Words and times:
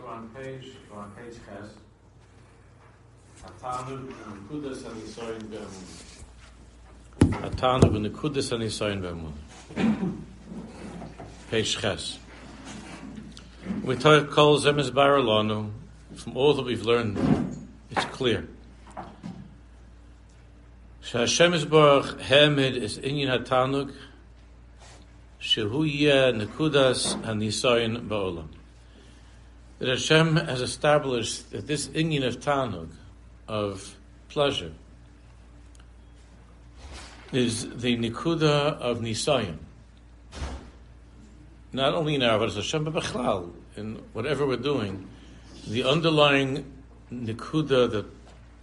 So 0.00 0.06
on 0.06 0.28
page, 0.28 0.66
on 0.94 1.10
page 1.10 1.34
Ches, 1.46 1.74
Atanu 3.44 4.08
v'nekudas 4.08 4.82
hanisoyin 4.82 5.44
be'emun. 5.50 5.86
Atanu 7.48 7.86
v'nekudas 7.92 8.48
hanisoyin 8.50 9.00
be'emun. 9.02 9.34
Page 11.50 11.72
Ches. 11.78 12.18
We 13.84 13.96
talk 13.96 14.30
kol 14.30 14.58
zemes 14.58 14.90
baralonu. 14.90 15.70
From 16.14 16.36
all 16.36 16.54
that 16.54 16.64
we've 16.64 16.82
learned, 16.82 17.18
it's 17.90 18.04
clear. 18.06 18.48
Hashem 21.12 21.52
is 21.54 21.64
Baruch 21.64 22.20
Hamid 22.20 22.76
is 22.76 22.98
Inyan 22.98 23.44
Hatanuk 23.44 23.92
Shehu 25.40 25.84
Nekudas 26.32 27.20
Hanisayin 27.22 28.06
Ba'olam 28.08 28.48
that 29.80 29.88
Hashem 29.88 30.36
has 30.36 30.60
established 30.60 31.50
that 31.50 31.66
this 31.66 31.88
Inyan 31.88 32.26
of 32.26 32.38
Tanuk, 32.38 32.90
of 33.48 33.96
pleasure, 34.28 34.72
is 37.32 37.68
the 37.68 37.96
Nikuda 37.96 38.78
of 38.78 38.98
Nisayim. 38.98 39.56
Not 41.72 41.94
only 41.94 42.14
in 42.14 42.22
our 42.22 42.38
but 42.38 42.52
Hashem, 42.52 42.84
but 42.84 42.92
Bechlal, 42.92 43.52
in 43.74 44.02
whatever 44.12 44.46
we're 44.46 44.56
doing, 44.56 45.08
the 45.66 45.84
underlying 45.84 46.70
Nikuda, 47.10 47.90
that, 47.90 48.06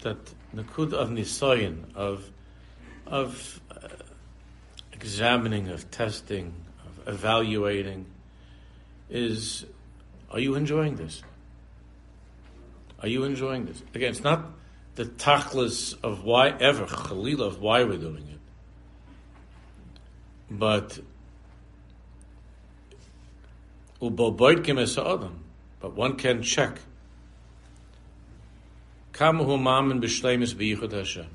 that 0.02 0.18
Nikuda 0.56 0.94
of 0.94 1.10
Nisayim, 1.10 1.96
of, 1.96 2.30
of 3.08 3.60
uh, 3.72 3.88
examining, 4.94 5.70
of 5.70 5.90
testing, 5.90 6.54
of 6.86 7.08
evaluating, 7.08 8.06
is 9.10 9.66
are 10.32 10.40
you 10.40 10.56
enjoying 10.56 10.96
this? 10.96 11.24
Are 13.02 13.08
you 13.08 13.24
enjoying 13.24 13.66
this? 13.66 13.82
Again, 13.94 14.12
it's 14.12 14.24
not 14.24 14.46
the 14.96 15.06
tachlis 15.06 15.96
of 16.04 16.24
why 16.24 16.50
ever, 16.50 16.86
chalila 16.86 17.48
of 17.48 17.62
why 17.62 17.84
we're 17.84 17.98
doing 17.98 18.28
it. 18.28 18.40
But 20.50 21.00
but 24.00 24.22
one 25.96 26.16
can 26.18 26.42
check. 26.42 26.80
Kama 29.12 29.44
hu 29.44 29.58
mamen 29.58 30.02
b'shleimus 30.02 30.54
b'yichud 30.54 30.92
Hashem. 30.92 31.28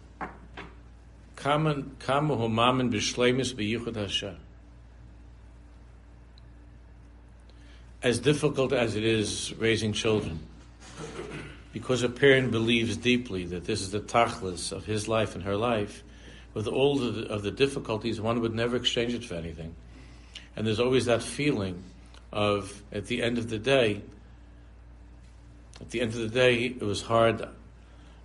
Kama 1.35 1.75
hu 2.37 2.49
mamen 2.49 2.93
b'shleimus 2.93 3.55
b'yichud 3.55 3.97
Hashem. 3.97 4.37
As 8.03 8.19
difficult 8.19 8.73
as 8.73 8.97
it 8.97 9.05
is 9.05 9.55
raising 9.59 9.93
children, 9.93 10.41
because 11.73 12.03
a 12.03 12.09
parent 12.09 12.51
believes 12.51 12.97
deeply 12.97 13.45
that 13.47 13.65
this 13.65 13.81
is 13.81 13.91
the 13.91 14.01
tachlis 14.01 14.73
of 14.73 14.85
his 14.85 15.09
life 15.09 15.35
and 15.35 15.45
her 15.45 15.57
life, 15.57 16.03
with 16.55 16.67
all 16.67 16.97
the, 16.99 17.27
of 17.29 17.43
the 17.43 17.51
difficulties, 17.51 18.21
one 18.21 18.41
would 18.41 18.55
never 18.55 18.77
exchange 18.77 19.15
it 19.15 19.25
for 19.25 19.35
anything. 19.35 19.75
And 20.55 20.67
there's 20.67 20.81
always 20.81 21.07
that 21.07 21.23
feeling 21.23 21.83
of, 22.31 22.83
at 22.93 23.07
the 23.07 23.23
end 23.23 23.39
of 23.39 23.49
the 23.49 23.59
day, 23.59 24.03
at 25.81 25.91
the 25.91 26.01
end 26.01 26.13
of 26.13 26.19
the 26.19 26.29
day, 26.29 26.65
it 26.67 26.83
was 26.83 27.03
hard. 27.03 27.49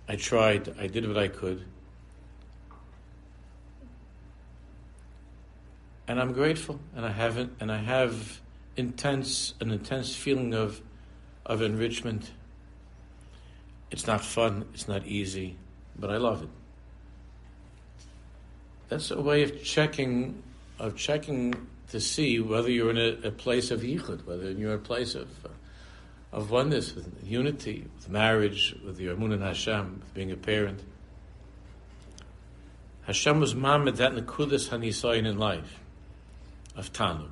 I 0.08 0.16
tried. 0.16 0.74
I 0.78 0.86
did 0.86 1.06
what 1.08 1.18
I 1.18 1.28
could. 1.28 1.64
And 6.06 6.20
I'm 6.20 6.32
grateful. 6.32 6.78
And 6.94 7.04
I 7.04 7.10
haven't, 7.10 7.52
and 7.60 7.72
I 7.72 7.78
have 7.78 8.40
intense, 8.78 9.54
an 9.60 9.70
intense 9.70 10.14
feeling 10.14 10.54
of, 10.54 10.80
of 11.44 11.62
enrichment. 11.62 12.30
It's 13.90 14.06
not 14.06 14.24
fun, 14.24 14.66
it's 14.74 14.86
not 14.86 15.06
easy, 15.06 15.56
but 15.98 16.10
I 16.10 16.16
love 16.18 16.42
it. 16.42 16.48
That's 18.88 19.10
a 19.10 19.20
way 19.20 19.42
of 19.42 19.62
checking, 19.62 20.42
of 20.78 20.96
checking 20.96 21.54
to 21.90 22.00
see 22.00 22.40
whether 22.40 22.70
you're 22.70 22.90
in 22.90 22.98
a, 22.98 23.28
a 23.28 23.30
place 23.30 23.70
of 23.70 23.80
yichud, 23.80 24.24
whether 24.26 24.50
you're 24.50 24.72
in 24.72 24.76
a 24.76 24.82
place 24.82 25.14
of, 25.14 25.28
uh, 25.44 25.48
of 26.32 26.50
oneness, 26.50 26.94
with 26.94 27.08
unity, 27.24 27.86
with 27.96 28.08
marriage, 28.08 28.74
with 28.84 29.00
your 29.00 29.14
Amun 29.14 29.32
and 29.32 29.42
Hashem, 29.42 30.00
with 30.00 30.14
being 30.14 30.30
a 30.30 30.36
parent. 30.36 30.80
Hashem 33.02 33.40
was 33.40 33.54
mamad 33.54 33.96
that 33.96 34.12
nekudas 34.12 34.68
hanisayin 34.68 35.26
in 35.26 35.38
life 35.38 35.80
of 36.76 36.92
Tanuk. 36.92 37.30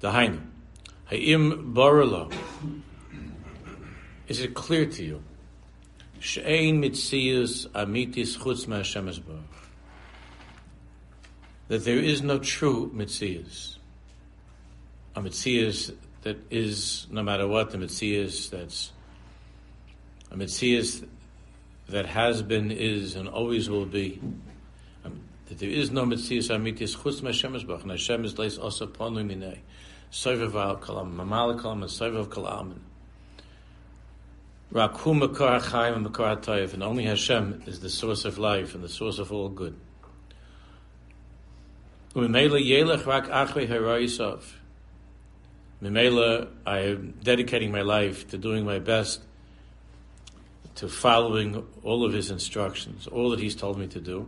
Dahainu. 0.00 0.40
Ha'im 1.06 1.74
barala. 1.74 2.32
Is 4.28 4.40
it 4.40 4.54
clear 4.54 4.86
to 4.86 5.04
you? 5.04 5.22
She'ein 6.18 6.82
mitzias 6.82 7.68
amitis 7.68 8.36
chutz 8.36 8.66
ma'Hashem 8.66 9.42
That 11.68 11.84
there 11.84 11.98
is 11.98 12.22
no 12.22 12.38
true 12.38 12.90
mitzias. 12.94 13.76
A 15.14 15.20
mitzias 15.20 15.94
that 16.22 16.38
is, 16.50 17.06
no 17.10 17.22
matter 17.22 17.46
what, 17.46 17.70
the 17.70 17.78
mitzias 17.78 18.50
that's 18.50 18.92
a 20.30 20.36
mitzias 20.36 21.06
that 21.88 22.06
has 22.06 22.42
been, 22.42 22.72
is, 22.72 23.14
and 23.14 23.28
always 23.28 23.70
will 23.70 23.86
be. 23.86 24.20
That 25.46 25.58
there 25.58 25.70
is 25.70 25.90
no 25.90 26.04
mitzias 26.04 26.50
amitis 26.50 26.96
chutz 26.96 27.20
ma'Hashem 27.20 27.82
and 27.82 27.90
Hashem 27.90 28.24
is 28.24 28.38
leis 28.38 28.58
also 28.58 28.86
ponu 28.86 29.24
minei. 29.24 29.58
Soivav 30.10 30.80
Kalam, 30.80 31.14
Mamal 31.14 31.60
Kalam, 31.60 31.82
and 31.82 31.84
Soivav 31.84 32.26
Kalam. 32.26 32.74
Rakhum 34.72 35.18
Makar 35.18 35.60
HaChaim 35.60 35.94
and 35.94 36.02
Makar 36.04 36.36
HaTayv, 36.36 36.74
and 36.74 36.82
only 36.82 37.04
Hashem 37.04 37.62
is 37.66 37.80
the 37.80 37.90
source 37.90 38.24
of 38.24 38.38
life 38.38 38.74
and 38.74 38.82
the 38.82 38.88
source 38.88 39.18
of 39.18 39.32
all 39.32 39.48
good. 39.48 39.76
Umimela 42.14 42.60
Yelech 42.60 43.06
Rak 43.06 43.26
Achre 43.26 43.68
Harayisav. 43.68 44.42
Mimela, 45.82 46.48
I 46.64 46.78
am 46.78 47.14
dedicating 47.22 47.70
my 47.70 47.82
life 47.82 48.28
to 48.28 48.38
doing 48.38 48.64
my 48.64 48.78
best, 48.78 49.20
to 50.76 50.88
following 50.88 51.66
all 51.82 52.04
of 52.04 52.12
his 52.12 52.30
instructions, 52.30 53.06
all 53.06 53.30
that 53.30 53.40
he's 53.40 53.54
told 53.54 53.78
me 53.78 53.86
to 53.88 54.00
do. 54.00 54.26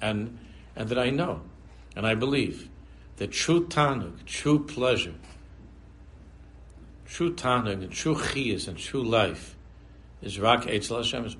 And 0.00 0.38
and 0.76 0.88
that 0.88 0.98
I 0.98 1.10
know 1.10 1.40
and 1.96 2.06
I 2.06 2.14
believe 2.14 2.68
that 3.16 3.32
true 3.32 3.66
tanuk, 3.66 4.24
true 4.24 4.64
pleasure, 4.64 5.14
true 7.06 7.34
tanuk 7.34 7.82
and 7.82 7.90
true 7.90 8.14
chiyas 8.14 8.68
and 8.68 8.78
true 8.78 9.02
life 9.02 9.56
is 10.22 10.38
rak 10.38 10.66
etzel 10.68 10.98
Hashem. 10.98 11.34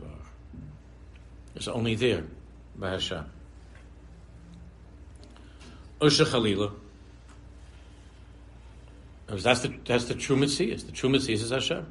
It's 1.54 1.68
only 1.68 1.94
there 1.94 2.24
by 2.76 2.90
Hashem. 2.90 3.24
Usha 6.00 6.24
Chalila. 6.24 6.72
That's 9.26 9.60
the, 9.60 9.74
that's 9.84 10.04
the 10.06 10.14
true 10.14 10.36
Mitzvah. 10.36 10.76
The 10.76 10.92
true 10.92 11.10
Mitzvah 11.10 11.32
is 11.32 11.50
Hashem. 11.50 11.86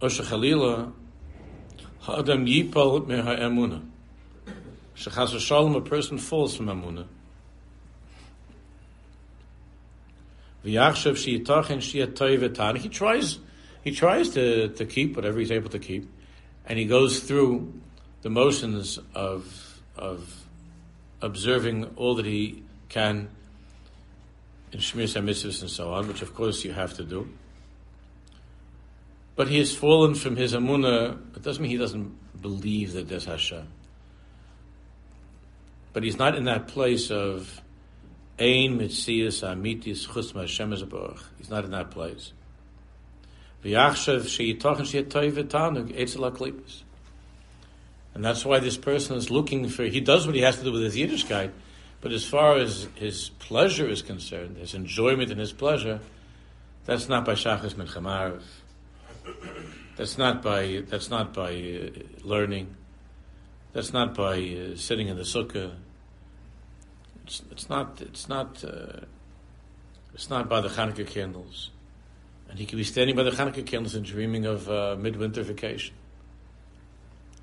Usha 0.00 0.24
Chalila, 0.24 0.92
Ha'adam 2.00 2.46
yipal 2.46 3.04
meha 3.06 3.38
emunah. 3.38 3.84
Shechas 4.96 5.38
Shalom, 5.40 5.74
a 5.74 5.80
person 5.80 6.18
falls 6.18 6.56
from 6.56 6.66
Amunah. 6.66 7.06
V'yachshav 10.64 11.14
shiyitachin 11.44 11.78
shiyatoy 11.78 12.78
He 12.78 12.88
tries, 12.88 13.38
he 13.82 13.90
tries 13.90 14.30
to, 14.30 14.68
to 14.68 14.84
keep 14.84 15.16
whatever 15.16 15.38
he's 15.40 15.50
able 15.50 15.70
to 15.70 15.78
keep, 15.78 16.08
and 16.66 16.78
he 16.78 16.84
goes 16.84 17.20
through 17.20 17.72
the 18.22 18.30
motions 18.30 18.98
of 19.14 19.80
of 19.96 20.44
observing 21.20 21.84
all 21.96 22.14
that 22.14 22.24
he 22.24 22.62
can 22.88 23.28
in 24.72 24.78
Shmir 24.78 25.60
and 25.62 25.70
so 25.70 25.92
on, 25.92 26.06
which 26.06 26.22
of 26.22 26.34
course 26.34 26.64
you 26.64 26.72
have 26.72 26.94
to 26.94 27.04
do. 27.04 27.28
But 29.38 29.48
he 29.48 29.56
has 29.58 29.74
fallen 29.74 30.14
from 30.14 30.36
his 30.36 30.52
Amunah. 30.52 31.16
It 31.34 31.42
doesn't 31.42 31.62
mean 31.62 31.70
he 31.70 31.78
doesn't 31.78 32.42
believe 32.42 32.92
that 32.92 33.08
there's 33.08 33.24
Hashem 33.24 33.66
but 35.98 36.04
he's 36.04 36.16
not 36.16 36.36
in 36.36 36.44
that 36.44 36.68
place 36.68 37.10
of 37.10 37.60
Ein 38.38 38.78
Mitzias 38.78 39.42
Amitis 39.42 40.06
Chusma 40.06 40.42
Hashem 40.42 40.70
He's 41.38 41.50
not 41.50 41.64
in 41.64 41.72
that 41.72 41.90
place. 41.90 42.32
And 48.14 48.24
that's 48.24 48.44
why 48.44 48.60
this 48.60 48.76
person 48.76 49.16
is 49.16 49.28
looking 49.28 49.68
for, 49.68 49.82
he 49.82 50.00
does 50.00 50.24
what 50.24 50.36
he 50.36 50.42
has 50.42 50.56
to 50.58 50.62
do 50.62 50.70
with 50.70 50.82
his 50.82 50.94
Yiddishkeit, 50.94 51.50
but 52.00 52.12
as 52.12 52.24
far 52.24 52.58
as 52.58 52.86
his 52.94 53.30
pleasure 53.40 53.88
is 53.88 54.02
concerned, 54.02 54.58
his 54.58 54.74
enjoyment 54.74 55.32
and 55.32 55.40
his 55.40 55.52
pleasure, 55.52 55.98
that's 56.84 57.08
not 57.08 57.24
by 57.24 57.32
Shachas 57.32 57.74
Milchamarev. 57.74 58.42
That's 59.96 60.16
not 60.16 60.42
by, 60.42 60.82
that's 60.86 61.10
not 61.10 61.34
by 61.34 61.52
uh, 61.52 62.02
learning. 62.22 62.76
That's 63.72 63.92
not 63.92 64.14
by 64.14 64.38
uh, 64.38 64.76
sitting 64.76 65.08
in 65.08 65.16
the 65.16 65.24
sukkah 65.24 65.74
It's, 67.24 67.42
it's 67.50 67.68
not. 67.68 68.00
It's 68.00 68.28
not. 68.28 68.64
Uh, 68.64 69.00
it's 70.14 70.30
not 70.30 70.48
by 70.48 70.60
the 70.60 70.68
Hanukkah 70.68 71.06
candles, 71.06 71.70
and 72.48 72.58
he 72.58 72.64
could 72.64 72.78
be 72.78 72.84
standing 72.84 73.14
by 73.14 73.22
the 73.22 73.30
Hanukkah 73.30 73.66
candles 73.66 73.94
and 73.94 74.04
dreaming 74.04 74.46
of 74.46 74.68
uh, 74.68 74.96
midwinter 74.98 75.42
vacation. 75.42 75.94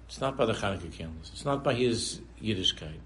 It's 0.07 0.19
not 0.19 0.35
by 0.35 0.45
the 0.45 0.53
Hanukkah 0.53 0.91
candles. 0.91 1.29
It's 1.33 1.45
not 1.45 1.63
by 1.63 1.75
his 1.75 2.21
Yiddishkeit. 2.41 2.99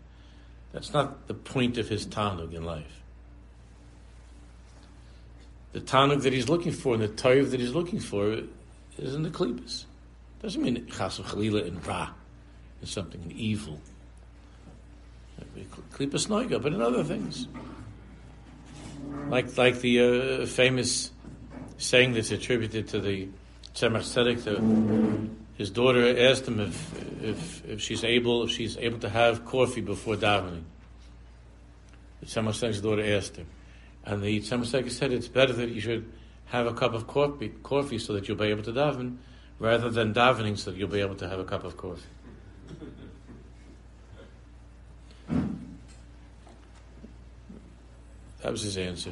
That's 0.71 0.93
not 0.93 1.27
the 1.27 1.33
point 1.33 1.77
of 1.77 1.89
his 1.89 2.05
tanug 2.07 2.53
in 2.53 2.63
life. 2.63 3.01
The 5.73 5.81
tanug 5.81 6.23
that 6.23 6.33
he's 6.33 6.47
looking 6.47 6.71
for 6.71 6.93
and 6.93 7.03
the 7.03 7.09
toiv 7.09 7.51
that 7.51 7.59
he's 7.59 7.73
looking 7.73 7.99
for 7.99 8.43
is 9.03 9.15
in 9.15 9.23
the 9.23 9.29
klippas. 9.29 9.85
Doesn't 10.41 10.61
mean 10.61 10.87
chas 10.87 11.19
chalila 11.19 11.67
and 11.67 11.85
ra 11.85 12.09
is 12.81 12.89
something 12.89 13.33
evil. 13.35 13.79
Klippas 15.93 16.27
noiga, 16.27 16.61
but 16.61 16.73
in 16.73 16.81
other 16.81 17.03
things. 17.03 17.47
Like 19.29 19.57
like 19.57 19.79
the 19.81 20.41
uh, 20.41 20.45
famous 20.45 21.11
saying 21.77 22.13
that's 22.13 22.31
attributed 22.31 22.87
to 22.89 22.99
the 22.99 23.27
Tzemach 23.73 24.01
Tzedek, 24.01 25.29
his 25.57 25.69
daughter 25.69 26.29
asked 26.29 26.47
him 26.47 26.59
if, 26.59 27.23
if, 27.23 27.65
if 27.65 27.81
she's 27.81 28.03
able 28.03 28.43
if 28.43 28.51
she's 28.51 28.77
able 28.77 28.99
to 28.99 29.09
have 29.09 29.45
coffee 29.45 29.81
before 29.81 30.15
davening. 30.15 30.63
The 32.21 32.25
Tzemach 32.25 32.49
Tzedek's 32.49 32.81
daughter 32.81 33.15
asked 33.15 33.37
him, 33.37 33.47
and 34.05 34.21
the 34.21 34.39
Tzemach 34.41 34.67
Tzedek 34.67 34.91
said 34.91 35.11
it's 35.11 35.27
better 35.27 35.53
that 35.53 35.69
you 35.69 35.81
should 35.81 36.11
have 36.49 36.67
a 36.67 36.73
cup 36.73 36.93
of 36.93 37.07
coffee, 37.07 37.99
so 37.99 38.13
that 38.13 38.27
you'll 38.27 38.37
be 38.37 38.45
able 38.45 38.63
to 38.63 38.71
daven, 38.71 39.17
rather 39.59 39.89
than 39.89 40.13
davening 40.13 40.57
so 40.57 40.71
that 40.71 40.77
you'll 40.77 40.87
be 40.87 41.01
able 41.01 41.15
to 41.15 41.27
have 41.29 41.39
a 41.39 41.43
cup 41.43 41.63
of 41.63 41.77
coffee. 41.77 42.01
That 48.41 48.51
was 48.51 48.63
his 48.63 48.77
answer. 48.77 49.11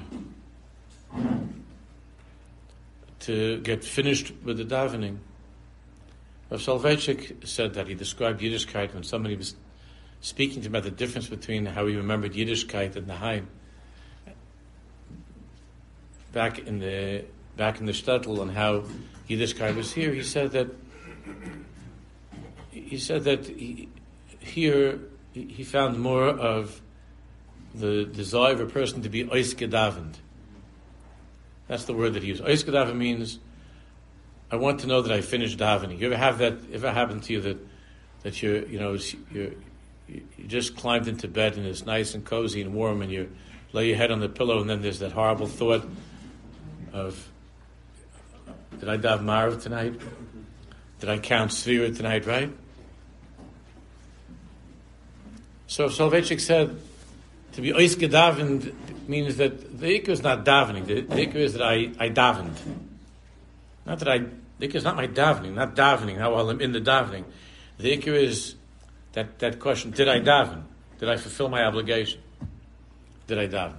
To 3.20 3.60
get 3.60 3.84
finished 3.84 4.32
with 4.44 4.58
the 4.58 4.64
davening, 4.64 5.18
Rav 6.50 6.62
Soloveitchik 6.62 7.46
said 7.46 7.74
that 7.74 7.88
he 7.88 7.94
described 7.94 8.42
Yiddishkeit 8.42 8.94
when 8.94 9.04
somebody 9.04 9.36
was 9.36 9.54
speaking 10.22 10.62
to 10.62 10.68
him 10.68 10.76
about 10.76 10.84
the 10.84 10.92
difference 10.92 11.28
between 11.28 11.66
how 11.66 11.86
he 11.88 11.96
remembered 11.98 12.34
Yiddishkeit 12.34 12.96
and 12.96 13.06
the 13.06 13.16
Haim. 13.16 13.50
Back 16.38 16.60
in 16.60 16.78
the 16.78 17.26
back 17.56 17.80
in 17.80 17.88
the 17.88 17.94
shtetl 17.94 18.40
and 18.44 18.52
how 18.52 18.84
Yiddishkeit 19.28 19.76
was 19.76 19.92
here, 19.92 20.14
he 20.14 20.22
said 20.22 20.52
that 20.52 20.68
he 22.70 23.00
said 23.00 23.24
that 23.24 23.48
he, 23.48 23.90
here 24.40 25.00
he 25.34 25.64
found 25.64 26.00
more 26.00 26.28
of 26.28 26.80
the 27.74 28.06
desire 28.06 28.54
of 28.54 28.60
a 28.60 28.68
person 28.68 29.02
to 29.02 29.10
be 29.10 29.24
oiskedavend. 29.24 30.18
That's 31.68 31.86
the 31.86 31.96
word 31.96 32.14
that 32.14 32.22
he 32.22 32.30
used. 32.30 32.44
Oiskedavend 32.44 32.98
means 32.98 33.40
I 34.52 34.58
want 34.58 34.82
to 34.82 34.88
know 34.88 35.02
that 35.02 35.12
I 35.12 35.22
finished 35.22 35.58
davening. 35.58 35.98
You 35.98 36.06
ever 36.06 36.18
have 36.18 36.38
that? 36.38 36.54
Ever 36.72 36.92
happened 36.92 37.24
to 37.24 37.34
you 37.34 37.42
that 37.42 37.58
that 38.22 38.44
you 38.44 38.68
you 38.70 38.78
know 38.78 38.96
you 39.32 39.60
you 40.08 40.22
just 40.46 40.78
climbed 40.78 41.08
into 41.08 41.28
bed 41.28 41.58
and 41.58 41.66
it's 41.66 41.84
nice 41.84 42.14
and 42.14 42.24
cozy 42.24 42.62
and 42.62 42.76
warm 42.76 43.02
and 43.02 43.12
you 43.12 43.32
lay 43.74 43.88
your 43.88 43.98
head 43.98 44.12
on 44.12 44.20
the 44.20 44.30
pillow 44.30 44.62
and 44.62 44.70
then 44.70 44.84
there's 44.84 45.00
that 45.00 45.14
horrible 45.14 45.48
thought 45.48 45.84
of 46.98 47.30
did 48.80 48.90
I 48.90 48.98
daven 48.98 49.24
Marav 49.24 49.62
tonight? 49.62 50.00
Did 51.00 51.10
I 51.10 51.20
count 51.20 51.52
Sefira 51.52 51.96
tonight? 51.96 52.26
Right. 52.26 52.52
So 55.68 55.88
Soloveitchik 55.88 56.40
said 56.40 56.80
to 57.54 57.62
be 57.62 57.72
ois 57.72 57.96
gedavened 57.96 58.74
means 59.08 59.38
that 59.38 59.80
the 59.80 60.00
ikr 60.00 60.10
is 60.10 60.22
not 60.22 60.46
davening. 60.46 60.86
The, 60.86 61.02
the 61.02 61.40
is 61.40 61.54
that 61.54 61.62
I, 61.62 61.92
I 62.00 62.10
davened. 62.10 62.58
Not 63.86 64.00
that 64.00 64.08
I, 64.08 64.20
the 64.60 64.68
ikr 64.68 64.76
is 64.76 64.84
not 64.84 64.96
my 64.96 65.08
davening, 65.08 65.54
not 65.54 65.76
davening, 65.76 66.18
how 66.18 66.34
while 66.34 66.50
I'm 66.50 66.62
in 66.62 66.72
the 66.72 66.82
davening. 66.82 67.24
The 67.78 67.98
ikr 67.98 68.14
is 68.14 68.56
that, 69.14 69.40
that 69.40 69.60
question, 69.60 69.92
did 69.92 70.08
I 70.08 70.20
daven? 70.20 70.64
Did 71.00 71.10
I 71.10 71.18
fulfill 71.18 71.50
my 71.50 71.64
obligation? 71.64 72.22
Did 73.28 73.40
I 73.40 73.48
daven? 73.48 73.76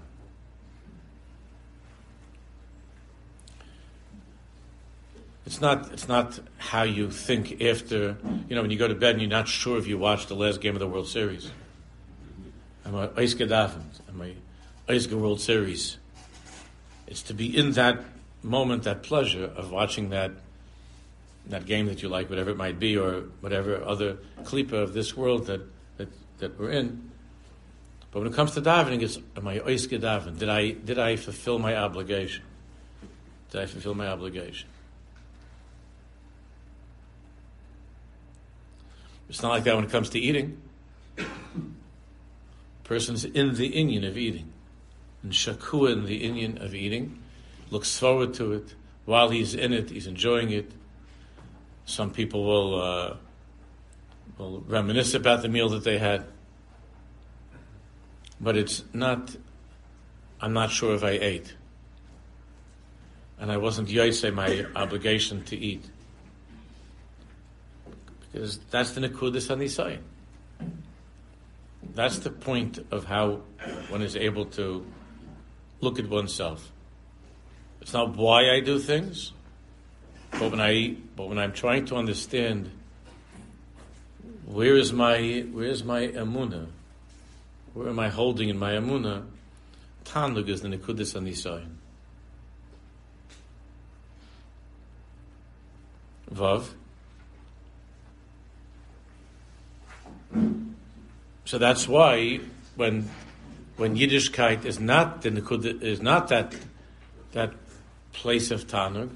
It's 5.49 5.63
not, 5.63 5.91
it's 5.95 6.09
not 6.09 6.39
how 6.59 6.83
you 6.83 7.11
think 7.11 7.63
after, 7.63 8.19
you 8.51 8.55
know, 8.55 8.61
when 8.61 8.71
you 8.71 8.77
go 8.77 8.87
to 8.87 8.95
bed 8.95 9.13
and 9.13 9.23
you're 9.23 9.31
not 9.31 9.49
sure 9.49 9.79
if 9.79 9.87
you 9.87 9.97
watched 9.97 10.29
the 10.29 10.37
last 10.37 10.61
game 10.61 10.75
of 10.75 10.79
the 10.79 10.87
World 10.87 11.09
Series. 11.09 11.51
I'm 12.85 12.95
a 12.95 13.09
Eiske 13.09 13.49
Dafen, 13.49 13.81
I'm 14.11 14.21
a 14.21 14.35
Eiske 14.93 15.15
World 15.15 15.41
Series. 15.41 15.97
It's 17.07 17.23
to 17.23 17.33
be 17.33 17.57
in 17.57 17.73
that 17.73 18.05
moment, 18.43 18.83
that 18.83 19.03
pleasure 19.03 19.45
of 19.45 19.71
watching 19.73 20.11
that 20.11 20.33
that 21.47 21.65
game 21.65 21.87
that 21.87 22.03
you 22.03 22.11
like, 22.11 22.29
whatever 22.29 22.51
it 22.51 22.59
might 22.59 22.79
be, 22.79 22.99
or 22.99 23.23
whatever 23.41 23.83
other 23.83 24.19
klipa 24.43 24.75
of 24.75 24.93
this 24.93 25.17
world 25.17 25.47
that, 25.47 25.63
that, 25.97 26.11
that 26.41 26.61
we're 26.61 26.73
in. 26.73 27.11
But 28.11 28.19
when 28.19 28.31
it 28.31 28.35
comes 28.35 28.51
to 28.51 28.61
davening, 28.61 29.01
it's 29.01 29.19
am 29.35 29.49
I 29.49 29.61
oiske 29.61 29.99
daven? 29.99 30.39
Did 30.39 30.51
I 30.51 30.73
did 30.73 30.99
I 30.99 31.17
fulfill 31.17 31.59
my 31.59 31.75
obligation? 31.75 32.45
Did 33.51 33.63
I 33.63 33.65
fulfill 33.65 33.95
my 33.95 34.09
obligation? 34.09 34.69
It's 39.29 39.43
not 39.43 39.51
like 39.51 39.65
that 39.65 39.75
when 39.75 39.85
it 39.85 39.91
comes 39.91 40.11
to 40.11 40.19
eating 40.19 40.61
person's 42.89 43.25
in 43.27 43.55
the 43.55 43.71
inyan 43.71 44.09
of 44.09 44.17
eating, 44.17 44.51
and 45.23 45.33
shakua 45.33 45.93
in 45.93 46.07
the 46.07 46.23
inyan 46.23 46.61
of 46.65 46.75
eating, 46.75 47.23
looks 47.71 47.99
forward 47.99 48.33
to 48.35 48.55
it. 48.55 48.75
While 49.05 49.29
he's 49.29 49.55
in 49.55 49.73
it, 49.73 49.91
he's 49.91 50.07
enjoying 50.07 50.51
it. 50.51 50.73
Some 51.85 52.11
people 52.11 52.45
will 52.45 52.83
uh, 52.83 53.17
will 54.39 54.61
reminisce 54.67 55.15
about 55.15 55.43
the 55.43 55.49
meal 55.49 55.69
that 55.71 55.85
they 55.85 55.99
had, 55.99 56.25
but 58.41 58.57
it's 58.57 58.83
not. 58.93 59.37
I'm 60.41 60.53
not 60.53 60.71
sure 60.71 60.95
if 60.95 61.05
I 61.05 61.11
ate, 61.11 61.55
and 63.39 63.53
I 63.53 63.59
wasn't 63.59 63.89
yaisei 63.89 64.33
my 64.33 64.67
obligation 64.75 65.45
to 65.45 65.57
eat, 65.57 65.85
because 68.33 68.59
that's 68.71 68.93
the 68.93 69.01
nekudis 69.01 69.49
anisayin. 69.55 70.01
That's 71.95 72.19
the 72.19 72.31
point 72.31 72.79
of 72.91 73.05
how 73.05 73.41
one 73.89 74.03
is 74.03 74.17
able 74.17 74.47
to 74.47 74.87
look 75.81 75.99
at 75.99 76.09
oneself. 76.09 76.71
It's 77.81 77.93
not 77.93 78.17
why 78.17 78.51
I 78.51 78.61
do 78.61 78.79
things, 78.79 79.33
but 80.33 80.51
when 80.51 80.61
I 80.61 80.97
but 81.17 81.29
when 81.29 81.39
I'm 81.39 81.53
trying 81.53 81.87
to 81.87 81.97
understand 81.97 82.71
where 84.45 84.77
is 84.77 84.93
my 84.93 85.47
where 85.53 85.67
is 85.67 85.85
my 85.85 86.09
amuna, 86.09 86.67
where 87.75 87.89
am 87.89 87.99
I 87.99 88.09
holding 88.09 88.49
in 88.49 88.59
my 88.59 88.73
amuna? 88.73 89.25
Tanug 90.05 90.49
is 90.49 90.63
the 90.63 90.69
nekudis 90.69 91.15
anisayin. 91.17 91.75
Vav. 96.33 96.69
So 101.49 101.57
that's 101.57 101.89
why 101.89 102.41
when 102.77 103.09
when 103.79 103.97
Yiddishkeit 103.97 104.67
is 104.67 104.79
not 104.79 105.23
the 105.23 105.79
is 105.81 106.03
not 106.03 106.29
that 106.29 106.55
that 107.33 107.55
place 108.13 108.51
of 108.51 108.67
Tanug, 108.67 109.09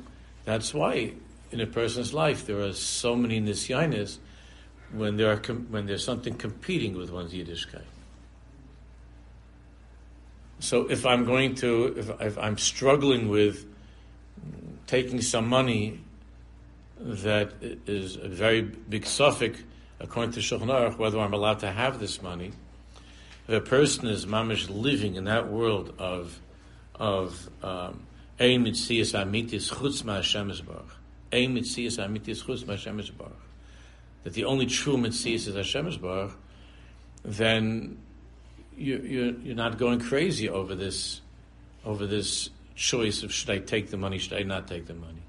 that's 0.47 0.73
why 0.73 1.13
in 1.51 1.61
a 1.61 1.67
person's 1.67 2.15
life 2.15 2.47
there 2.47 2.59
are 2.61 2.73
so 2.73 3.15
many 3.15 3.39
nisyanis 3.39 4.17
when 4.93 5.19
there 5.19 5.31
are 5.31 5.37
when 5.69 5.85
there's 5.85 6.07
something 6.07 6.33
competing 6.33 6.97
with 6.97 7.11
one's 7.11 7.35
Yiddishkeit. 7.35 7.85
So 10.59 10.89
if 10.91 11.05
I'm 11.05 11.27
going 11.27 11.55
to 11.57 11.95
if, 11.99 12.09
if 12.19 12.39
I'm 12.39 12.57
struggling 12.57 13.29
with 13.29 13.67
taking 14.87 15.21
some 15.21 15.47
money 15.47 16.01
that 16.99 17.53
is 17.61 18.17
a 18.17 18.27
very 18.27 18.63
big 18.63 19.05
safek 19.05 19.57
according 20.01 20.33
to 20.33 20.41
Shulchan 20.41 20.67
Aruch, 20.67 20.99
whether 20.99 21.19
I'm 21.19 21.33
allowed 21.33 21.61
to 21.61 21.71
have 21.71 22.01
this 22.01 22.23
money. 22.23 22.53
If 23.49 23.55
a 23.55 23.61
person 23.61 24.07
is 24.07 24.27
mamish 24.27 24.69
living 24.69 25.17
in 25.17 25.25
that 25.25 25.51
world 25.51 25.95
of 25.99 26.39
of 26.95 27.49
um, 27.63 28.07
mitzias 28.39 29.15
amitis 29.15 29.73
chutz 29.73 30.03
ma'Hashem 30.03 30.51
Yisbarach, 30.51 30.91
ein 31.33 31.55
mitzias 31.55 31.99
amitis 31.99 32.45
chutz 32.45 32.65
ma'Hashem 32.65 33.01
Yisbarach, 33.01 33.33
that 34.25 34.35
the 34.35 34.45
only 34.45 34.67
true 34.67 34.97
mitzias 34.97 35.49
is 35.49 35.55
Hashem 35.55 35.87
Yisbarach, 35.87 36.33
then 37.25 37.99
you, 38.77 38.99
you're, 38.99 39.33
you're 39.41 39.57
not 39.57 39.79
going 39.79 40.01
crazy 40.01 40.49
over 40.49 40.75
this 40.75 41.21
over 41.85 42.07
this 42.07 42.51
choice 42.75 43.23
of 43.23 43.33
should 43.33 43.51
I 43.51 43.59
take 43.59 43.91
the 43.91 43.97
money, 43.97 44.19
should 44.19 44.35
I 44.35 44.43
not 44.43 44.69
take 44.69 44.87
the 44.87 44.95
money 44.95 45.23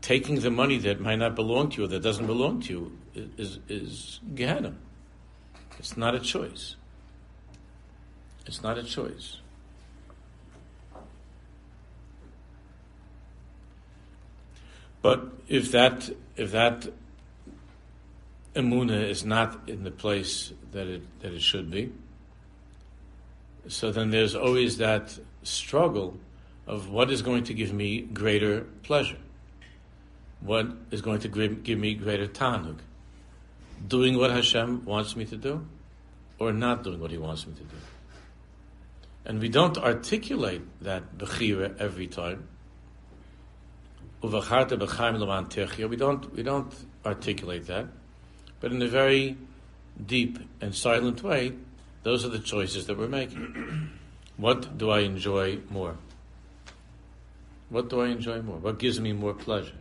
taking 0.00 0.40
the 0.40 0.50
money 0.50 0.78
that 0.78 1.00
might 1.00 1.16
not 1.16 1.34
belong 1.34 1.70
to 1.70 1.78
you 1.78 1.84
or 1.84 1.88
that 1.88 2.02
doesn't 2.02 2.26
belong 2.26 2.60
to 2.62 2.72
you 2.72 2.98
is, 3.36 3.58
is 3.68 4.20
Gehenna. 4.34 4.74
It's 5.78 5.96
not 5.96 6.14
a 6.14 6.20
choice. 6.20 6.76
It's 8.46 8.62
not 8.62 8.78
a 8.78 8.82
choice. 8.82 9.38
But 15.02 15.32
if 15.48 15.72
that 15.72 16.10
if 16.36 16.52
that 16.52 16.88
emuna 18.54 19.08
is 19.08 19.24
not 19.24 19.68
in 19.68 19.84
the 19.84 19.90
place 19.90 20.52
that 20.72 20.86
it 20.86 21.20
that 21.20 21.32
it 21.32 21.42
should 21.42 21.70
be, 21.70 21.92
so 23.68 23.90
then 23.90 24.10
there's 24.10 24.34
always 24.34 24.78
that 24.78 25.18
struggle 25.42 26.18
of 26.66 26.90
what 26.90 27.10
is 27.10 27.22
going 27.22 27.44
to 27.44 27.54
give 27.54 27.72
me 27.72 28.02
greater 28.02 28.66
pleasure, 28.82 29.16
what 30.40 30.66
is 30.90 31.02
going 31.02 31.20
to 31.20 31.28
give 31.28 31.78
me 31.78 31.94
greater 31.94 32.26
tanug, 32.26 32.78
doing 33.86 34.18
what 34.18 34.30
Hashem 34.30 34.84
wants 34.84 35.16
me 35.16 35.24
to 35.26 35.36
do, 35.36 35.66
or 36.38 36.52
not 36.52 36.82
doing 36.82 37.00
what 37.00 37.10
He 37.10 37.18
wants 37.18 37.46
me 37.46 37.54
to 37.54 37.62
do. 37.62 37.76
And 39.24 39.40
we 39.40 39.48
don't 39.48 39.76
articulate 39.76 40.62
that 40.80 41.18
bechira 41.18 41.78
every 41.78 42.06
time. 42.06 42.48
We 44.22 44.30
don't 44.30 46.34
we 46.34 46.42
don't 46.42 46.74
articulate 47.04 47.66
that, 47.66 47.86
but 48.60 48.72
in 48.72 48.82
a 48.82 48.88
very 48.88 49.36
deep 50.06 50.38
and 50.60 50.74
silent 50.74 51.22
way, 51.22 51.52
those 52.02 52.24
are 52.24 52.28
the 52.28 52.38
choices 52.38 52.86
that 52.86 52.98
we're 52.98 53.08
making. 53.08 53.90
what 54.36 54.78
do 54.78 54.90
I 54.90 55.00
enjoy 55.00 55.58
more? 55.70 55.96
What 57.68 57.88
do 57.88 58.00
I 58.00 58.08
enjoy 58.08 58.42
more? 58.42 58.56
What 58.56 58.78
gives 58.78 59.00
me 59.00 59.12
more 59.12 59.34
pleasure? 59.34 59.74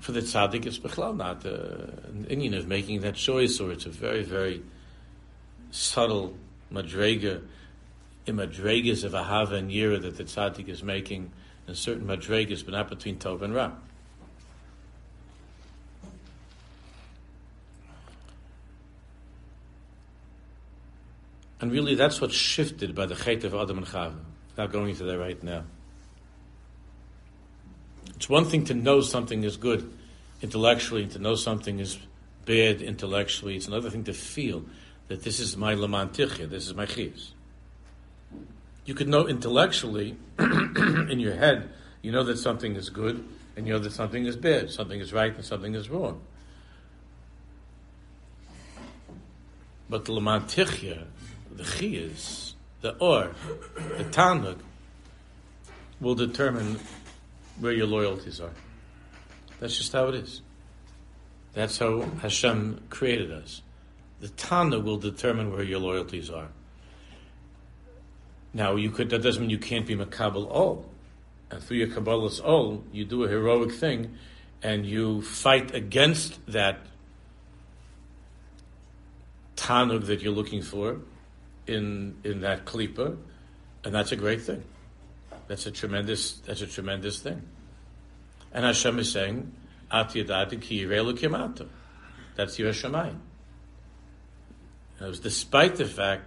For 0.00 0.12
the 0.12 0.20
tzaddik, 0.20 0.64
it's 0.66 0.78
bechlal 0.78 1.14
not 1.16 1.44
uh, 1.44 1.50
an 2.08 2.26
inyan 2.30 2.56
of 2.56 2.66
making 2.66 3.02
that 3.02 3.14
choice, 3.14 3.60
or 3.60 3.70
it's 3.70 3.84
a 3.86 3.90
very, 3.90 4.22
very 4.22 4.62
subtle 5.70 6.36
madrega, 6.72 7.42
in 8.26 8.36
madregas 8.36 9.04
of 9.04 9.12
ahava 9.12 9.52
and 9.52 9.70
yira 9.70 10.00
that 10.00 10.16
the 10.16 10.24
tzaddik 10.24 10.68
is 10.68 10.82
making, 10.82 11.30
and 11.66 11.76
certain 11.76 12.06
madregas, 12.06 12.64
but 12.64 12.72
not 12.72 12.88
between 12.88 13.18
tov 13.18 13.42
and 13.42 13.54
ra. 13.54 13.72
And 21.60 21.70
really, 21.70 21.94
that's 21.94 22.22
what 22.22 22.32
shifted 22.32 22.94
by 22.94 23.04
the 23.04 23.14
Chet 23.14 23.44
of 23.44 23.54
Adam 23.54 23.78
and 23.78 23.86
Chava. 23.86 24.18
Not 24.56 24.72
going 24.72 24.90
into 24.90 25.04
that 25.04 25.18
right 25.18 25.42
now. 25.42 25.64
It's 28.20 28.28
one 28.28 28.44
thing 28.44 28.64
to 28.66 28.74
know 28.74 29.00
something 29.00 29.44
is 29.44 29.56
good 29.56 29.90
intellectually, 30.42 31.04
and 31.04 31.12
to 31.12 31.18
know 31.18 31.36
something 31.36 31.78
is 31.78 31.98
bad 32.44 32.82
intellectually. 32.82 33.56
It's 33.56 33.66
another 33.66 33.88
thing 33.88 34.04
to 34.04 34.12
feel 34.12 34.62
that 35.08 35.22
this 35.22 35.40
is 35.40 35.56
my 35.56 35.74
lamantichia, 35.74 36.50
this 36.50 36.66
is 36.66 36.74
my 36.74 36.84
chiyas. 36.84 37.30
You 38.84 38.92
could 38.92 39.08
know 39.08 39.26
intellectually, 39.26 40.16
in 40.38 41.18
your 41.18 41.34
head, 41.34 41.70
you 42.02 42.12
know 42.12 42.22
that 42.24 42.36
something 42.36 42.76
is 42.76 42.90
good, 42.90 43.26
and 43.56 43.66
you 43.66 43.72
know 43.72 43.78
that 43.78 43.92
something 43.92 44.26
is 44.26 44.36
bad, 44.36 44.70
something 44.70 45.00
is 45.00 45.14
right, 45.14 45.34
and 45.34 45.42
something 45.42 45.74
is 45.74 45.88
wrong. 45.88 46.20
But 49.88 50.04
the 50.04 50.12
lamantichia, 50.12 51.04
the 51.50 51.62
chiyas, 51.62 52.52
the 52.82 52.98
or, 52.98 53.30
the 53.96 54.04
tanug, 54.04 54.58
will 56.02 56.14
determine 56.14 56.80
where 57.60 57.72
your 57.72 57.86
loyalties 57.86 58.40
are. 58.40 58.50
That's 59.60 59.76
just 59.76 59.92
how 59.92 60.08
it 60.08 60.14
is. 60.16 60.42
That's 61.52 61.78
how 61.78 62.02
Hashem 62.22 62.82
created 62.90 63.30
us. 63.30 63.62
The 64.20 64.28
Tana 64.28 64.80
will 64.80 64.98
determine 64.98 65.52
where 65.52 65.62
your 65.62 65.78
loyalties 65.78 66.30
are. 66.30 66.48
Now, 68.52 68.76
you 68.76 68.90
could, 68.90 69.10
that 69.10 69.22
doesn't 69.22 69.40
mean 69.40 69.50
you 69.50 69.58
can't 69.58 69.86
be 69.86 69.94
Makabal 69.94 70.50
all. 70.50 70.86
And 71.50 71.62
through 71.62 71.78
your 71.78 71.88
Kabbalah's 71.88 72.40
all, 72.40 72.84
you 72.92 73.04
do 73.04 73.24
a 73.24 73.28
heroic 73.28 73.72
thing 73.72 74.16
and 74.62 74.86
you 74.86 75.22
fight 75.22 75.74
against 75.74 76.44
that 76.46 76.80
Tanug 79.56 80.06
that 80.06 80.22
you're 80.22 80.32
looking 80.32 80.62
for 80.62 81.00
in 81.66 82.16
in 82.24 82.40
that 82.40 82.64
klipa, 82.64 83.16
and 83.84 83.94
that's 83.94 84.10
a 84.10 84.16
great 84.16 84.40
thing. 84.40 84.62
That's 85.50 85.66
a 85.66 85.72
tremendous 85.72 86.34
that's 86.46 86.60
a 86.60 86.66
tremendous 86.68 87.18
thing. 87.18 87.42
And 88.52 88.64
Hashem 88.64 89.00
is 89.00 89.10
saying, 89.10 89.50
At 89.90 90.10
yadati 90.10 90.62
ki 90.62 90.84
kimata. 90.84 91.66
That's 92.36 92.56
your 92.56 92.72
Shemayim. 92.72 93.18
it 95.00 95.04
was 95.04 95.18
despite 95.18 95.74
the 95.74 95.86
fact 95.86 96.22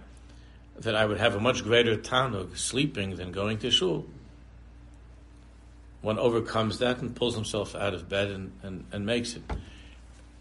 that 0.76 0.94
I 0.94 1.06
would 1.06 1.16
have 1.16 1.34
a 1.34 1.40
much 1.40 1.64
greater 1.64 1.96
tanug 1.96 2.58
sleeping 2.58 3.16
than 3.16 3.32
going 3.32 3.56
to 3.60 3.70
shul. 3.70 4.04
One 6.02 6.18
overcomes 6.18 6.80
that 6.80 6.98
and 6.98 7.16
pulls 7.16 7.34
himself 7.34 7.74
out 7.74 7.94
of 7.94 8.10
bed 8.10 8.28
and, 8.28 8.52
and, 8.62 8.84
and 8.92 9.06
makes 9.06 9.36
it. 9.36 9.42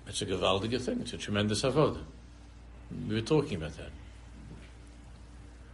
It's 0.07 0.21
a 0.21 0.25
gewaldige 0.25 0.81
thing. 0.81 0.99
It's 0.99 1.13
a 1.13 1.17
tremendous 1.17 1.61
avodah. 1.61 2.03
We 3.07 3.15
were 3.15 3.21
talking 3.21 3.55
about 3.55 3.77
that. 3.77 3.91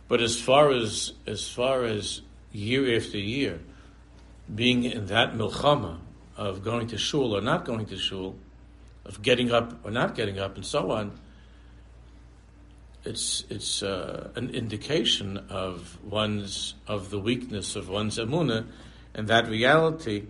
But 0.08 0.22
as 0.22 0.40
far 0.40 0.72
as 0.72 1.14
as 1.26 1.48
far 1.48 1.86
as 1.86 2.22
year 2.52 2.98
after 2.98 3.18
year, 3.18 3.60
being 4.54 4.84
in 4.84 5.08
that 5.08 5.34
milchama 5.34 5.98
of 6.36 6.64
going 6.64 6.88
to 6.88 6.98
shul 6.98 7.36
or 7.36 7.42
not 7.42 7.66
going 7.66 7.86
to 7.86 7.98
shul, 7.98 8.36
of 9.06 9.22
getting 9.22 9.52
up 9.52 9.86
or 9.86 9.92
not 9.92 10.16
getting 10.16 10.40
up, 10.40 10.56
and 10.56 10.66
so 10.66 10.92
on, 10.92 11.20
it's 13.06 13.44
it's 13.50 13.82
uh, 13.84 14.30
an 14.36 14.50
indication 14.50 15.38
of 15.50 15.98
one's 16.04 16.76
of 16.88 17.10
the 17.10 17.20
weakness 17.20 17.76
of 17.76 17.90
one's 17.90 18.18
emuna, 18.18 18.66
and 19.14 19.28
that 19.28 19.48
reality 19.48 20.28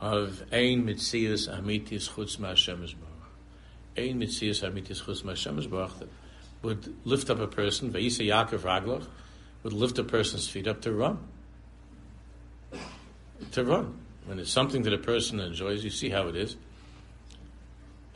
of 0.00 0.42
ein 0.52 0.84
mitzias 0.84 1.48
amitis 1.48 2.10
chutz 2.10 2.36
ma'Hashem 2.36 2.94
ein 3.96 4.20
mitzias 4.20 4.62
amitis 4.62 5.02
chutz 5.02 5.98
that 5.98 6.08
would 6.62 6.94
lift 7.04 7.30
up 7.30 7.38
a 7.38 7.46
person, 7.46 7.92
Vayisa 7.92 8.26
Yaakov 8.26 8.60
Raglach, 8.60 9.06
would 9.64 9.72
lift 9.72 9.98
a 9.98 10.04
person's 10.04 10.46
feet 10.48 10.68
up 10.68 10.82
to 10.82 10.92
run. 10.92 11.18
To 13.52 13.64
run. 13.64 13.98
When 14.26 14.38
it's 14.38 14.52
something 14.52 14.82
that 14.82 14.92
a 14.92 14.98
person 14.98 15.40
enjoys, 15.40 15.82
you 15.82 15.90
see 15.90 16.10
how 16.10 16.28
it 16.28 16.36
is. 16.36 16.56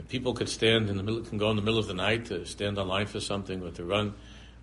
People 0.08 0.32
could 0.32 0.48
stand 0.48 0.88
in 0.88 0.96
the 0.96 1.02
middle, 1.02 1.20
can 1.22 1.36
go 1.38 1.50
in 1.50 1.56
the 1.56 1.62
middle 1.62 1.80
of 1.80 1.86
the 1.86 1.94
night 1.94 2.26
to 2.26 2.46
stand 2.46 2.78
on 2.78 2.88
line 2.88 3.06
for 3.06 3.20
something 3.20 3.62
or 3.62 3.70
to 3.72 3.84
run. 3.84 4.14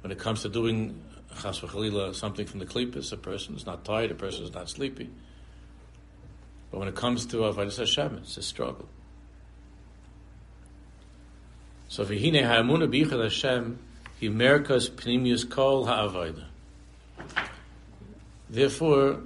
When 0.02 0.12
it 0.12 0.18
comes 0.18 0.42
to 0.44 0.50
doing 0.50 1.02
chas 1.42 1.62
something 2.18 2.46
from 2.48 2.60
the 2.60 2.66
klippas, 2.66 3.12
a 3.12 3.18
person 3.18 3.56
is 3.56 3.66
not 3.66 3.84
tired, 3.84 4.12
a 4.12 4.16
person 4.16 4.44
is 4.44 4.54
not 4.54 4.70
sleepy. 4.70 5.10
But 6.72 6.80
when 6.80 6.88
it 6.88 6.96
comes 6.96 7.26
to 7.28 7.38
avodas 7.38 7.78
Hashem, 7.78 8.20
it's 8.24 8.38
a 8.38 8.44
struggle. 8.44 8.88
So 11.90 12.06
v'hine 12.06 12.44
ha'amuna 12.44 12.88
b'ichad 12.88 13.22
Hashem 13.22 13.80
he 14.20 14.30
merkas 14.30 14.90
pnimius 14.90 15.48
kol 15.48 15.86
ha'avodah. 15.86 16.46
Therefore, 18.56 19.20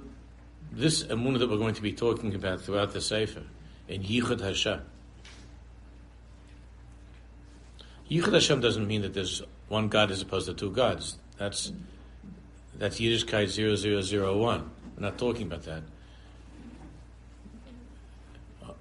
this 0.72 1.04
emuna 1.04 1.38
that 1.38 1.48
we're 1.48 1.56
going 1.56 1.76
to 1.76 1.82
be 1.82 1.92
talking 1.92 2.34
about 2.34 2.62
throughout 2.62 2.92
the 2.92 3.00
Sefer, 3.00 3.44
in 3.86 4.02
Yichud 4.02 4.40
Hashem. 4.40 4.80
Yichud 8.10 8.32
Hashem 8.32 8.60
doesn't 8.60 8.88
mean 8.88 9.02
that 9.02 9.14
there's 9.14 9.40
one 9.68 9.86
God 9.86 10.10
as 10.10 10.20
opposed 10.20 10.46
to 10.46 10.54
two 10.54 10.72
gods. 10.72 11.16
That's 11.36 11.70
that's 12.76 12.98
Yiddishkeit 12.98 13.50
0001. 13.78 14.70
We're 14.96 15.00
not 15.00 15.16
talking 15.16 15.46
about 15.46 15.62
that. 15.62 15.84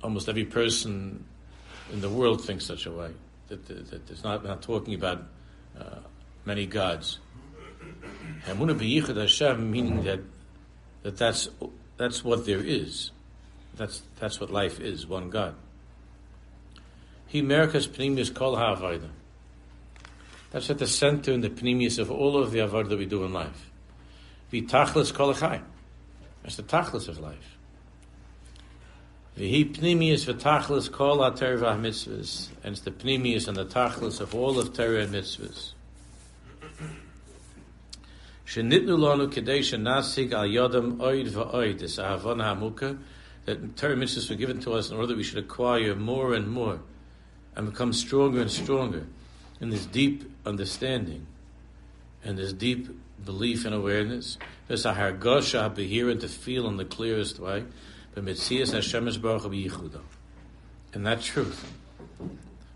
Almost 0.01 0.29
every 0.29 0.45
person 0.45 1.25
in 1.93 2.01
the 2.01 2.09
world 2.09 2.43
thinks 2.43 2.65
such 2.65 2.87
a 2.87 2.91
way 2.91 3.11
that, 3.49 3.67
that, 3.67 3.91
that 3.91 4.09
it's 4.09 4.23
not, 4.23 4.43
not 4.43 4.63
talking 4.63 4.95
about 4.95 5.25
uh, 5.79 5.99
many 6.43 6.65
gods. 6.65 7.19
Hamuna 8.47 8.75
b'yichud 8.75 9.15
Hashem, 9.15 9.69
meaning 9.69 10.03
that 10.05 10.21
that 11.03 11.17
that's 11.17 11.49
that's 11.97 12.23
what 12.23 12.45
there 12.45 12.61
is. 12.63 13.11
That's 13.75 14.01
that's 14.19 14.39
what 14.39 14.51
life 14.51 14.79
is. 14.79 15.07
One 15.07 15.29
God. 15.29 15.55
He 17.27 17.41
merkas 17.41 17.87
pnimius 17.87 18.33
kol 18.33 18.55
ha'avodah. 18.55 19.09
That's 20.51 20.69
at 20.69 20.79
the 20.79 20.87
center 20.87 21.31
and 21.31 21.43
the 21.43 21.49
pnimius 21.49 21.99
of 21.99 22.09
all 22.09 22.41
of 22.41 22.51
the 22.51 22.59
avodah 22.59 22.97
we 22.97 23.05
do 23.05 23.23
in 23.23 23.33
life. 23.33 23.69
V'tachlis 24.51 25.13
kol 25.13 25.33
That's 25.33 26.55
the 26.55 26.63
tachlis 26.63 27.07
of 27.07 27.19
life. 27.19 27.57
V'hi 29.37 29.71
pnimius 29.73 30.25
v'tachlis 30.25 30.91
kol 30.91 31.21
ha-terva 31.21 31.79
mitzvahs. 31.79 32.49
And 32.63 32.73
it's 32.73 32.81
the 32.81 32.91
pnimius 32.91 33.47
and 33.47 33.55
the 33.55 33.65
tachlis 33.65 34.19
of 34.19 34.33
all 34.33 34.59
of 34.59 34.73
Torah 34.73 35.03
and 35.03 35.13
mitzvahs. 35.13 35.73
Shenitnu 38.49 38.97
lanu 38.97 39.31
kedei 39.31 39.59
shenasig 39.59 40.31
al 40.33 40.47
oid 40.47 41.27
va'oid. 41.29 41.77
This 41.77 41.97
ahavon 41.97 42.41
ha'muka. 42.41 42.97
That 43.45 43.77
Torah 43.77 43.95
mitzvahs 43.95 44.27
were 44.27 44.35
given 44.35 44.59
to 44.61 44.73
us 44.73 44.89
in 44.89 44.95
order 44.95 45.07
that 45.07 45.17
we 45.17 45.23
should 45.23 45.37
acquire 45.37 45.95
more 45.95 46.33
and 46.33 46.49
more 46.49 46.79
and 47.55 47.69
become 47.69 47.93
stronger 47.93 48.41
and 48.41 48.49
stronger. 48.49 49.05
in 49.61 49.69
this 49.69 49.85
deep 49.85 50.31
understanding 50.45 51.27
and 52.23 52.37
this 52.37 52.53
deep 52.53 52.89
belief 53.23 53.65
and 53.65 53.75
awareness, 53.75 54.37
there's 54.67 54.85
a 54.85 54.93
hargosha 54.93 55.73
behir 55.75 56.09
and 56.11 56.21
to 56.21 56.27
feel 56.27 56.67
in 56.67 56.77
the 56.77 56.85
clearest 56.85 57.39
way, 57.39 57.65
but 58.15 58.25
mitzias 58.25 58.73
Hashem 58.73 59.07
is 59.07 59.17
baruch 59.17 59.43
yichudo. 59.43 60.01
And 60.93 61.05
that 61.05 61.21
truth, 61.21 61.71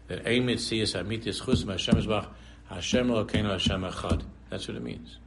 that 0.07 0.27
ein 0.27 0.45
mitzias 0.45 0.95
amitis 1.01 1.43
chus 1.43 1.63
Hashem 1.63 1.97
is 1.97 2.05
baruch 2.05 2.29
Hashem 2.69 3.07
Elokeinu 3.07 3.51
Hashem 3.51 3.81
Echad. 3.81 4.21
That's 4.49 4.67
what 4.67 4.77
it 4.77 4.83
means. 4.83 5.17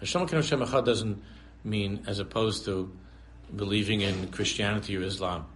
Hashem 0.00 0.22
Elokeinu 0.22 0.36
Hashem 0.36 0.60
Echad 0.60 0.84
doesn't 0.84 1.22
mean 1.64 2.04
as 2.06 2.18
opposed 2.18 2.64
to 2.64 2.92
believing 3.54 4.00
in 4.02 4.28
Christianity 4.28 4.96
or 4.96 5.02
Islam. 5.02 5.46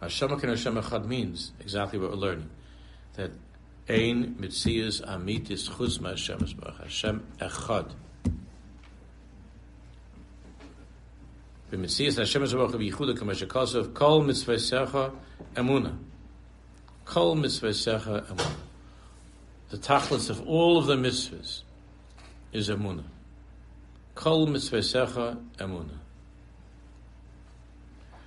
Hashem 0.00 0.28
Elokeinu 0.28 0.50
Hashem 0.50 0.76
Echad 0.76 1.06
means 1.06 1.52
exactly 1.60 1.98
what 1.98 2.10
we're 2.10 2.16
learning. 2.16 2.50
That 3.14 3.30
Ein 3.88 4.36
Mitzias 4.40 5.02
Amitis 5.06 5.68
Chutz 5.68 6.02
Hashem 6.04 6.38
Hashem 6.80 7.26
Echad. 7.40 7.92
B'mitzias 11.70 12.16
Hashem 12.18 12.42
Baruch 12.42 12.72
B'yichuda 12.72 13.16
Kamashakasav 13.16 13.94
Kol 13.94 14.22
Mitzvah 14.22 15.12
Emuna. 15.54 15.98
Kol 17.04 17.34
Mitzvah 17.34 17.68
Emuna 17.68 18.54
the 19.70 19.76
tachlis 19.76 20.30
of 20.30 20.46
all 20.48 20.78
of 20.78 20.86
the 20.86 20.96
mitzvahs 20.96 21.62
is 22.52 22.70
emuna. 22.70 23.04
Kol 24.18 24.46
mitzvah 24.48 24.80
emuna. 25.58 25.96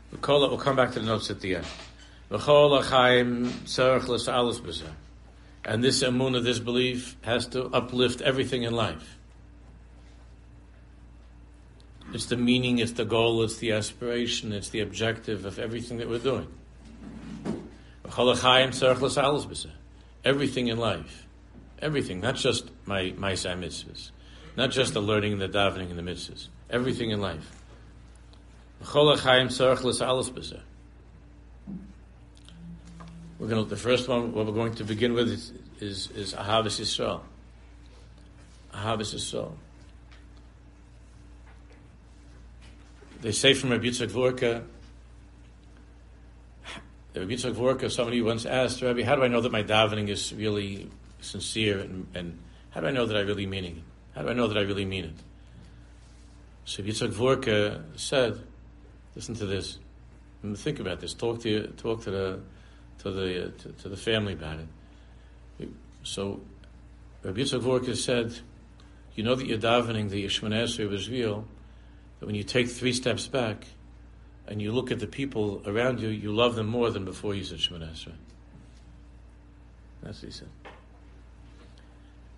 We'll 0.09 0.57
come 0.57 0.77
back 0.77 0.93
to 0.93 1.01
the 1.01 1.05
notes 1.05 1.29
at 1.29 1.41
the 1.41 1.57
end. 1.57 1.65
And 5.65 5.83
this 5.83 6.01
emuna, 6.01 6.41
this 6.41 6.59
belief, 6.59 7.17
has 7.23 7.45
to 7.47 7.65
uplift 7.65 8.21
everything 8.21 8.63
in 8.63 8.73
life. 8.73 9.17
It's 12.13 12.27
the 12.27 12.37
meaning, 12.37 12.79
it's 12.79 12.93
the 12.93 13.03
goal, 13.03 13.43
it's 13.43 13.57
the 13.57 13.73
aspiration, 13.73 14.53
it's 14.53 14.69
the 14.69 14.79
objective 14.79 15.43
of 15.43 15.59
everything 15.59 15.97
that 15.97 16.07
we're 16.07 16.19
doing. 16.19 16.47
Everything 20.23 20.67
in 20.69 20.77
life. 20.77 21.27
Everything, 21.81 22.21
not 22.21 22.35
just 22.37 22.71
my 22.85 23.13
my 23.17 23.33
mitzvahs, 23.33 24.11
not 24.55 24.71
just 24.71 24.93
the 24.93 25.01
learning 25.01 25.33
and 25.33 25.41
the 25.41 25.49
davening 25.49 25.89
and 25.89 25.97
the 25.97 26.03
mitzvahs. 26.03 26.47
Everything 26.69 27.11
in 27.11 27.21
life. 27.21 27.51
We're 33.39 33.47
going 33.47 33.63
to, 33.63 33.69
the 33.69 33.77
first 33.77 34.07
one, 34.07 34.33
what 34.33 34.45
we're 34.45 34.53
going 34.53 34.73
to 34.75 34.83
begin 34.83 35.13
with 35.13 35.29
is, 35.29 35.53
is, 35.79 36.09
is 36.11 36.33
Ahavas 36.33 36.79
Yisrael. 36.79 37.21
Ahavas 38.73 39.13
Yisrael. 39.15 39.53
They 43.21 43.31
say 43.31 43.53
from 43.53 43.69
Rabbi 43.69 43.85
Yitzchak 43.85 44.09
Vorka, 44.09 44.63
Rabbi 47.15 47.33
Yitzchak 47.33 47.53
Vorka, 47.53 47.91
somebody 47.91 48.21
once 48.21 48.45
asked, 48.45 48.81
Rabbi, 48.81 49.03
how 49.03 49.15
do 49.15 49.23
I 49.23 49.27
know 49.27 49.41
that 49.41 49.51
my 49.51 49.63
davening 49.63 50.09
is 50.09 50.33
really 50.33 50.89
sincere 51.19 51.79
and, 51.79 52.07
and 52.15 52.39
how 52.71 52.81
do 52.81 52.87
I 52.87 52.91
know 52.91 53.05
that 53.05 53.15
I 53.15 53.21
really 53.21 53.45
meaning 53.45 53.77
it? 53.77 53.90
How 54.15 54.23
do 54.23 54.29
I 54.29 54.33
know 54.33 54.47
that 54.47 54.57
I 54.57 54.61
really 54.61 54.85
mean 54.85 55.05
it? 55.05 55.15
So 56.65 56.83
Yitzhak 56.83 57.11
Vorka 57.11 57.83
said, 57.95 58.39
listen 59.15 59.35
to 59.35 59.45
this, 59.45 59.79
think 60.55 60.79
about 60.79 60.99
this. 60.99 61.13
Talk 61.13 61.41
to 61.41 61.67
talk 61.77 62.03
to 62.03 62.11
the 62.11 62.39
to 62.99 63.11
the 63.11 63.45
uh, 63.45 63.51
to, 63.59 63.71
to, 63.83 63.89
the 63.89 63.97
family 63.97 64.33
about 64.33 64.59
it. 65.59 65.69
So 66.03 66.41
Rabbi 67.23 67.41
Yitzhak 67.41 67.61
Vorka 67.61 67.95
said, 67.95 68.39
you 69.15 69.23
know 69.23 69.35
that 69.35 69.45
you're 69.47 69.57
davening 69.57 70.09
the 70.09 70.25
Yeshman 70.25 70.53
Esrei 70.53 70.89
was 70.89 71.09
real, 71.09 71.45
that 72.19 72.25
when 72.25 72.35
you 72.35 72.43
take 72.43 72.69
three 72.69 72.93
steps 72.93 73.27
back 73.27 73.65
and 74.47 74.61
you 74.61 74.71
look 74.71 74.91
at 74.91 74.99
the 74.99 75.07
people 75.07 75.61
around 75.65 75.99
you, 75.99 76.09
you 76.09 76.33
love 76.33 76.55
them 76.55 76.67
more 76.67 76.89
than 76.89 77.05
before 77.05 77.33
you 77.35 77.43
said 77.43 77.59
Shemon 77.59 77.89
That's 80.01 80.21
what 80.21 80.25
he 80.25 80.31
said. 80.31 80.49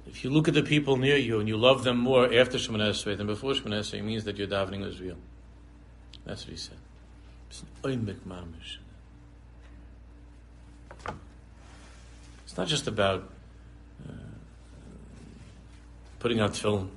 If 0.07 0.23
you 0.23 0.29
look 0.29 0.47
at 0.47 0.53
the 0.53 0.63
people 0.63 0.97
near 0.97 1.17
you 1.17 1.39
and 1.39 1.47
you 1.47 1.57
love 1.57 1.83
them 1.83 1.97
more 1.97 2.25
after 2.25 2.57
Shemoneh 2.57 2.89
Esrei 2.89 3.17
than 3.17 3.27
before 3.27 3.53
Shemoneh 3.53 3.79
Esrei, 3.79 3.99
it 3.99 4.03
means 4.03 4.25
that 4.25 4.37
your 4.37 4.47
davening 4.47 4.81
was 4.81 4.99
real. 4.99 5.17
That's 6.25 6.43
what 6.43 6.51
he 6.51 6.57
said. 6.57 6.77
It's 7.49 7.63
an 7.83 8.21
mamish. 8.27 8.77
It's 12.45 12.57
not 12.57 12.67
just 12.67 12.87
about 12.87 13.29
uh, 14.07 14.13
putting 16.19 16.39
out 16.39 16.55
film. 16.55 16.91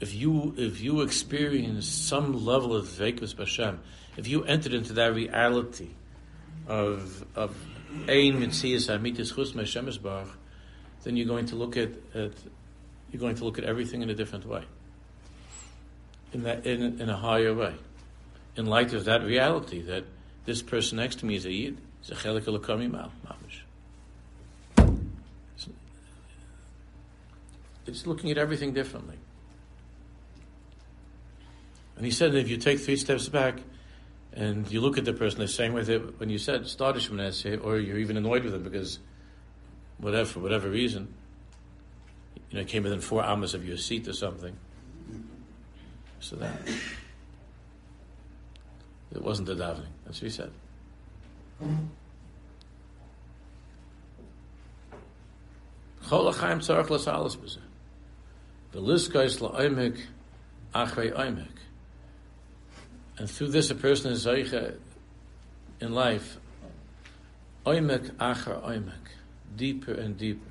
If 0.00 0.14
you 0.14 0.54
if 0.56 0.80
you 0.80 1.02
experience 1.02 1.86
some 1.86 2.44
level 2.44 2.74
of 2.74 2.86
Dveikus 2.86 3.34
Bashem, 3.34 3.78
if 4.16 4.26
you 4.26 4.44
entered 4.44 4.72
into 4.72 4.94
that 4.94 5.14
reality 5.14 5.88
of 6.66 7.24
of 7.36 7.54
then 11.02 11.16
you're 11.16 11.26
going 11.26 11.46
to 11.46 11.56
look 11.56 11.76
at, 11.76 11.90
at 12.14 12.32
you're 13.10 13.20
going 13.20 13.36
to 13.36 13.44
look 13.44 13.58
at 13.58 13.64
everything 13.64 14.02
in 14.02 14.10
a 14.10 14.14
different 14.14 14.46
way, 14.46 14.64
in 16.32 16.42
that 16.42 16.66
in, 16.66 17.00
in 17.00 17.08
a 17.08 17.16
higher 17.16 17.54
way, 17.54 17.74
in 18.56 18.66
light 18.66 18.92
of 18.92 19.04
that 19.06 19.22
reality 19.22 19.82
that 19.82 20.04
this 20.44 20.62
person 20.62 20.96
next 20.96 21.20
to 21.20 21.26
me 21.26 21.36
is 21.36 21.46
a 21.46 21.52
yid, 21.52 21.78
is 22.02 22.10
a 22.10 22.14
chelik 22.14 22.46
mal 22.90 23.12
mamish. 23.26 23.62
It's 27.86 28.06
looking 28.06 28.30
at 28.30 28.38
everything 28.38 28.72
differently. 28.72 29.16
And 31.96 32.04
he 32.04 32.12
said 32.12 32.32
that 32.32 32.38
if 32.38 32.48
you 32.48 32.56
take 32.56 32.78
three 32.78 32.96
steps 32.96 33.28
back, 33.28 33.60
and 34.32 34.70
you 34.70 34.80
look 34.80 34.96
at 34.96 35.04
the 35.04 35.12
person 35.12 35.40
the 35.40 35.48
same 35.48 35.72
way 35.72 35.82
that 35.82 36.20
when 36.20 36.30
you 36.30 36.38
said 36.38 36.66
start 36.66 36.96
a 36.96 37.56
or 37.58 37.78
you're 37.78 37.98
even 37.98 38.16
annoyed 38.16 38.44
with 38.44 38.52
them 38.52 38.62
because 38.62 38.98
whatever 39.98 40.28
for 40.28 40.40
whatever 40.40 40.68
reason, 40.70 41.12
you 42.50 42.58
know, 42.58 42.64
came 42.64 42.82
within 42.82 43.00
four 43.00 43.22
amas 43.24 43.54
of 43.54 43.66
your 43.66 43.76
seat 43.76 44.06
or 44.08 44.12
something. 44.12 44.56
So 46.20 46.36
that 46.36 46.52
it 49.12 49.22
wasn't 49.22 49.48
the 49.48 49.54
davening. 49.54 49.86
That's 50.04 50.20
what 50.20 50.30
he 50.30 50.30
said. 50.30 50.50
Oimek. 61.10 61.59
And 63.20 63.30
through 63.30 63.48
this, 63.48 63.70
a 63.70 63.74
person 63.74 64.12
is 64.12 64.24
Zaycha 64.24 64.76
in 65.78 65.92
life, 65.92 66.38
Oimek 67.66 68.12
Achar 68.12 68.62
Oimek, 68.62 69.08
deeper 69.54 69.92
and 69.92 70.16
deeper. 70.16 70.48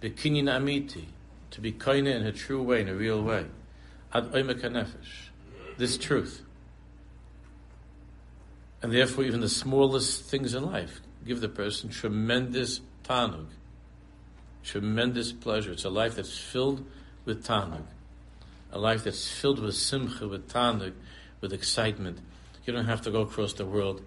Bekinyin 0.00 0.44
Amiti, 0.44 1.04
to 1.50 1.60
be 1.60 1.72
kind 1.72 2.08
in 2.08 2.26
a 2.26 2.32
true 2.32 2.62
way, 2.62 2.80
in 2.80 2.88
a 2.88 2.94
real 2.94 3.22
way. 3.22 3.44
Ad 4.14 4.32
Oimek 4.32 4.62
HaNefesh, 4.62 5.28
this 5.76 5.98
truth. 5.98 6.40
And 8.80 8.90
therefore, 8.90 9.24
even 9.24 9.42
the 9.42 9.48
smallest 9.50 10.24
things 10.24 10.54
in 10.54 10.64
life 10.64 11.02
give 11.26 11.42
the 11.42 11.48
person 11.50 11.90
tremendous 11.90 12.80
tanug, 13.04 13.48
tremendous 14.64 15.30
pleasure. 15.30 15.72
It's 15.72 15.84
a 15.84 15.90
life 15.90 16.14
that's 16.16 16.38
filled 16.38 16.86
with 17.26 17.46
tanug, 17.46 17.84
a 18.72 18.78
life 18.78 19.04
that's 19.04 19.30
filled 19.30 19.58
with 19.58 19.74
simcha, 19.74 20.26
with 20.26 20.50
tanug, 20.50 20.94
with 21.46 21.52
excitement. 21.52 22.18
You 22.64 22.72
don't 22.72 22.86
have 22.86 23.02
to 23.02 23.12
go 23.12 23.20
across 23.20 23.52
the 23.52 23.64
world 23.64 24.02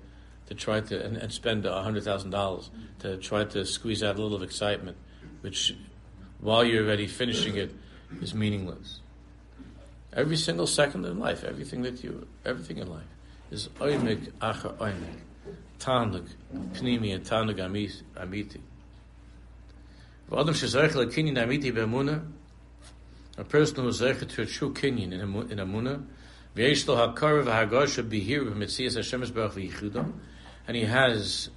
to 0.47 0.53
try 0.53 0.81
to 0.81 1.05
and, 1.05 1.15
and 1.15 1.31
spend 1.31 1.65
hundred 1.65 2.03
thousand 2.03 2.31
dollars 2.31 2.69
to 2.99 3.15
try 3.17 3.45
to 3.45 3.65
squeeze 3.65 4.03
out 4.03 4.17
a 4.17 4.21
little 4.21 4.35
of 4.35 4.43
excitement, 4.43 4.97
which 5.39 5.73
while 6.41 6.65
you're 6.65 6.83
already 6.83 7.07
finishing 7.07 7.55
it 7.55 7.71
is 8.21 8.33
meaningless. 8.33 8.99
Every 10.11 10.35
single 10.35 10.67
second 10.67 11.05
in 11.05 11.19
life, 11.19 11.45
everything 11.45 11.83
that 11.83 12.03
you, 12.03 12.27
everything 12.45 12.79
in 12.79 12.89
life 12.89 13.07
is 13.51 13.69
oimik 13.79 14.31
acha 14.41 14.75
oimik, 14.75 15.19
tanug, 15.79 16.27
pnimi 16.73 17.15
and 17.15 17.23
tanug 17.23 17.57
amiti. 17.57 18.59
Adam 20.31 20.53
shezarech 20.53 20.91
lekinyin 20.91 21.37
amiti 21.37 21.73
be'emuna, 21.73 22.25
a 23.37 23.43
person 23.45 23.77
who 23.77 23.87
is 23.87 23.99
to 23.99 24.41
a 24.41 24.45
true 24.45 24.73
kinyin 24.73 25.13
in, 25.13 25.21
amuna, 25.21 26.03
and 30.67 30.75
he 30.75 30.83
has 30.83 31.49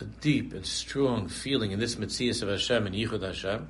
a 0.00 0.04
deep 0.04 0.52
and 0.52 0.66
strong 0.66 1.28
feeling 1.28 1.72
in 1.72 1.78
this 1.78 1.96
Metzias 1.96 2.42
of 2.42 2.48
Hashem 2.48 2.86
and 2.86 2.94
Yichud 2.94 3.22
Hashem. 3.22 3.68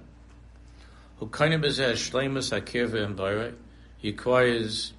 Who 1.19 1.27
kind 1.27 1.53
of 1.53 1.65
is 1.65 1.79
shleimus 1.79 2.59
hakirva 2.59 3.05
and 3.05 3.17
bayre. 3.17 3.55
He 3.99 4.11
acquires 4.11 4.93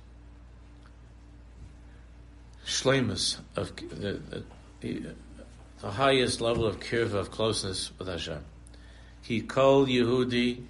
shleimus 2.65 3.39
of 3.55 3.75
the, 3.75 4.43
the, 4.81 5.15
the 5.81 5.91
highest 5.91 6.41
level 6.41 6.67
of 6.67 6.79
kirva, 6.79 7.15
of 7.15 7.31
closeness 7.31 7.91
with 7.97 8.07
Hashem. 8.07 8.43
He 9.21 9.41
called 9.41 9.87
Yehudi, 9.87 10.63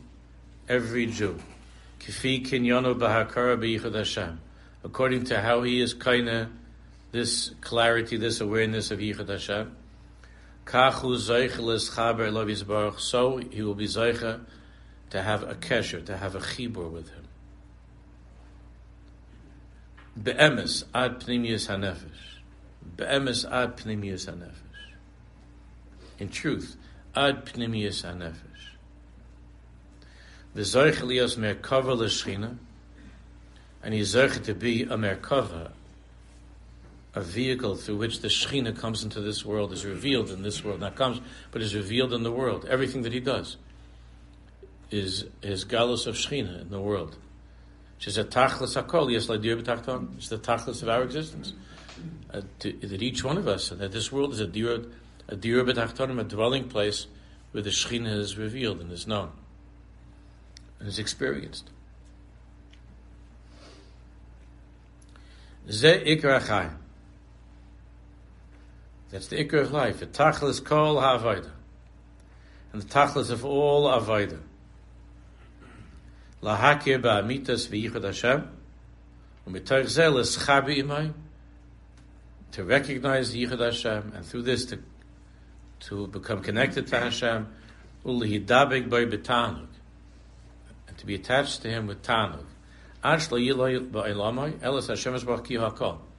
every 0.69 1.07
Jew, 1.07 1.39
kifi 2.01 2.43
kinyano 2.43 2.95
bahakara 2.95 3.57
b'yichud 3.57 3.93
Hashem, 3.93 4.39
according 4.83 5.25
to 5.25 5.39
how 5.39 5.61
he 5.61 5.81
is 5.81 5.93
kaina, 5.93 6.49
this 7.11 7.53
clarity, 7.61 8.17
this 8.17 8.41
awareness 8.41 8.89
of 8.89 8.99
yichud 8.99 9.29
Hashem. 9.29 9.75
Kachu 10.65 11.15
zeicheles 11.17 11.91
chaber 11.91 12.31
lo 12.31 12.91
so 12.97 13.37
he 13.37 13.61
will 13.61 13.75
be 13.75 13.85
zeicha 13.85 14.41
to 15.11 15.21
have 15.21 15.43
a 15.43 15.53
kesher, 15.53 16.03
to 16.05 16.17
have 16.17 16.35
a 16.35 16.39
chibur 16.39 16.89
with 16.89 17.09
him. 17.09 17.27
Be'emes 20.21 20.85
ad 20.93 21.19
pnimius 21.19 21.67
hanefesh. 21.67 22.39
Be'emes 22.97 23.45
ad 23.45 23.77
pnimius 23.77 24.27
hanefesh. 24.27 24.51
In 26.19 26.29
truth, 26.29 26.77
ad 27.15 27.45
pnimius 27.45 28.03
hanefesh. 28.03 28.50
V'zoich 30.55 31.01
lios 31.01 31.37
merkava 31.37 31.95
l'shchina, 31.95 32.57
and 33.81 33.93
he's 33.93 34.15
zoich 34.15 34.43
to 34.43 34.53
be 34.53 34.83
a 34.83 34.97
merkava, 34.97 35.71
a 37.15 37.21
vehicle 37.21 37.75
through 37.75 37.97
which 37.97 38.19
the 38.19 38.27
Shechina 38.27 38.77
comes 38.77 39.03
into 39.03 39.21
this 39.21 39.45
world, 39.45 39.71
is 39.71 39.85
revealed 39.85 40.29
in 40.29 40.43
this 40.43 40.63
world, 40.63 40.81
not 40.81 40.95
comes, 40.95 41.21
but 41.51 41.61
is 41.61 41.73
revealed 41.75 42.13
in 42.13 42.23
the 42.23 42.31
world. 42.31 42.65
Everything 42.65 43.01
that 43.03 43.13
he 43.13 43.19
does 43.19 43.57
is 44.89 45.25
his 45.41 45.65
galus 45.65 46.05
of 46.05 46.15
Shechina 46.15 46.61
in 46.61 46.69
the 46.69 46.79
world. 46.81 47.17
It's 47.99 48.15
the 48.15 48.23
tachlis 48.23 48.75
of 50.81 50.89
our 50.89 51.03
existence. 51.03 51.53
Uh, 52.33 52.41
to, 52.59 52.71
that 52.71 53.01
each 53.01 53.23
one 53.23 53.37
of 53.37 53.47
us, 53.47 53.71
and 53.71 53.79
that 53.79 53.91
this 53.91 54.11
world 54.11 54.33
is 54.33 54.39
a 54.39 54.47
dir, 54.47 54.85
a 55.27 55.35
dir 55.35 55.59
a 55.59 56.23
dwelling 56.23 56.67
place 56.67 57.07
where 57.51 57.61
the 57.61 57.69
Shechina 57.69 58.17
is 58.17 58.37
revealed 58.37 58.81
and 58.81 58.91
is 58.91 59.05
known 59.05 59.31
and 60.81 60.89
is 60.89 60.99
experienced. 60.99 61.69
Ze 65.69 66.17
ikra 66.17 66.73
That's 69.09 69.27
the 69.27 69.37
ikra 69.37 69.61
of 69.61 69.71
life. 69.71 70.01
The 70.01 70.07
tachlis 70.07 70.61
kol 70.61 70.99
ha'avodah. 70.99 71.51
And 72.73 72.81
the 72.81 72.87
tachlis 72.87 73.29
of 73.29 73.45
all 73.45 73.85
avodah 73.85 74.39
lahakir 76.41 77.01
ba'amitas 77.01 77.67
v'yichud 77.69 78.03
Hashem, 78.03 78.49
u'mitar 79.47 79.83
zeh 79.83 80.11
l'schabi 80.11 80.83
imay, 80.83 81.13
to 82.51 82.63
recognize 82.63 83.33
Yichud 83.33 83.59
Hashem, 83.59 84.11
and 84.15 84.25
through 84.25 84.41
this 84.41 84.65
to, 84.65 84.79
to 85.81 86.07
become 86.07 86.41
connected 86.41 86.87
to 86.87 86.99
Hashem, 86.99 87.47
ulihidabek 88.05 88.89
by 88.89 89.05
betanug, 89.05 89.59
and 89.59 89.70
to 91.01 91.07
be 91.07 91.15
attached 91.15 91.63
to 91.63 91.69
Him 91.69 91.87
with 91.87 92.03
tanug. 92.03 92.45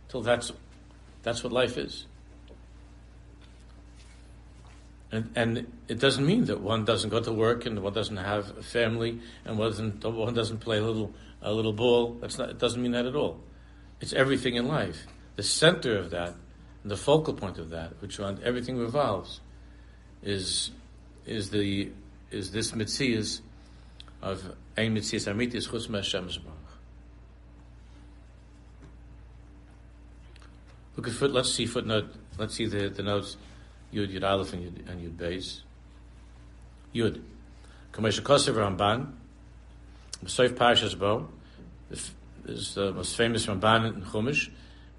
Till 0.09 0.23
that's, 0.23 0.53
that's 1.23 1.45
what 1.45 1.53
life 1.53 1.79
is. 1.79 2.07
And, 5.13 5.31
and 5.37 5.73
it 5.87 6.01
doesn't 6.01 6.27
mean 6.27 6.47
that 6.47 6.61
one 6.61 6.85
doesn't 6.85 7.11
go 7.11 7.21
to 7.21 7.33
work 7.33 7.65
and 7.65 7.81
one 7.81 7.93
doesn't 7.93 8.17
have 8.17 8.59
a 8.59 8.63
family 8.63 9.21
and 9.45 9.57
one 9.57 9.71
doesn't, 9.71 10.05
one 10.05 10.35
doesn't 10.35 10.59
play 10.59 10.79
a 10.79 10.83
little, 10.83 11.15
a 11.41 11.53
little 11.53 11.73
ball. 11.73 12.15
That's 12.21 12.39
not, 12.39 12.51
it 12.51 12.59
doesn't 12.59 12.83
mean 12.83 12.93
that 12.93 13.07
at 13.07 13.15
all. 13.15 13.39
It's 14.01 14.13
everything 14.13 14.57
in 14.57 14.67
life. 14.67 15.07
The 15.37 15.45
center 15.45 15.97
of 15.97 16.11
that, 16.11 16.35
the 16.85 16.97
focal 16.97 17.35
point 17.35 17.59
of 17.59 17.71
that, 17.71 18.03
which 18.03 18.19
around 18.19 18.43
everything 18.43 18.79
revolves, 18.79 19.41
is, 20.25 20.73
is 21.25 21.51
the, 21.51 21.93
is 22.33 22.51
this 22.51 22.73
mitzias 22.73 23.43
of 24.21 24.57
ein 24.77 24.95
mitzias 24.95 25.27
amitis 25.29 25.69
chutz 25.69 25.93
Hashem 25.93 26.29
Look 30.97 31.09
at 31.09 31.15
foot. 31.15 31.33
Let's 31.33 31.53
see 31.53 31.67
footnote. 31.67 32.15
Let's 32.37 32.55
see 32.55 32.67
the, 32.67 32.91
the 32.91 33.03
notes. 33.03 33.37
Yud, 33.93 34.13
Yud 34.13 34.29
Aleph, 34.29 34.53
and 34.53 34.63
Yud, 34.65 34.91
and 34.91 35.01
Yud 35.01 35.17
Beis. 35.17 35.61
Yud. 36.95 37.21
Kamesh 37.93 38.21
Kosev 38.21 38.55
Ramban, 38.55 39.13
Soif 40.25 40.51
Parshas 40.51 40.99
Bo, 40.99 41.29
is 42.47 42.75
the 42.75 42.89
uh, 42.89 42.93
most 42.93 43.17
famous 43.17 43.47
Ramban 43.47 43.95
in 43.95 44.03
Chumash, 44.03 44.51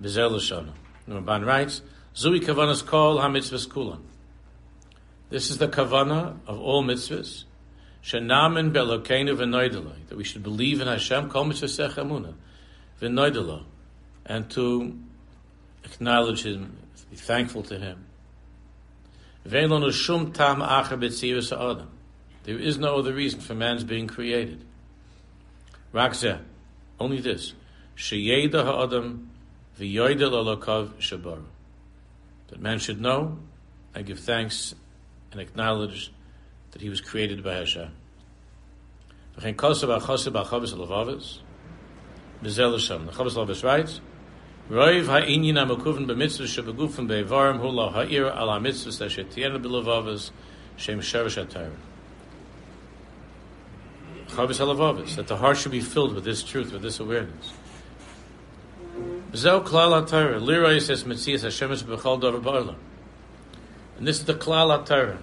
Bezel 0.02 0.32
Lashon. 0.32 0.72
The 1.08 1.16
Ramban 1.16 1.46
writes, 1.46 1.82
Zui 2.16 2.40
Kavanas 2.40 2.86
Kol 2.86 3.20
HaMitzvahs 3.20 3.70
Kulan. 3.70 4.04
This 5.30 5.50
is 5.50 5.58
the 5.58 5.68
kavana 5.68 6.38
of 6.46 6.60
all 6.60 6.84
mitzvahs. 6.84 7.46
Shenamin 8.04 8.72
belokeinu 8.72 9.36
v'noidaloi. 9.38 10.08
That 10.08 10.18
we 10.18 10.24
should 10.24 10.44
believe 10.44 10.82
in 10.82 10.88
Hashem, 10.88 11.30
kol 11.30 11.46
mitzvah 11.46 11.90
emuna, 11.90 12.34
v'noidaloi. 13.02 13.64
And 14.26 14.50
to 14.52 14.98
acknowledge 15.84 16.46
Him, 16.46 16.78
to 16.98 17.06
be 17.08 17.16
thankful 17.16 17.64
to 17.64 17.80
Him. 17.80 18.06
There 19.46 19.62
is 22.60 22.78
no 22.78 22.98
other 22.98 23.14
reason 23.14 23.40
for 23.42 23.54
man's 23.54 23.84
being 23.84 24.08
created. 24.08 24.64
Rakzeh, 25.94 26.40
only 27.00 27.20
this. 27.20 27.54
Sheyeda 27.98 28.64
ha'adam 28.64 29.30
v'yoyda 29.80 30.30
lalakav 30.32 30.94
shabar. 31.00 31.44
That 32.48 32.62
man 32.62 32.80
should 32.80 33.02
know 33.02 33.38
and 33.94 34.06
give 34.06 34.20
thanks 34.20 34.76
and 35.32 35.42
acknowledge 35.42 36.12
that 36.74 36.82
he 36.82 36.90
was 36.90 37.00
created 37.02 37.44
by 37.44 37.54
Hashem. 37.54 37.90
V'chein 39.38 39.56
kosav 39.56 40.00
ha'chosav 40.00 40.34
ha'chavis 40.34 40.74
ha'lavavis. 40.74 41.40
B'zel 42.44 42.74
Hashem. 42.74 43.06
The 43.06 43.12
Chavis 43.12 43.36
Lavis 43.36 43.64
writes, 43.64 44.02
Roiv 44.70 45.06
ha'inyin 45.06 45.56
ha'mekuven 45.56 46.06
b'mitzvah 46.08 46.46
shebegufen 46.46 47.08
be'evarim 47.08 47.60
hula 47.60 47.92
ha'ir 47.92 48.26
al 48.28 48.50
ha'mitzvah 48.50 49.06
shetiyena 49.08 49.64
b'levavas 49.64 50.32
shem 50.76 51.00
sheresh 51.00 51.36
ha'tayr. 51.36 51.72
Chavis 54.30 54.58
ha'levavas, 54.58 55.16
that 55.16 55.28
the 55.28 55.38
heart 55.38 55.58
should 55.58 55.72
be 55.72 55.82
filled 55.82 56.16
with 56.16 56.24
this 56.24 56.44
truth, 56.44 56.74
with 56.74 56.82
this 56.82 57.00
awareness. 57.00 57.54
B'zel 59.32 59.64
klal 59.64 60.02
ha'tayr, 60.02 60.42
lirai 60.42 60.82
says 60.82 61.04
mitzias 61.04 61.44
Hashemesh 61.46 61.84
b'chal 61.84 62.20
davar 62.20 62.42
ba'olam. 62.42 62.76
And 63.98 64.08
this 64.08 64.20
is 64.20 64.26
the 64.26 64.34
klal 64.34 64.76
ha'tayr, 64.76 65.18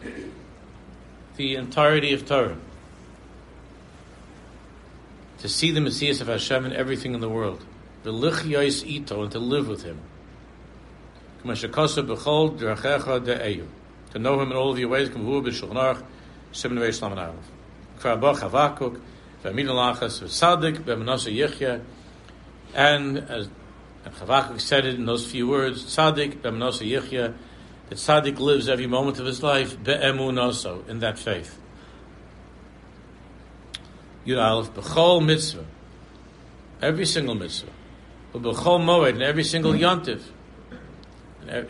the 1.40 1.57
entirety 1.57 2.12
of 2.12 2.26
Torah. 2.26 2.59
To 5.38 5.48
see 5.48 5.70
the 5.70 5.81
Metzias 5.81 6.20
of 6.20 6.26
Hashem 6.26 6.66
in 6.66 6.74
everything 6.74 7.14
in 7.14 7.20
the 7.20 7.31
world. 7.31 7.64
The 8.03 8.12
lichyos 8.12 8.87
ito, 8.87 9.22
and 9.22 9.33
to 9.33 9.38
live 9.38 9.66
with 9.66 9.85
him. 9.85 10.00
To 11.42 11.48
know 14.18 14.40
him 14.40 14.50
in 14.50 14.57
all 14.57 14.70
of 14.70 14.79
your 14.79 14.90
ways, 14.90 15.09
and 15.09 15.79
uh, 15.79 15.94
and 22.74 23.18
as 23.18 23.48
Chavakuk 24.07 24.61
said 24.61 24.85
it 24.85 24.94
in 24.94 25.07
those 25.07 25.31
few 25.31 25.48
words, 25.48 25.85
Tzadik, 25.85 26.40
B'manasa 26.40 26.87
Yechya, 26.87 27.35
that 27.90 27.96
Tzadik 27.96 28.38
lives 28.38 28.68
every 28.68 28.87
moment 28.87 29.18
of 29.18 29.26
his 29.26 29.42
life, 29.42 29.76
Be'emun 29.83 30.40
also, 30.40 30.85
in 30.88 31.00
that 31.00 31.18
faith. 31.18 31.59
Yud 34.24 34.40
Aleph, 34.40 34.72
B'chol 34.72 35.24
Mitzvah, 35.24 35.66
every 36.81 37.05
single 37.05 37.35
mitzvah, 37.35 37.72
B'chol 38.33 38.81
Moed, 38.81 39.11
and 39.11 39.22
every 39.22 39.42
single 39.42 39.72
yontiv, 39.72 40.22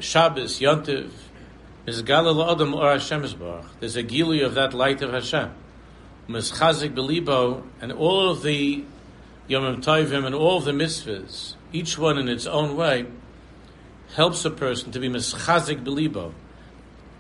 Shabbos, 0.01 0.61
yontiv, 0.61 1.11
There's 1.87 2.01
a 3.97 4.03
gili 4.03 4.43
of 4.43 4.55
that 4.55 4.75
light 4.75 5.01
of 5.01 5.13
Hashem. 5.13 5.53
Mischazik 6.29 6.95
Belibo, 6.95 7.63
and 7.81 7.93
all 7.93 8.29
of 8.29 8.43
the 8.43 8.85
Yomim 9.49 9.83
Tovim 9.83 10.27
and 10.27 10.35
all 10.35 10.59
of 10.59 10.65
the 10.65 10.73
mitzvahs, 10.73 11.55
each 11.73 11.97
one 11.97 12.19
in 12.19 12.29
its 12.29 12.47
own 12.47 12.77
way, 12.77 13.07
helps 14.15 14.45
a 14.45 14.51
person 14.51 14.93
to 14.93 14.99
be 14.99 15.09
Mischazik 15.09 15.85
Belibo, 15.85 16.33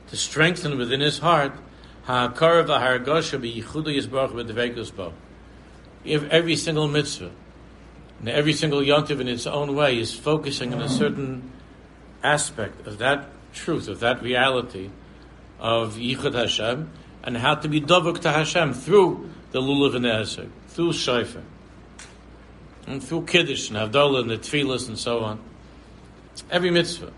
to 0.09 0.17
strengthen 0.17 0.77
within 0.77 1.01
his 1.01 1.19
heart 1.19 1.53
Ha'akar. 2.05 2.67
Every 6.05 6.57
single 6.57 6.89
mitzvah, 6.89 7.31
and 8.19 8.29
every 8.29 8.53
single 8.53 8.81
yontiv 8.81 9.21
in 9.21 9.29
its 9.29 9.47
own 9.47 9.75
way 9.75 9.99
is 9.99 10.15
focusing 10.15 10.75
on 10.75 10.81
a 10.83 10.89
certain 10.89 11.51
aspect 12.23 12.87
of 12.87 12.99
that 12.99 13.29
truth, 13.53 13.89
of 13.89 14.01
that 14.01 14.23
reality 14.23 14.91
of 15.59 15.95
Yichud 15.97 16.35
Hashem, 16.35 16.91
and 17.23 17.37
how 17.37 17.55
to 17.55 17.69
be 17.69 17.81
dovuk 17.81 18.21
to 18.21 18.33
Hashem 18.33 18.73
through 18.73 19.31
the 19.53 19.61
lulav 19.61 19.95
and 19.95 20.05
the 20.05 20.49
through 20.69 20.93
shayfa, 20.93 21.43
and 22.87 23.03
through 23.03 23.27
kiddush 23.27 23.69
and 23.69 23.79
havdalah 23.79 24.21
and 24.23 24.31
the 24.31 24.39
tefillas 24.39 24.89
and 24.89 24.99
so 24.99 25.21
on. 25.21 25.39
Every 26.51 26.71
mitzvah. 26.71 27.13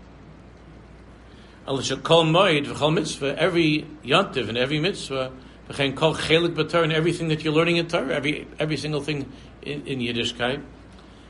Mitzvah, 1.65 3.35
every 3.39 3.87
yontiv 4.03 4.49
and 4.49 4.57
every 4.57 4.79
mitzvah, 4.79 5.31
chelik 5.69 6.55
b'Torah, 6.55 6.83
and 6.83 6.93
everything 6.93 7.29
that 7.29 7.43
you're 7.43 7.53
learning 7.53 7.77
in 7.77 7.87
Torah, 7.87 8.13
every, 8.13 8.47
every 8.59 8.77
single 8.77 9.01
thing 9.01 9.31
in, 9.61 9.85
in 9.87 9.99
Yiddishkeit, 9.99 10.61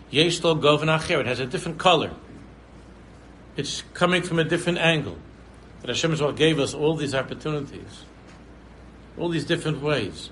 yesh 0.10 0.40
it 0.44 1.26
has 1.26 1.40
a 1.40 1.46
different 1.46 1.78
color. 1.78 2.12
It's 3.56 3.84
coming 3.94 4.24
from 4.24 4.40
a 4.40 4.44
different 4.44 4.80
angle. 4.80 5.18
That 5.82 5.90
Hashem 5.90 6.18
well 6.18 6.32
gave 6.32 6.60
us 6.60 6.74
all 6.74 6.96
these 6.96 7.14
opportunities, 7.14 8.06
all 9.18 9.30
these 9.30 9.46
different 9.46 9.82
ways 9.82 10.30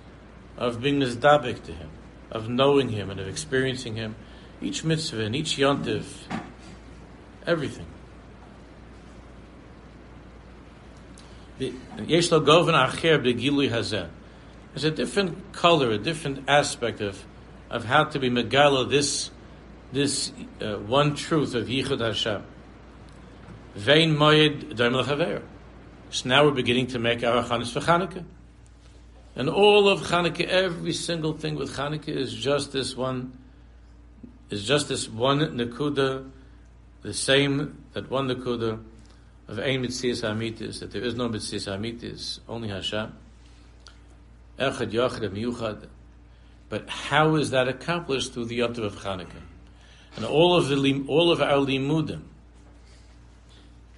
of 0.57 0.81
being 0.81 0.99
mizdabik 0.99 1.63
to 1.63 1.73
Him, 1.73 1.89
of 2.31 2.47
knowing 2.47 2.89
Him 2.89 3.09
and 3.09 3.19
of 3.19 3.27
experiencing 3.27 3.95
Him. 3.95 4.15
Each 4.61 4.83
mitzvah 4.83 5.25
and 5.25 5.35
each 5.35 5.57
yontiv, 5.57 6.05
everything. 7.45 7.85
Yesh 11.59 12.31
lo 12.31 12.39
goven 12.39 12.73
acher 12.73 13.21
hazeh. 13.23 14.09
There's 14.73 14.83
a 14.85 14.91
different 14.91 15.53
color, 15.53 15.91
a 15.91 15.97
different 15.97 16.47
aspect 16.47 17.01
of, 17.01 17.23
of 17.69 17.85
how 17.85 18.05
to 18.05 18.19
be 18.19 18.29
megala 18.29 18.89
this, 18.89 19.29
this 19.91 20.31
uh, 20.61 20.75
one 20.77 21.15
truth 21.15 21.53
of 21.55 21.67
Yichud 21.67 21.99
Hashem. 21.99 22.43
Vein 23.75 24.15
moyed 24.15 24.75
daim. 24.75 25.43
So 26.09 26.29
now 26.29 26.45
we're 26.45 26.51
beginning 26.51 26.87
to 26.87 26.99
make 26.99 27.23
our 27.23 27.43
chanis 27.43 27.71
for 27.71 27.79
Chanukah. 27.79 28.25
And 29.35 29.49
all 29.49 29.87
of 29.87 30.01
Chanukah, 30.01 30.45
every 30.45 30.93
single 30.93 31.33
thing 31.33 31.55
with 31.55 31.75
Chanukah 31.75 32.09
is 32.09 32.33
just 32.33 32.73
this 32.73 32.95
one, 32.95 33.37
is 34.49 34.65
just 34.65 34.89
this 34.89 35.07
one 35.07 35.39
nakuda, 35.39 36.29
the 37.01 37.13
same, 37.13 37.83
that 37.93 38.09
one 38.09 38.27
nakuda, 38.27 38.83
of 39.47 39.59
Ein 39.59 39.83
Mitzias 39.83 40.21
Hamitis, 40.23 40.79
that 40.79 40.91
there 40.91 41.03
is 41.03 41.15
no 41.15 41.27
Mitzias 41.27 41.67
Hamitis, 41.67 42.39
only 42.47 42.69
Hashem. 42.69 43.13
Echad 44.57 44.91
Yachad 44.91 45.29
Miyuchad. 45.29 45.87
But 46.69 46.89
how 46.89 47.35
is 47.35 47.51
that 47.51 47.67
accomplished 47.67 48.33
through 48.33 48.45
the 48.45 48.55
Yom 48.55 48.71
of 48.71 48.95
Chanukah? 48.95 49.41
And 50.15 50.25
all 50.25 50.55
of 50.55 50.69
the 50.69 51.05
all 51.07 51.31
of 51.31 51.41
our 51.41 51.65
limudim 51.65 52.21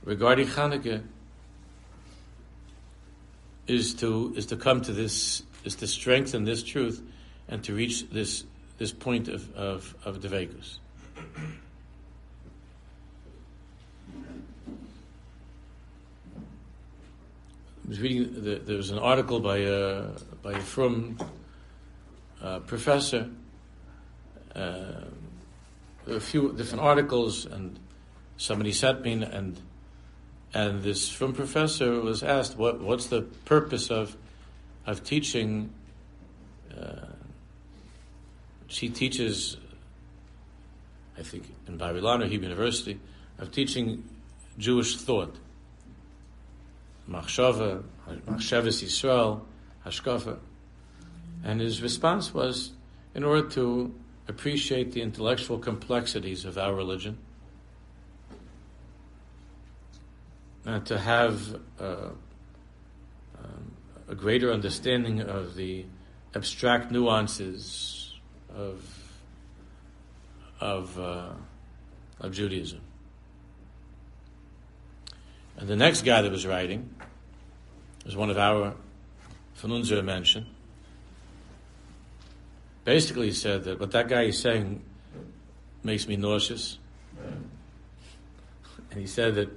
regarding 0.04 0.48
Chanukah 0.48 1.04
is 3.68 3.94
to 3.96 4.34
is 4.36 4.48
to 4.48 4.58
come 4.58 4.82
to 4.82 4.92
this 4.92 5.44
is 5.64 5.76
to 5.76 5.88
strengthen 5.88 6.44
this 6.46 6.64
truth 6.64 7.02
and 7.48 7.64
to 7.64 7.74
reach 7.74 8.10
this 8.10 8.44
this 8.78 8.92
point 8.92 9.28
of 9.28 9.54
of, 9.56 9.96
of. 10.06 10.20
I 17.86 17.90
was 17.90 18.00
reading. 18.00 18.44
The, 18.44 18.56
there 18.56 18.78
was 18.78 18.92
an 18.92 19.00
article 19.00 19.42
by 19.42 19.58
a 19.58 20.04
by 20.42 20.54
a 20.54 20.62
frum 20.62 21.18
uh, 22.42 22.60
professor. 22.60 23.30
Uh, 24.56 25.06
a 26.08 26.20
few 26.20 26.54
different 26.54 26.84
articles, 26.84 27.46
and 27.46 27.78
somebody 28.38 28.72
sent 28.72 29.02
me, 29.02 29.24
and 29.24 29.60
and 30.54 30.82
this 30.82 31.10
frum 31.10 31.34
professor 31.34 32.00
was 32.00 32.24
asked, 32.24 32.58
"What 32.58 32.80
what's 32.80 33.08
the 33.08 33.24
purpose 33.44 33.92
of 33.92 34.16
of 34.86 35.04
teaching?" 35.04 35.74
Uh, 36.74 37.08
she 38.68 38.90
teaches, 38.90 39.58
I 41.18 41.22
think, 41.22 41.54
in 41.68 41.78
Bar 41.78 41.94
Ilan 41.94 42.24
or 42.24 42.28
Hebrew 42.28 42.48
University, 42.48 43.00
of 43.38 43.52
teaching 43.52 44.08
Jewish 44.58 44.96
thought 44.96 45.36
machshava, 47.10 47.84
machshavas 48.08 48.84
Yisrael, 48.84 49.42
hashkafa. 49.86 50.38
And 51.44 51.60
his 51.60 51.82
response 51.82 52.34
was, 52.34 52.72
in 53.14 53.24
order 53.24 53.48
to 53.50 53.94
appreciate 54.28 54.94
the 54.94 55.02
intellectual 55.02 55.60
complexities 55.60 56.46
of 56.46 56.58
our 56.58 56.74
religion, 56.74 57.18
and 60.66 60.86
to 60.86 60.98
have 60.98 61.60
uh, 61.80 62.10
um, 63.38 63.72
a 64.08 64.16
greater 64.16 64.52
understanding 64.52 65.22
of 65.22 65.56
the 65.56 65.86
abstract 66.36 66.92
nuances 66.92 68.14
of 68.56 68.82
of 70.62 70.98
uh, 70.98 71.34
of 72.22 72.32
Judaism. 72.32 72.80
And 75.64 75.70
the 75.70 75.78
next 75.78 76.02
guy 76.02 76.22
that 76.22 76.30
was 76.30 76.46
writing 76.46 76.94
was 78.04 78.18
one 78.18 78.30
of 78.30 78.38
our 78.38 78.76
Fanunzer 79.58 80.04
mentioned. 80.04 80.46
Basically, 82.84 83.28
he 83.28 83.32
said 83.32 83.64
that 83.64 83.80
what 83.80 83.92
that 83.92 84.10
guy 84.10 84.24
is 84.24 84.38
saying 84.38 84.82
makes 85.82 86.06
me 86.06 86.18
nauseous. 86.18 86.80
And 88.92 89.00
he 89.00 89.08
said 89.08 89.36
that 89.36 89.50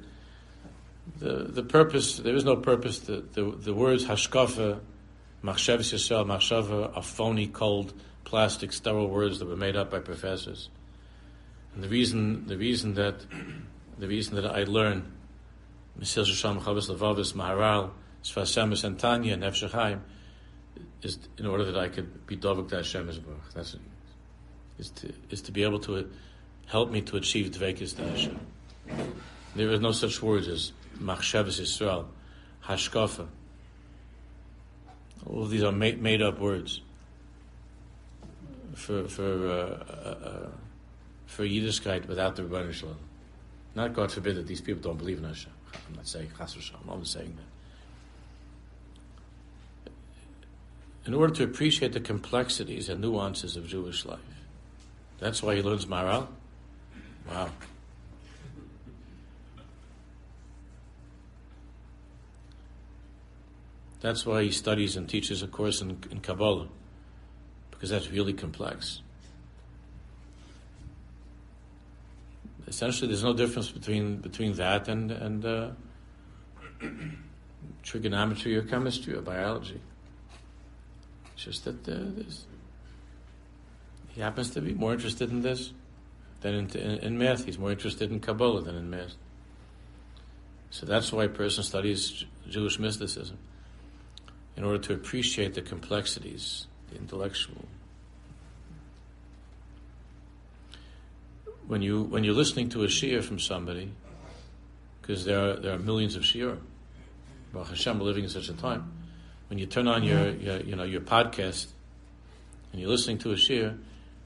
the, 1.18 1.42
the 1.50 1.64
purpose, 1.64 2.18
there 2.18 2.36
is 2.36 2.44
no 2.44 2.54
purpose, 2.54 3.00
the, 3.00 3.24
the, 3.32 3.42
the 3.42 3.74
words 3.74 4.04
hashkafa, 4.04 4.78
machshev 5.42 5.78
yisrael, 5.78 6.24
machshava 6.24 6.96
are 6.96 7.02
phony, 7.02 7.48
cold, 7.48 7.92
plastic, 8.22 8.72
sterile 8.72 9.08
words 9.08 9.40
that 9.40 9.46
were 9.46 9.56
made 9.56 9.74
up 9.74 9.90
by 9.90 9.98
professors. 9.98 10.68
And 11.74 11.82
the 11.82 11.88
reason, 11.88 12.46
the 12.46 12.56
reason 12.56 12.94
that, 12.94 13.26
the 13.98 14.06
reason 14.06 14.36
that 14.36 14.46
I 14.46 14.62
learn 14.62 15.15
Mesil 16.00 16.24
Shasham 16.24 16.60
Chavis 16.60 16.94
Levavis 16.94 17.32
Maharal 17.32 17.90
Sfas 18.22 18.56
Emes 18.56 18.84
and 18.84 18.98
Tanya 18.98 19.36
Nefesh 19.36 20.00
is 21.02 21.18
in 21.38 21.46
order 21.46 21.64
that 21.64 21.76
I 21.76 21.88
could 21.88 22.26
be 22.26 22.36
Dovuk 22.36 22.68
to 22.70 22.76
Hashem 22.76 23.06
Baruch. 23.06 23.54
That's 23.54 23.76
is 24.78 24.90
to 24.90 25.12
is 25.30 25.42
to 25.42 25.52
be 25.52 25.62
able 25.62 25.78
to 25.80 26.10
help 26.66 26.90
me 26.90 27.00
to 27.02 27.16
achieve 27.16 27.50
Dvekis 27.52 27.96
to 27.96 28.02
Hashem. 28.02 28.38
There 29.54 29.70
is 29.70 29.80
no 29.80 29.92
such 29.92 30.22
words 30.22 30.48
as 30.48 30.72
Machshavas 30.98 31.60
Yisrael, 31.60 32.06
Hashkafa. 32.64 33.26
All 35.26 35.42
of 35.42 35.50
these 35.50 35.62
are 35.62 35.72
made, 35.72 36.00
made 36.00 36.22
up 36.22 36.38
words 36.38 36.80
for 38.74 39.08
for 39.08 39.48
uh, 39.48 39.52
uh, 39.52 40.28
uh, 40.28 40.48
for 41.26 41.44
Yiddishkeit 41.44 42.06
without 42.06 42.36
the 42.36 42.42
Rebbeinu. 42.42 42.94
Not 43.74 43.92
God 43.94 44.12
forbid 44.12 44.36
that 44.36 44.46
these 44.46 44.60
people 44.60 44.82
don't 44.82 44.98
believe 44.98 45.18
in 45.18 45.24
Hashem. 45.24 45.52
I'm 45.88 45.96
not 45.96 46.06
saying 46.06 46.30
Chas. 46.36 46.56
I'm 46.88 47.04
saying 47.04 47.36
that. 47.36 47.42
In 51.06 51.14
order 51.14 51.32
to 51.34 51.44
appreciate 51.44 51.92
the 51.92 52.00
complexities 52.00 52.88
and 52.88 53.00
nuances 53.00 53.56
of 53.56 53.66
Jewish 53.66 54.04
life, 54.04 54.18
that's 55.18 55.42
why 55.42 55.54
he 55.54 55.62
learns 55.62 55.86
Maharal. 55.86 56.26
Wow. 57.28 57.50
That's 64.00 64.26
why 64.26 64.42
he 64.42 64.50
studies 64.50 64.96
and 64.96 65.08
teaches 65.08 65.42
a 65.42 65.46
course 65.48 65.80
in, 65.80 65.98
in 66.10 66.20
Kabbalah, 66.20 66.68
because 67.70 67.90
that's 67.90 68.10
really 68.10 68.32
complex. 68.32 69.00
Essentially, 72.66 73.08
there's 73.08 73.24
no 73.24 73.32
difference 73.32 73.70
between 73.70 74.16
between 74.16 74.54
that 74.54 74.88
and 74.88 75.10
and 75.10 75.44
uh, 75.44 75.70
trigonometry 77.82 78.56
or 78.56 78.62
chemistry 78.62 79.14
or 79.14 79.22
biology. 79.22 79.80
It's 81.34 81.44
just 81.44 81.64
that 81.64 81.88
uh, 81.88 82.22
he 84.08 84.20
happens 84.20 84.50
to 84.50 84.60
be 84.60 84.74
more 84.74 84.94
interested 84.94 85.30
in 85.30 85.42
this 85.42 85.72
than 86.40 86.54
in, 86.54 86.70
in, 86.70 86.98
in, 86.98 87.18
math. 87.18 87.44
He's 87.44 87.58
more 87.58 87.70
interested 87.70 88.10
in 88.10 88.20
Kabbalah 88.20 88.62
than 88.62 88.76
in 88.76 88.88
math. 88.88 89.14
So 90.70 90.86
that's 90.86 91.12
why 91.12 91.24
a 91.24 91.28
person 91.28 91.62
studies 91.62 92.24
Jewish 92.48 92.78
mysticism 92.78 93.38
in 94.56 94.64
order 94.64 94.78
to 94.78 94.94
appreciate 94.94 95.54
the 95.54 95.62
complexities, 95.62 96.66
the 96.90 96.96
intellectual 96.96 97.66
when 101.66 101.82
you 101.82 102.02
when 102.02 102.24
you're 102.24 102.34
listening 102.34 102.68
to 102.70 102.84
a 102.84 102.88
shir 102.88 103.22
from 103.22 103.38
somebody, 103.38 103.92
because 105.00 105.24
there 105.24 105.38
are 105.38 105.56
there 105.56 105.74
are 105.74 105.78
millions 105.78 106.16
of 106.16 106.24
shir. 106.24 106.58
Baruch 107.52 107.68
Hashem, 107.68 108.00
living 108.00 108.24
in 108.24 108.30
such 108.30 108.48
a 108.48 108.54
time. 108.54 108.92
When 109.48 109.58
you 109.58 109.66
turn 109.66 109.88
on 109.88 110.02
your, 110.02 110.30
your 110.30 110.60
you 110.60 110.76
know 110.76 110.84
your 110.84 111.00
podcast 111.00 111.68
and 112.72 112.80
you're 112.80 112.90
listening 112.90 113.18
to 113.18 113.32
a 113.32 113.36
shir, 113.36 113.76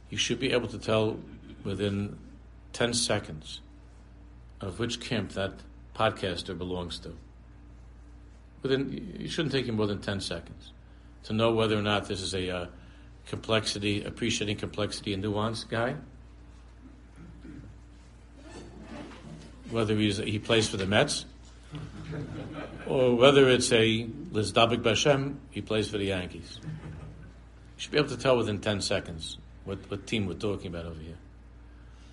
you 0.08 0.18
should 0.18 0.40
be 0.40 0.52
able 0.52 0.68
to 0.68 0.78
tell 0.78 1.18
within 1.64 2.18
ten 2.72 2.92
seconds 2.92 3.60
of 4.60 4.78
which 4.78 5.00
camp 5.00 5.32
that 5.32 5.52
podcaster 5.94 6.56
belongs 6.56 6.98
to. 7.00 7.14
Within, 8.62 9.16
it 9.18 9.30
shouldn't 9.30 9.52
take 9.52 9.66
you 9.66 9.72
more 9.72 9.86
than 9.86 10.00
ten 10.00 10.20
seconds 10.20 10.72
to 11.24 11.32
know 11.32 11.52
whether 11.52 11.78
or 11.78 11.82
not 11.82 12.08
this 12.08 12.20
is 12.20 12.34
a 12.34 12.50
uh, 12.50 12.66
complexity, 13.26 14.02
appreciating 14.04 14.56
complexity 14.56 15.12
and 15.12 15.22
nuance 15.22 15.64
guy, 15.64 15.96
whether 19.70 19.94
he 19.94 20.38
plays 20.38 20.68
for 20.68 20.76
the 20.76 20.86
Mets 20.86 21.24
or 22.86 23.14
whether 23.14 23.48
it's 23.48 23.72
a 23.72 24.06
Lizdabik 24.32 24.82
Bashem, 24.82 25.36
he 25.50 25.60
plays 25.60 25.88
for 25.88 25.98
the 25.98 26.06
Yankees. 26.06 26.58
You 26.62 26.70
should 27.76 27.92
be 27.92 27.98
able 27.98 28.08
to 28.08 28.16
tell 28.16 28.36
within 28.36 28.60
10 28.60 28.80
seconds 28.80 29.38
what, 29.64 29.78
what 29.90 30.06
team 30.06 30.26
we're 30.26 30.34
talking 30.34 30.66
about 30.68 30.86
over 30.86 31.00
here. 31.00 31.16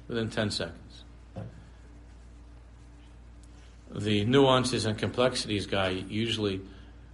Within 0.08 0.30
10 0.30 0.52
seconds. 0.52 1.04
The 3.94 4.26
nuances 4.26 4.86
and 4.86 4.98
complexities 4.98 5.66
guy 5.66 5.90
usually 5.90 6.62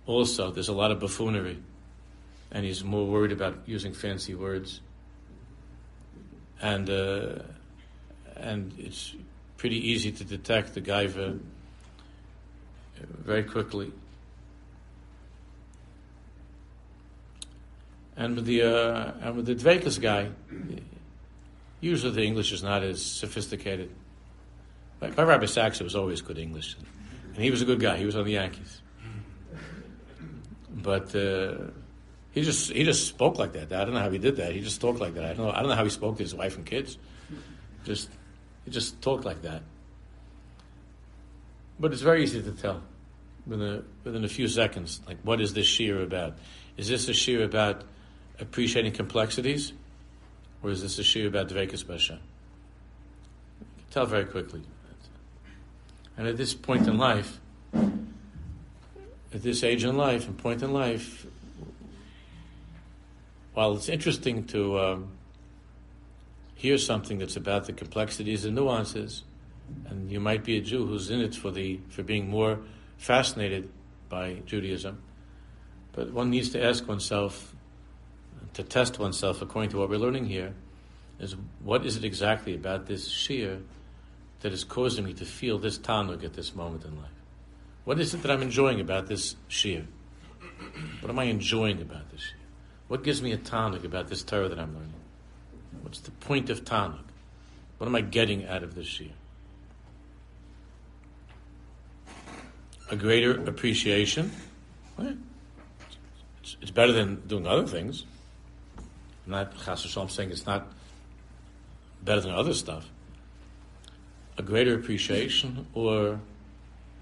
also, 0.05 0.51
there's 0.51 0.67
a 0.67 0.73
lot 0.73 0.91
of 0.91 0.99
buffoonery, 0.99 1.59
and 2.51 2.65
he's 2.65 2.83
more 2.83 3.05
worried 3.05 3.31
about 3.31 3.59
using 3.65 3.93
fancy 3.93 4.35
words. 4.35 4.81
And, 6.61 6.89
uh, 6.89 7.39
and 8.35 8.73
it's 8.77 9.15
pretty 9.63 9.91
easy 9.91 10.11
to 10.11 10.25
detect 10.25 10.73
the 10.73 10.81
gaiva 10.81 11.39
very 12.99 13.43
quickly. 13.43 13.93
And 18.17 18.35
with 18.35 18.45
the 18.45 18.63
uh, 18.63 19.13
and 19.21 19.37
with 19.37 19.45
the 19.45 19.55
Dvekas 19.55 20.01
guy, 20.01 20.31
usually 21.79 22.11
the 22.11 22.23
English 22.23 22.51
is 22.51 22.61
not 22.61 22.83
as 22.83 23.01
sophisticated. 23.01 23.89
By, 24.99 25.11
by 25.11 25.23
Rabbi 25.23 25.45
Sacks, 25.45 25.79
it 25.79 25.85
was 25.85 25.95
always 25.95 26.21
good 26.21 26.37
English, 26.37 26.75
and 27.33 27.41
he 27.41 27.49
was 27.49 27.61
a 27.61 27.65
good 27.65 27.79
guy. 27.79 27.95
He 27.95 28.05
was 28.05 28.17
on 28.17 28.25
the 28.25 28.33
Yankees, 28.33 28.81
but 30.69 31.15
uh, 31.15 31.71
he 32.31 32.41
just 32.41 32.69
he 32.69 32.83
just 32.83 33.07
spoke 33.07 33.39
like 33.39 33.53
that. 33.53 33.71
I 33.71 33.85
don't 33.85 33.93
know 33.93 34.01
how 34.01 34.11
he 34.11 34.17
did 34.17 34.35
that. 34.35 34.51
He 34.51 34.59
just 34.59 34.81
talked 34.81 34.99
like 34.99 35.13
that. 35.13 35.23
I 35.23 35.33
don't 35.35 35.45
know. 35.45 35.53
I 35.53 35.59
don't 35.61 35.69
know 35.69 35.75
how 35.75 35.85
he 35.85 35.89
spoke 35.89 36.17
to 36.17 36.23
his 36.23 36.35
wife 36.35 36.57
and 36.57 36.65
kids. 36.65 36.97
Just 37.85 38.09
he 38.65 38.71
just 38.71 39.01
talk 39.01 39.25
like 39.25 39.41
that. 39.41 39.61
But 41.79 41.91
it's 41.91 42.01
very 42.01 42.23
easy 42.23 42.41
to 42.41 42.51
tell 42.51 42.81
within 43.45 43.67
a, 43.67 43.83
within 44.03 44.23
a 44.23 44.29
few 44.29 44.47
seconds. 44.47 45.01
Like, 45.07 45.17
what 45.23 45.41
is 45.41 45.53
this 45.53 45.67
shiur 45.67 46.03
about? 46.03 46.37
Is 46.77 46.87
this 46.87 47.09
a 47.09 47.11
shiur 47.11 47.43
about 47.43 47.83
appreciating 48.39 48.93
complexities, 48.93 49.73
or 50.61 50.69
is 50.69 50.81
this 50.81 50.99
a 50.99 51.01
shiur 51.01 51.27
about 51.27 51.49
dvekas 51.49 51.83
b'Hashem? 51.83 52.19
Tell 53.91 54.05
very 54.05 54.25
quickly. 54.25 54.61
And 56.17 56.27
at 56.27 56.37
this 56.37 56.53
point 56.53 56.87
in 56.87 56.97
life, 56.97 57.39
at 59.33 59.41
this 59.41 59.63
age 59.63 59.83
in 59.83 59.97
life 59.97 60.27
and 60.27 60.37
point 60.37 60.61
in 60.61 60.71
life, 60.71 61.25
while 63.53 63.75
it's 63.75 63.89
interesting 63.89 64.45
to 64.45 64.79
um, 64.79 65.07
hear 66.63 66.77
something 66.77 67.17
that's 67.17 67.35
about 67.35 67.65
the 67.65 67.73
complexities 67.73 68.45
and 68.45 68.55
nuances, 68.55 69.25
and 69.89 70.09
you 70.09 70.21
might 70.21 70.45
be 70.45 70.57
a 70.57 70.61
Jew 70.61 70.85
who's 70.85 71.09
in 71.09 71.19
it 71.19 71.35
for 71.35 71.51
the 71.51 71.81
for 71.89 72.03
being 72.03 72.29
more 72.29 72.57
fascinated 72.95 73.69
by 74.07 74.41
Judaism, 74.45 75.03
but 75.91 76.13
one 76.13 76.29
needs 76.29 76.51
to 76.51 76.63
ask 76.63 76.87
oneself, 76.87 77.53
to 78.53 78.63
test 78.63 78.97
oneself 78.97 79.41
according 79.41 79.71
to 79.71 79.77
what 79.77 79.89
we're 79.89 79.97
learning 79.97 80.23
here, 80.23 80.53
is 81.19 81.35
what 81.61 81.85
is 81.85 81.97
it 81.97 82.05
exactly 82.05 82.55
about 82.55 82.85
this 82.85 83.09
shir 83.09 83.59
that 84.39 84.53
is 84.53 84.63
causing 84.63 85.03
me 85.03 85.13
to 85.15 85.25
feel 85.25 85.57
this 85.59 85.77
tanug 85.77 86.23
at 86.23 86.31
this 86.31 86.55
moment 86.55 86.85
in 86.85 86.95
life? 86.95 87.19
What 87.83 87.99
is 87.99 88.13
it 88.13 88.21
that 88.21 88.31
I'm 88.31 88.41
enjoying 88.41 88.79
about 88.79 89.07
this 89.07 89.35
shir? 89.49 89.83
What 91.01 91.09
am 91.09 91.19
I 91.19 91.25
enjoying 91.25 91.81
about 91.81 92.09
this 92.09 92.21
shir? 92.21 92.37
What 92.87 93.03
gives 93.03 93.21
me 93.21 93.33
a 93.33 93.37
tanug 93.37 93.83
about 93.83 94.07
this 94.07 94.23
Torah 94.23 94.47
that 94.47 94.59
I'm 94.59 94.73
learning? 94.73 94.92
What's 95.83 95.99
the 95.99 96.11
point 96.11 96.49
of 96.49 96.65
tanug? 96.65 97.03
What 97.77 97.87
am 97.87 97.95
I 97.95 98.01
getting 98.01 98.47
out 98.47 98.63
of 98.63 98.73
this 98.73 98.87
shir? 98.87 99.11
a 102.93 102.95
greater 102.95 103.31
appreciation. 103.49 104.31
It's, 104.99 106.57
it's 106.61 106.71
better 106.71 106.91
than 106.91 107.27
doing 107.27 107.47
other 107.47 107.65
things. 107.65 108.05
I'm 109.25 109.31
not 109.31 109.57
Chas 109.65 109.97
I'm 109.97 110.09
saying 110.09 110.31
it's 110.31 110.45
not 110.45 110.67
better 112.03 112.21
than 112.21 112.31
other 112.31 112.53
stuff. 112.53 112.89
A 114.37 114.43
greater 114.43 114.75
appreciation 114.75 115.65
or 115.73 116.19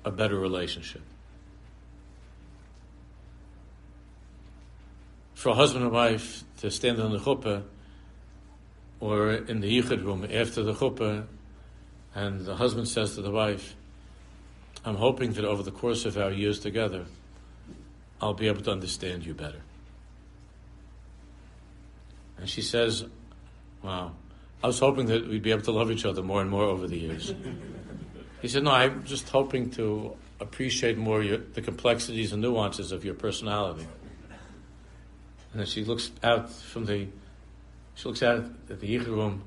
a 0.05 0.11
better 0.11 0.39
relationship. 0.39 1.01
For 5.33 5.49
a 5.49 5.55
husband 5.55 5.83
and 5.83 5.93
wife 5.93 6.43
to 6.59 6.71
stand 6.71 7.01
on 7.01 7.11
the 7.11 7.17
chuppah 7.17 7.63
or 9.01 9.31
in 9.33 9.59
the 9.59 9.81
yichud 9.81 10.05
room 10.05 10.25
after 10.31 10.63
the 10.63 10.73
chuppah, 10.73 11.25
and 12.15 12.45
the 12.45 12.55
husband 12.55 12.87
says 12.87 13.15
to 13.15 13.21
the 13.21 13.31
wife, 13.31 13.75
I'm 14.85 14.95
hoping 14.95 15.33
that 15.33 15.43
over 15.43 15.63
the 15.63 15.71
course 15.71 16.05
of 16.05 16.17
our 16.17 16.31
years 16.31 16.59
together, 16.59 17.05
I'll 18.21 18.33
be 18.33 18.47
able 18.47 18.61
to 18.61 18.71
understand 18.71 19.25
you 19.25 19.33
better. 19.33 19.61
And 22.37 22.49
she 22.49 22.61
says, 22.61 23.05
Wow, 23.83 24.13
I 24.63 24.67
was 24.67 24.79
hoping 24.79 25.07
that 25.07 25.27
we'd 25.27 25.41
be 25.41 25.51
able 25.51 25.63
to 25.63 25.71
love 25.71 25.91
each 25.91 26.05
other 26.05 26.21
more 26.21 26.41
and 26.41 26.49
more 26.49 26.63
over 26.63 26.87
the 26.87 26.97
years. 26.97 27.33
he 28.41 28.47
said, 28.47 28.63
No, 28.63 28.71
I'm 28.71 29.03
just 29.03 29.29
hoping 29.29 29.71
to 29.71 30.15
appreciate 30.39 30.97
more 30.97 31.23
your, 31.23 31.37
the 31.37 31.61
complexities 31.61 32.33
and 32.33 32.41
nuances 32.41 32.91
of 32.91 33.05
your 33.05 33.13
personality. 33.13 33.87
And 35.51 35.59
then 35.59 35.67
she 35.67 35.83
looks 35.83 36.11
out 36.23 36.49
from 36.51 36.85
the, 36.85 37.07
she 38.01 38.07
looks 38.07 38.23
out 38.23 38.43
at 38.69 38.79
the 38.79 38.97
Yichud 38.97 39.07
room. 39.07 39.43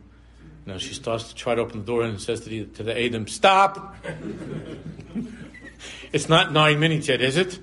Know, 0.64 0.78
she 0.78 0.94
starts 0.94 1.28
to 1.28 1.34
try 1.34 1.56
to 1.56 1.60
open 1.60 1.80
the 1.80 1.84
door 1.84 2.02
and 2.02 2.20
says 2.20 2.40
to 2.42 2.48
the, 2.48 2.66
to 2.66 2.84
the 2.84 3.04
Adam, 3.04 3.26
Stop! 3.26 3.96
it's 6.12 6.28
not 6.28 6.52
nine 6.52 6.78
minutes 6.78 7.08
yet, 7.08 7.20
is 7.20 7.36
it? 7.36 7.58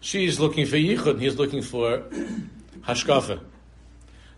She's 0.00 0.40
looking 0.40 0.66
for 0.66 0.76
yichud, 0.76 1.20
he's 1.20 1.36
looking 1.36 1.62
for 1.62 1.98
hashkafa. 2.80 3.40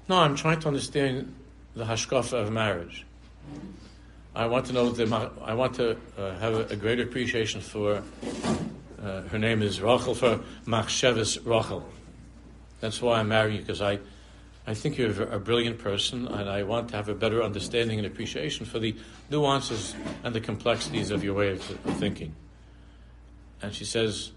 No, 0.09 0.19
I'm 0.19 0.37
trying 0.37 0.61
to 0.61 0.69
understand 0.69 1.35
the 1.75 1.85
hashkafa 1.85 2.35
of 2.35 2.53
marriage. 2.53 3.07
I 4.35 4.47
want 4.47 4.67
to 4.67 4.75
know 4.75 4.91
the. 4.91 5.31
I 5.43 5.55
want 5.55 5.75
to 5.77 5.97
uh, 6.19 6.39
have 6.39 6.55
a, 6.55 6.67
a, 6.67 6.77
greater 6.77 7.03
appreciation 7.03 7.63
for. 7.63 8.03
Uh, 9.03 9.23
her 9.23 9.39
name 9.39 9.63
is 9.63 9.81
Rachel 9.81 10.15
for 10.15 10.41
Machsheves 10.67 11.39
Rachel. 11.45 11.89
That's 12.81 13.01
why 13.01 13.21
I'm 13.21 13.29
marrying 13.29 13.57
you 13.57 13.63
because 13.63 13.81
I 13.83 13.99
I 14.69 14.75
think 14.75 14.99
you're 14.99 15.23
a 15.23 15.39
brilliant 15.39 15.79
person, 15.79 16.27
and 16.27 16.51
I 16.51 16.65
want 16.65 16.89
to 16.89 16.97
have 16.97 17.09
a 17.09 17.15
better 17.15 17.41
understanding 17.41 17.99
and 17.99 18.07
appreciation 18.07 18.67
for 18.67 18.81
the 18.81 18.97
nuances 19.31 19.95
and 20.25 20.35
the 20.35 20.41
complexities 20.41 21.13
of 21.13 21.23
your 21.23 21.35
way 21.35 21.53
of 21.53 21.63
thinking. 21.63 22.35
And 23.63 23.73
she 23.73 23.85
says, 23.85 24.33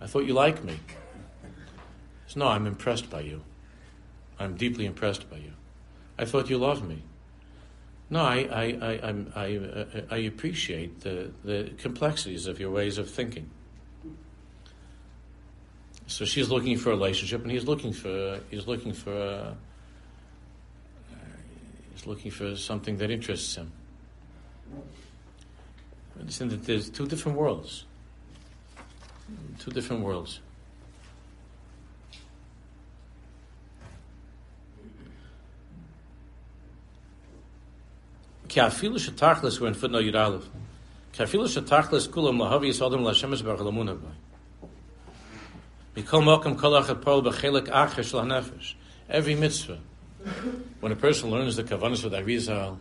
I 0.00 0.06
thought 0.06 0.24
you 0.24 0.32
liked 0.32 0.64
me. 0.64 0.80
Says, 2.26 2.36
no, 2.36 2.48
I'm 2.48 2.66
impressed 2.66 3.10
by 3.10 3.20
you. 3.20 3.42
I'm 4.38 4.56
deeply 4.56 4.86
impressed 4.86 5.28
by 5.28 5.36
you. 5.36 5.52
I 6.18 6.24
thought 6.24 6.48
you 6.48 6.56
loved 6.56 6.88
me. 6.88 7.02
No, 8.08 8.22
I, 8.22 8.48
I, 8.50 8.64
I, 8.80 9.14
I, 9.34 9.56
uh, 9.56 9.84
I 10.10 10.16
appreciate 10.16 11.00
the, 11.00 11.30
the 11.44 11.72
complexities 11.76 12.46
of 12.46 12.58
your 12.58 12.70
ways 12.70 12.96
of 12.96 13.10
thinking. 13.10 13.50
So 16.06 16.24
she's 16.24 16.50
looking 16.50 16.76
for 16.76 16.90
a 16.90 16.92
relationship, 16.92 17.42
and 17.42 17.50
he's 17.50 17.64
looking 17.64 17.92
for 17.92 18.40
he's 18.50 18.66
looking 18.66 18.92
for 18.92 19.12
uh, 19.12 19.54
a, 21.10 22.06
looking 22.06 22.30
for 22.30 22.56
something 22.56 22.96
that 22.98 23.10
interests 23.10 23.56
him. 23.56 23.72
Understand 26.18 26.50
that 26.52 26.64
there's 26.64 26.90
two 26.90 27.06
different 27.06 27.38
worlds. 27.38 27.84
Two 29.58 29.70
different 29.70 30.02
worlds. 30.02 30.40
Ki 38.48 38.60
afilu 38.60 38.98
shetachlis, 38.98 39.58
we're 39.58 39.68
in 39.68 39.74
footnote 39.74 40.04
shetachlis 41.46 42.08
kulam 42.08 42.38
lahavi 42.38 42.68
l'munah 43.64 43.96
b'ay. 43.96 44.02
Mikol 44.02 44.02
mokum 44.02 44.02
kol 44.02 44.10
achat 44.10 44.70
parol 44.70 44.70
b'chelik 44.70 44.70
acher 44.70 44.70
shel 44.70 44.70
ha-nefesh. 44.70 44.72
Every 45.96 46.12
mitzvah 49.34 49.78
when 50.80 50.92
a 50.92 50.96
person 50.96 51.30
learns 51.30 51.56
the 51.56 51.64
kavanas 51.64 52.02
with 52.02 52.12
Arizal, 52.12 52.78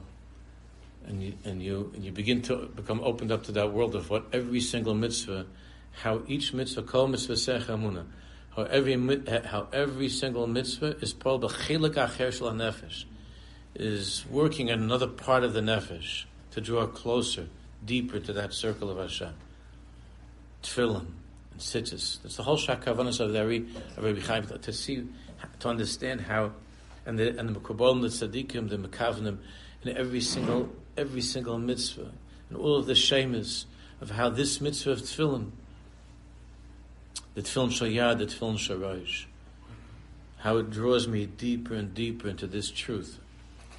and 1.05 1.21
you, 1.21 1.33
and 1.43 1.61
you 1.61 1.91
and 1.93 2.03
you 2.03 2.11
begin 2.11 2.41
to 2.43 2.71
become 2.75 3.01
opened 3.01 3.31
up 3.31 3.43
to 3.43 3.51
that 3.51 3.73
world 3.73 3.95
of 3.95 4.09
what 4.09 4.25
every 4.31 4.61
single 4.61 4.93
mitzvah, 4.93 5.45
how 5.91 6.21
each 6.27 6.53
mitzvah, 6.53 6.83
kol 6.83 7.07
mitzvah 7.07 7.37
sech 7.37 7.67
how 7.67 8.63
every 8.63 9.17
how 9.45 9.67
every 9.73 10.09
single 10.09 10.47
mitzvah 10.47 10.97
is 11.01 11.13
part 11.13 11.43
of 11.43 11.51
chilik 11.51 11.95
acher 11.95 12.31
shel 12.31 12.51
nefesh, 12.51 13.05
is 13.75 14.25
working 14.29 14.69
in 14.69 14.81
another 14.81 15.07
part 15.07 15.43
of 15.43 15.53
the 15.53 15.61
nefesh 15.61 16.25
to 16.51 16.61
draw 16.61 16.87
closer, 16.87 17.47
deeper 17.85 18.19
to 18.19 18.33
that 18.33 18.53
circle 18.53 18.89
of 18.89 18.97
Hashem. 18.97 19.33
Tefillin 20.61 21.07
and. 21.59 22.19
That's 22.23 22.37
the 22.37 22.43
whole 22.43 22.57
shakavanas 22.57 23.19
of 23.19 23.33
the 23.33 23.65
Rabbi 23.97 24.19
Chaim 24.19 24.47
to 24.47 24.73
see, 24.73 25.07
to 25.59 25.69
understand 25.69 26.21
how 26.21 26.53
and 27.05 27.19
the 27.19 27.37
and 27.37 27.49
the 27.49 27.59
Mekubalim, 27.59 28.01
the 28.01 28.07
Tzaddikim, 28.07 28.69
the 28.69 28.77
Mekavnim, 28.77 29.37
in 29.83 29.97
every 29.97 30.21
single 30.21 30.69
every 30.97 31.21
single 31.21 31.57
mitzvah, 31.57 32.11
and 32.49 32.57
all 32.57 32.77
of 32.77 32.85
the 32.85 32.93
shamas 32.93 33.65
of 34.01 34.11
how 34.11 34.29
this 34.29 34.61
mitzvah 34.61 34.91
of 34.91 34.99
tefillin, 34.99 35.51
the 37.35 37.41
tefillin 37.41 37.71
shel 37.71 37.87
yad, 37.87 38.19
the 38.19 38.25
tefillin 38.25 38.57
shel 38.57 38.77
rosh, 38.77 39.25
how 40.37 40.57
it 40.57 40.69
draws 40.69 41.07
me 41.07 41.25
deeper 41.25 41.73
and 41.73 41.93
deeper 41.93 42.27
into 42.27 42.47
this 42.47 42.69
truth 42.69 43.19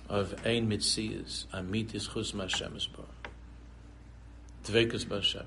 of 0.08 0.34
ein 0.46 0.68
metzias, 0.68 1.46
amitis 1.46 2.08
chutz 2.08 2.38
Hashem 2.38 2.72
esbar, 2.72 3.06
dvekus 4.64 5.06
b'Hashem. 5.06 5.46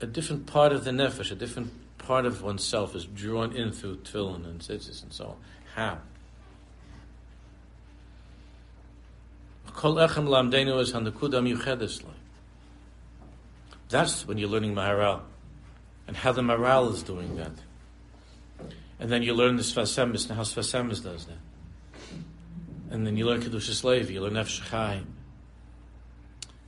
A 0.00 0.06
different 0.06 0.46
part 0.46 0.72
of 0.72 0.84
the 0.84 0.90
nefesh, 0.90 1.30
a 1.30 1.34
different 1.34 1.72
part 1.98 2.26
of 2.26 2.42
oneself 2.42 2.94
is 2.94 3.06
drawn 3.06 3.56
in 3.56 3.72
through 3.72 3.96
tefillin 3.98 4.44
and 4.44 4.60
tzitzis 4.60 5.02
and 5.02 5.12
so 5.12 5.24
on. 5.26 5.36
How? 5.74 5.98
That's 13.88 14.26
when 14.26 14.38
you're 14.38 14.48
learning 14.48 14.74
Maharal, 14.74 15.20
and 16.06 16.16
how 16.16 16.32
the 16.32 16.42
Maharal 16.42 16.92
is 16.92 17.02
doing 17.02 17.36
that. 17.36 17.52
And 19.00 19.10
then 19.10 19.22
you 19.22 19.34
learn 19.34 19.56
the 19.56 19.62
Sfas 19.62 19.96
Emes, 20.02 20.28
and 20.28 20.36
how 20.36 20.42
Sfas 20.42 20.72
Emes 20.78 21.02
does 21.02 21.26
that. 21.26 21.38
And 22.90 23.06
then 23.06 23.16
you 23.16 23.26
learn 23.26 23.40
Kedushas 23.42 23.82
Levi, 23.82 24.12
you 24.12 24.20
learn 24.20 24.34
Nefesh. 24.34 25.04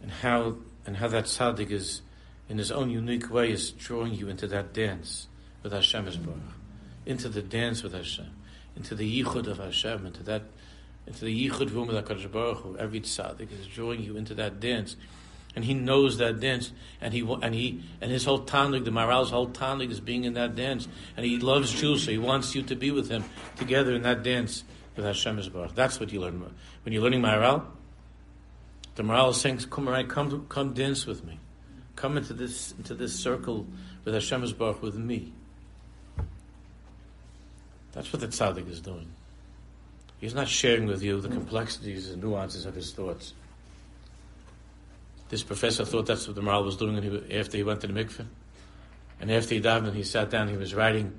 And 0.03 0.11
how, 0.11 0.57
and 0.85 0.97
how 0.97 1.09
that 1.09 1.25
tzaddik 1.25 1.71
is, 1.71 2.03
in 2.49 2.59
his 2.59 2.71
own 2.71 2.91
unique 2.91 3.31
way, 3.31 3.51
is 3.51 3.73
drawing 3.73 4.15
you 4.15 4.29
into 4.29 4.47
that 4.49 4.73
dance 4.73 5.29
with 5.63 5.73
Hashem 5.73 6.05
Baruch, 6.05 6.39
into 7.05 7.29
the 7.29 7.43
dance 7.43 7.83
with 7.83 7.93
Hashem, 7.93 8.31
into 8.77 8.95
the 8.95 9.23
yichud 9.23 9.47
of 9.47 9.59
Hashem, 9.59 10.07
into 10.07 10.23
that, 10.25 10.43
into 11.07 11.25
the 11.25 11.49
yichud 11.49 11.73
room 11.73 11.91
of 11.91 12.05
HaKadosh 12.05 12.31
Baruch 12.31 12.59
Hu. 12.59 12.77
Every 12.79 13.01
tzaddik 13.01 13.51
is 13.53 13.67
drawing 13.67 14.03
you 14.03 14.17
into 14.17 14.35
that 14.35 14.61
dance. 14.61 14.97
And 15.55 15.65
he 15.65 15.73
knows 15.73 16.19
that 16.19 16.39
dance, 16.39 16.71
and 17.01 17.15
he 17.15 17.21
and 17.21 17.55
he 17.55 17.83
and 18.03 18.11
his 18.11 18.27
whole 18.27 18.43
tanug, 18.43 18.85
the 18.85 18.91
Maharal's 18.91 19.31
whole 19.31 19.49
tanug 19.49 19.91
is 19.91 20.01
being 20.01 20.25
in 20.25 20.35
that 20.35 20.55
dance, 20.55 20.87
and 21.17 21.25
he 21.25 21.39
loves 21.39 21.73
Jews, 21.73 22.05
so 22.05 22.11
he 22.11 22.19
wants 22.19 22.55
you 22.55 22.63
to 22.65 22.77
be 22.77 22.91
with 22.91 23.09
him 23.09 23.25
together 23.57 23.95
in 23.95 24.03
that 24.03 24.23
dance 24.23 24.65
with 24.97 25.07
Hashem 25.07 25.41
Baruch. 25.51 25.75
That's 25.75 25.99
what 25.99 26.13
you 26.13 26.21
learn. 26.21 26.41
When 26.83 26.93
you're 26.93 27.03
learning 27.03 27.23
Maharal. 27.23 27.65
The 28.97 29.03
Maharal 29.03 29.31
is 29.31 29.41
saying, 29.41 29.59
"Come, 29.71 29.89
right, 29.89 30.09
come, 30.09 30.47
come, 30.49 30.75
dance 30.75 31.07
with 31.07 31.25
me, 31.25 31.39
come 31.97 32.17
into 32.17 32.33
this 32.33 32.75
into 32.79 32.95
this 32.95 33.19
circle 33.19 33.67
with 34.05 34.15
Hashem 34.15 34.45
Baruch 34.59 34.83
with 34.83 34.97
me." 34.97 35.33
That's 37.93 38.13
what 38.13 38.21
the 38.21 38.29
tzaddik 38.29 38.71
is 38.71 38.81
doing. 38.81 39.09
He's 40.21 40.35
not 40.35 40.49
sharing 40.49 40.87
with 40.87 41.03
you 41.03 41.21
the 41.21 41.29
complexities 41.29 42.11
and 42.11 42.23
nuances 42.23 42.67
of 42.67 42.75
his 42.75 42.93
thoughts. 42.93 43.33
This 45.29 45.43
professor 45.43 45.85
thought 45.85 46.07
that's 46.07 46.27
what 46.27 46.37
the 46.37 46.43
Maharal 46.43 46.65
was 46.65 46.77
doing 46.77 47.03
he, 47.03 47.37
after 47.37 47.57
he 47.57 47.63
went 47.63 47.81
to 47.81 47.87
the 47.87 47.93
mikveh. 47.93 48.27
And 49.21 49.33
after 49.33 49.55
he 49.55 49.61
davened, 49.61 49.95
he 49.95 50.05
sat 50.05 50.31
down, 50.31 50.49
he 50.49 50.57
was 50.57 50.75
writing, 50.75 51.13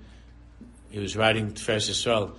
he 0.91 0.99
was 0.99 1.17
writing 1.17 1.51
Tiferes 1.51 1.89
Yisrael 1.89 2.31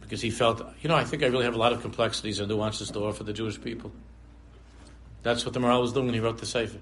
because 0.00 0.20
he 0.20 0.30
felt, 0.30 0.60
you 0.82 0.88
know, 0.88 0.96
I 0.96 1.04
think 1.04 1.22
I 1.22 1.26
really 1.26 1.44
have 1.44 1.54
a 1.54 1.58
lot 1.58 1.72
of 1.72 1.82
complexities 1.82 2.40
and 2.40 2.48
nuances 2.48 2.90
to 2.90 2.98
offer 3.00 3.22
the 3.22 3.32
Jewish 3.32 3.60
people. 3.60 3.92
That's 5.22 5.44
what 5.44 5.54
the 5.54 5.60
Maharal 5.60 5.82
was 5.82 5.92
doing 5.92 6.06
when 6.06 6.14
he 6.14 6.20
wrote 6.20 6.38
the 6.38 6.46
Sefer. 6.46 6.78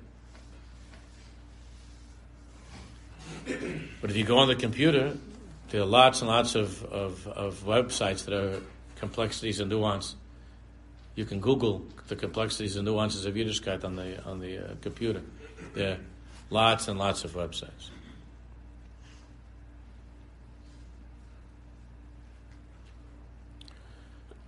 But 4.00 4.10
if 4.10 4.16
you 4.16 4.24
go 4.24 4.38
on 4.38 4.48
the 4.48 4.56
computer, 4.56 5.16
there 5.70 5.82
are 5.82 5.86
lots 5.86 6.20
and 6.20 6.28
lots 6.28 6.54
of, 6.54 6.84
of, 6.84 7.26
of 7.26 7.64
websites 7.64 8.24
that 8.24 8.34
are 8.34 8.60
complexities 8.96 9.60
and 9.60 9.70
nuance 9.70 10.16
you 11.18 11.24
can 11.24 11.40
Google 11.40 11.84
the 12.06 12.14
complexities 12.14 12.76
and 12.76 12.84
nuances 12.84 13.26
of 13.26 13.34
Yiddishkeit 13.34 13.82
on 13.82 13.96
the 13.96 14.22
on 14.22 14.38
the 14.38 14.58
uh, 14.58 14.76
computer. 14.80 15.20
There 15.74 15.94
are 15.94 15.98
lots 16.48 16.86
and 16.86 16.96
lots 16.96 17.24
of 17.24 17.32
websites. 17.32 17.90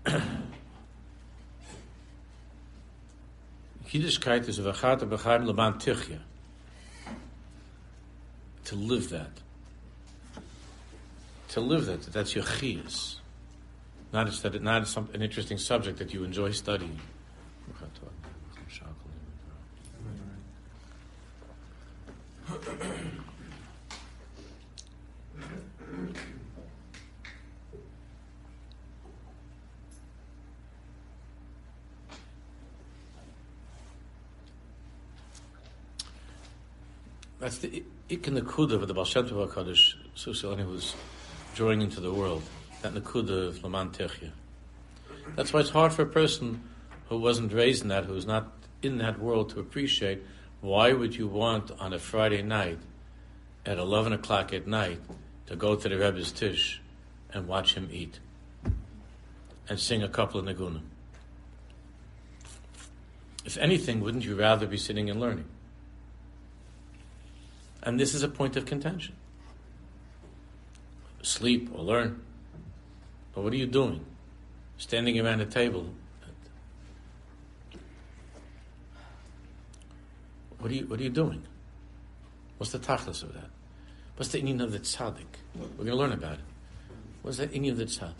Yiddishkeit 3.90 4.48
is 4.48 4.60
a 4.60 4.62
vachata 4.62 5.08
b'chaim 5.08 5.44
leban 5.44 5.82
tichya. 5.82 6.20
To 8.70 8.76
live 8.76 9.08
that. 9.08 9.32
To 11.48 11.60
live 11.60 11.86
that. 11.86 12.02
That's 12.04 12.36
your 12.36 12.44
chiyas. 12.44 13.16
Not 14.12 14.30
that 14.42 14.54
it, 14.54 14.62
not 14.62 14.86
some, 14.86 15.08
an 15.12 15.22
interesting 15.22 15.58
subject 15.58 15.98
that 15.98 16.14
you 16.14 16.22
enjoy 16.22 16.52
studying. 16.52 17.00
That's 37.40 37.58
the 37.58 37.82
ik 38.10 38.24
the 38.24 38.42
kuda 38.42 38.72
of 38.72 38.88
the 38.88 38.94
Tov 38.94 39.48
HaKadosh, 39.48 39.94
Susilani 40.16 40.68
was 40.68 40.96
drawing 41.54 41.80
into 41.80 42.00
the 42.00 42.12
world 42.12 42.42
that 42.82 42.92
Nakuda 42.92 43.46
of 43.46 43.62
Laman 43.62 43.90
Techia. 43.90 44.32
That's 45.36 45.52
why 45.52 45.60
it's 45.60 45.70
hard 45.70 45.92
for 45.92 46.02
a 46.02 46.06
person 46.06 46.60
who 47.08 47.18
wasn't 47.18 47.52
raised 47.52 47.82
in 47.82 47.88
that, 47.88 48.06
who's 48.06 48.26
not 48.26 48.52
in 48.82 48.98
that 48.98 49.20
world 49.20 49.50
to 49.50 49.60
appreciate 49.60 50.22
why 50.60 50.92
would 50.92 51.14
you 51.14 51.28
want 51.28 51.70
on 51.78 51.92
a 51.92 52.00
Friday 52.00 52.42
night 52.42 52.80
at 53.64 53.78
11 53.78 54.12
o'clock 54.12 54.52
at 54.52 54.66
night 54.66 55.00
to 55.46 55.54
go 55.54 55.76
to 55.76 55.88
the 55.88 55.96
Rebbe's 55.96 56.32
Tish 56.32 56.80
and 57.32 57.46
watch 57.46 57.74
him 57.74 57.88
eat 57.92 58.18
and 59.68 59.78
sing 59.78 60.02
a 60.02 60.08
couple 60.08 60.40
of 60.40 60.46
niggunim? 60.46 60.82
If 63.44 63.56
anything, 63.56 64.00
wouldn't 64.00 64.24
you 64.24 64.34
rather 64.34 64.66
be 64.66 64.76
sitting 64.76 65.08
and 65.08 65.20
learning? 65.20 65.46
And 67.82 67.98
this 67.98 68.14
is 68.14 68.22
a 68.22 68.28
point 68.28 68.56
of 68.56 68.66
contention. 68.66 69.14
Sleep 71.22 71.70
or 71.74 71.82
learn. 71.82 72.22
But 73.34 73.42
what 73.44 73.52
are 73.52 73.56
you 73.56 73.66
doing? 73.66 74.04
Standing 74.76 75.18
around 75.20 75.40
a 75.40 75.46
table. 75.46 75.86
What 80.58 80.70
are 80.70 80.74
you, 80.74 80.86
what 80.86 81.00
are 81.00 81.02
you 81.02 81.10
doing? 81.10 81.42
What's 82.58 82.72
the 82.72 82.78
tachlis 82.78 83.22
of 83.22 83.32
that? 83.32 83.48
What's 84.16 84.32
the 84.32 84.42
inyan 84.42 84.62
of 84.62 84.72
the 84.72 84.80
tzaddik? 84.80 85.24
We're 85.54 85.66
going 85.68 85.86
to 85.88 85.96
learn 85.96 86.12
about 86.12 86.34
it. 86.34 86.44
What's 87.22 87.38
the 87.38 87.48
inyan 87.48 87.72
of 87.72 87.78
the 87.78 87.86
tzaddik? 87.86 88.12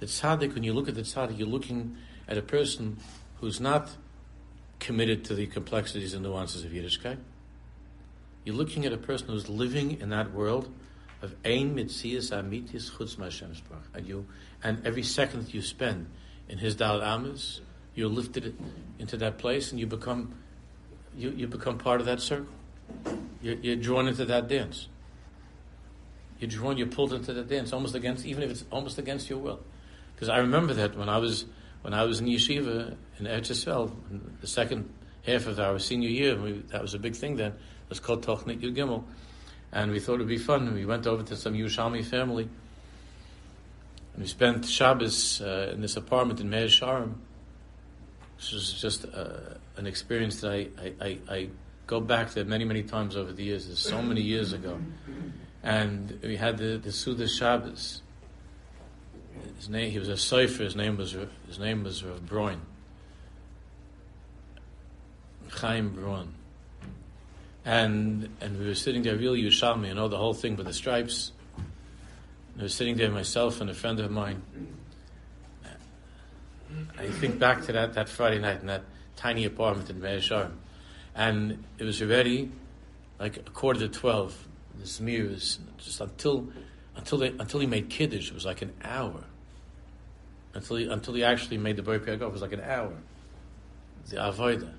The 0.00 0.06
tzaddik, 0.06 0.54
when 0.54 0.64
you 0.64 0.72
look 0.72 0.88
at 0.88 0.96
the 0.96 1.02
tzaddik, 1.02 1.38
you're 1.38 1.46
looking 1.46 1.96
at 2.26 2.36
a 2.36 2.42
person 2.42 2.96
who's 3.40 3.60
not 3.60 3.90
committed 4.80 5.24
to 5.26 5.34
the 5.34 5.46
complexities 5.46 6.14
and 6.14 6.24
nuances 6.24 6.64
of 6.64 6.72
Yiddishkeit. 6.72 7.18
You're 8.44 8.56
looking 8.56 8.84
at 8.84 8.92
a 8.92 8.98
person 8.98 9.28
who's 9.28 9.48
living 9.48 10.00
in 10.00 10.10
that 10.10 10.32
world 10.32 10.72
of 11.22 11.34
ein 11.44 11.74
metzias 11.74 12.30
amitis 12.30 12.90
chutz 12.90 13.18
Hashem 13.18 13.54
and 13.94 14.06
you 14.06 14.26
and 14.62 14.86
every 14.86 15.02
second 15.02 15.52
you 15.52 15.62
spend 15.62 16.06
in 16.48 16.58
His 16.58 16.74
Dal 16.76 17.02
Amas, 17.02 17.62
you're 17.94 18.08
lifted 18.08 18.56
into 18.98 19.16
that 19.16 19.38
place 19.38 19.70
and 19.70 19.80
you 19.80 19.86
become 19.86 20.34
you, 21.16 21.30
you 21.30 21.46
become 21.46 21.78
part 21.78 22.00
of 22.00 22.06
that 22.06 22.20
circle. 22.20 22.52
You're, 23.40 23.54
you're 23.54 23.76
drawn 23.76 24.08
into 24.08 24.24
that 24.24 24.48
dance. 24.48 24.88
You're 26.38 26.50
drawn, 26.50 26.76
you're 26.76 26.88
pulled 26.88 27.12
into 27.12 27.32
that 27.32 27.48
dance, 27.48 27.72
almost 27.72 27.94
against, 27.94 28.26
even 28.26 28.42
if 28.42 28.50
it's 28.50 28.64
almost 28.70 28.98
against 28.98 29.30
your 29.30 29.38
will. 29.38 29.60
Because 30.14 30.28
I 30.28 30.38
remember 30.38 30.74
that 30.74 30.96
when 30.96 31.08
I 31.08 31.18
was 31.18 31.46
when 31.82 31.94
I 31.94 32.04
was 32.04 32.20
in 32.20 32.26
yeshiva 32.26 32.96
in 33.18 33.26
Eretz 33.26 33.50
Yisrael, 33.50 33.92
the 34.40 34.46
second 34.46 34.92
half 35.24 35.46
of 35.46 35.60
our 35.60 35.78
senior 35.78 36.08
year, 36.08 36.36
we, 36.36 36.52
that 36.70 36.82
was 36.82 36.94
a 36.94 36.98
big 36.98 37.14
thing 37.14 37.36
then. 37.36 37.54
It 37.84 37.90
was 37.90 38.00
called 38.00 38.24
Tochnik 38.24 38.60
Yud 38.60 38.74
Gimel 38.74 39.04
and 39.74 39.90
we 39.90 39.98
thought 39.98 40.14
it'd 40.14 40.28
be 40.28 40.38
fun. 40.38 40.72
We 40.72 40.86
went 40.86 41.06
over 41.06 41.24
to 41.24 41.36
some 41.36 41.54
Yerushalmi 41.54 42.04
family, 42.04 42.44
and 44.14 44.22
we 44.22 44.26
spent 44.28 44.64
Shabbos 44.66 45.40
uh, 45.42 45.72
in 45.74 45.80
this 45.80 45.96
apartment 45.96 46.40
in 46.40 46.48
Meah 46.48 46.66
Shearim. 46.66 47.14
This 48.36 48.52
was 48.52 48.72
just 48.72 49.04
uh, 49.04 49.56
an 49.76 49.86
experience 49.86 50.40
that 50.40 50.52
I, 50.52 50.68
I, 50.80 50.94
I, 51.00 51.18
I, 51.28 51.48
go 51.86 52.00
back 52.00 52.30
to 52.30 52.44
many, 52.44 52.64
many 52.64 52.82
times 52.82 53.16
over 53.16 53.32
the 53.32 53.42
years. 53.42 53.68
It's 53.68 53.80
so 53.80 54.00
many 54.00 54.22
years 54.22 54.52
ago. 54.52 54.78
And 55.62 56.18
we 56.22 56.36
had 56.36 56.56
the, 56.56 56.78
the 56.78 56.92
Suda 56.92 57.28
Shabbos. 57.28 58.00
His 59.56 59.68
name, 59.68 59.90
he 59.90 59.98
was 59.98 60.08
a 60.08 60.16
cipher. 60.16 60.62
His 60.62 60.76
name 60.76 60.96
was 60.96 61.16
his 61.46 61.58
name 61.58 61.84
was 61.84 62.04
Rav 62.04 62.24
Broin. 62.26 62.60
Chaim 65.50 65.90
Broin 65.90 66.34
and 67.64 68.28
and 68.40 68.58
we 68.58 68.66
were 68.66 68.74
sitting 68.74 69.02
there, 69.02 69.16
really 69.16 69.42
Yerushalmi, 69.42 69.88
you 69.88 69.94
know 69.94 70.08
the 70.08 70.18
whole 70.18 70.34
thing 70.34 70.56
with 70.56 70.66
the 70.66 70.72
stripes. 70.72 71.32
And 71.56 72.60
I 72.60 72.62
was 72.64 72.74
sitting 72.74 72.96
there 72.96 73.10
myself 73.10 73.60
and 73.60 73.70
a 73.70 73.74
friend 73.74 73.98
of 74.00 74.10
mine. 74.10 74.42
I 76.98 77.06
think 77.08 77.38
back 77.38 77.62
to 77.66 77.72
that, 77.72 77.94
that 77.94 78.08
Friday 78.08 78.38
night 78.38 78.60
in 78.60 78.66
that 78.66 78.84
tiny 79.16 79.44
apartment 79.44 79.90
in 79.90 80.00
Meah. 80.00 80.50
And 81.14 81.64
it 81.78 81.84
was 81.84 82.02
already 82.02 82.50
like 83.18 83.36
a 83.36 83.50
quarter 83.50 83.80
to 83.80 83.88
twelve. 83.88 84.36
The 84.78 84.84
Samir 84.84 85.30
was 85.30 85.60
just 85.78 86.00
until 86.00 86.48
until 86.96 87.18
they 87.18 87.28
until 87.28 87.60
he 87.60 87.66
made 87.66 87.88
Kiddush, 87.90 88.28
it 88.28 88.34
was 88.34 88.44
like 88.44 88.62
an 88.62 88.72
hour. 88.82 89.24
Until 90.52 90.76
he 90.76 90.86
until 90.86 91.14
he 91.14 91.24
actually 91.24 91.58
made 91.58 91.76
the 91.76 91.82
birthday 91.82 92.14
it 92.14 92.32
was 92.32 92.42
like 92.42 92.52
an 92.52 92.60
hour. 92.60 92.92
The 94.08 94.16
Avodah. 94.16 94.74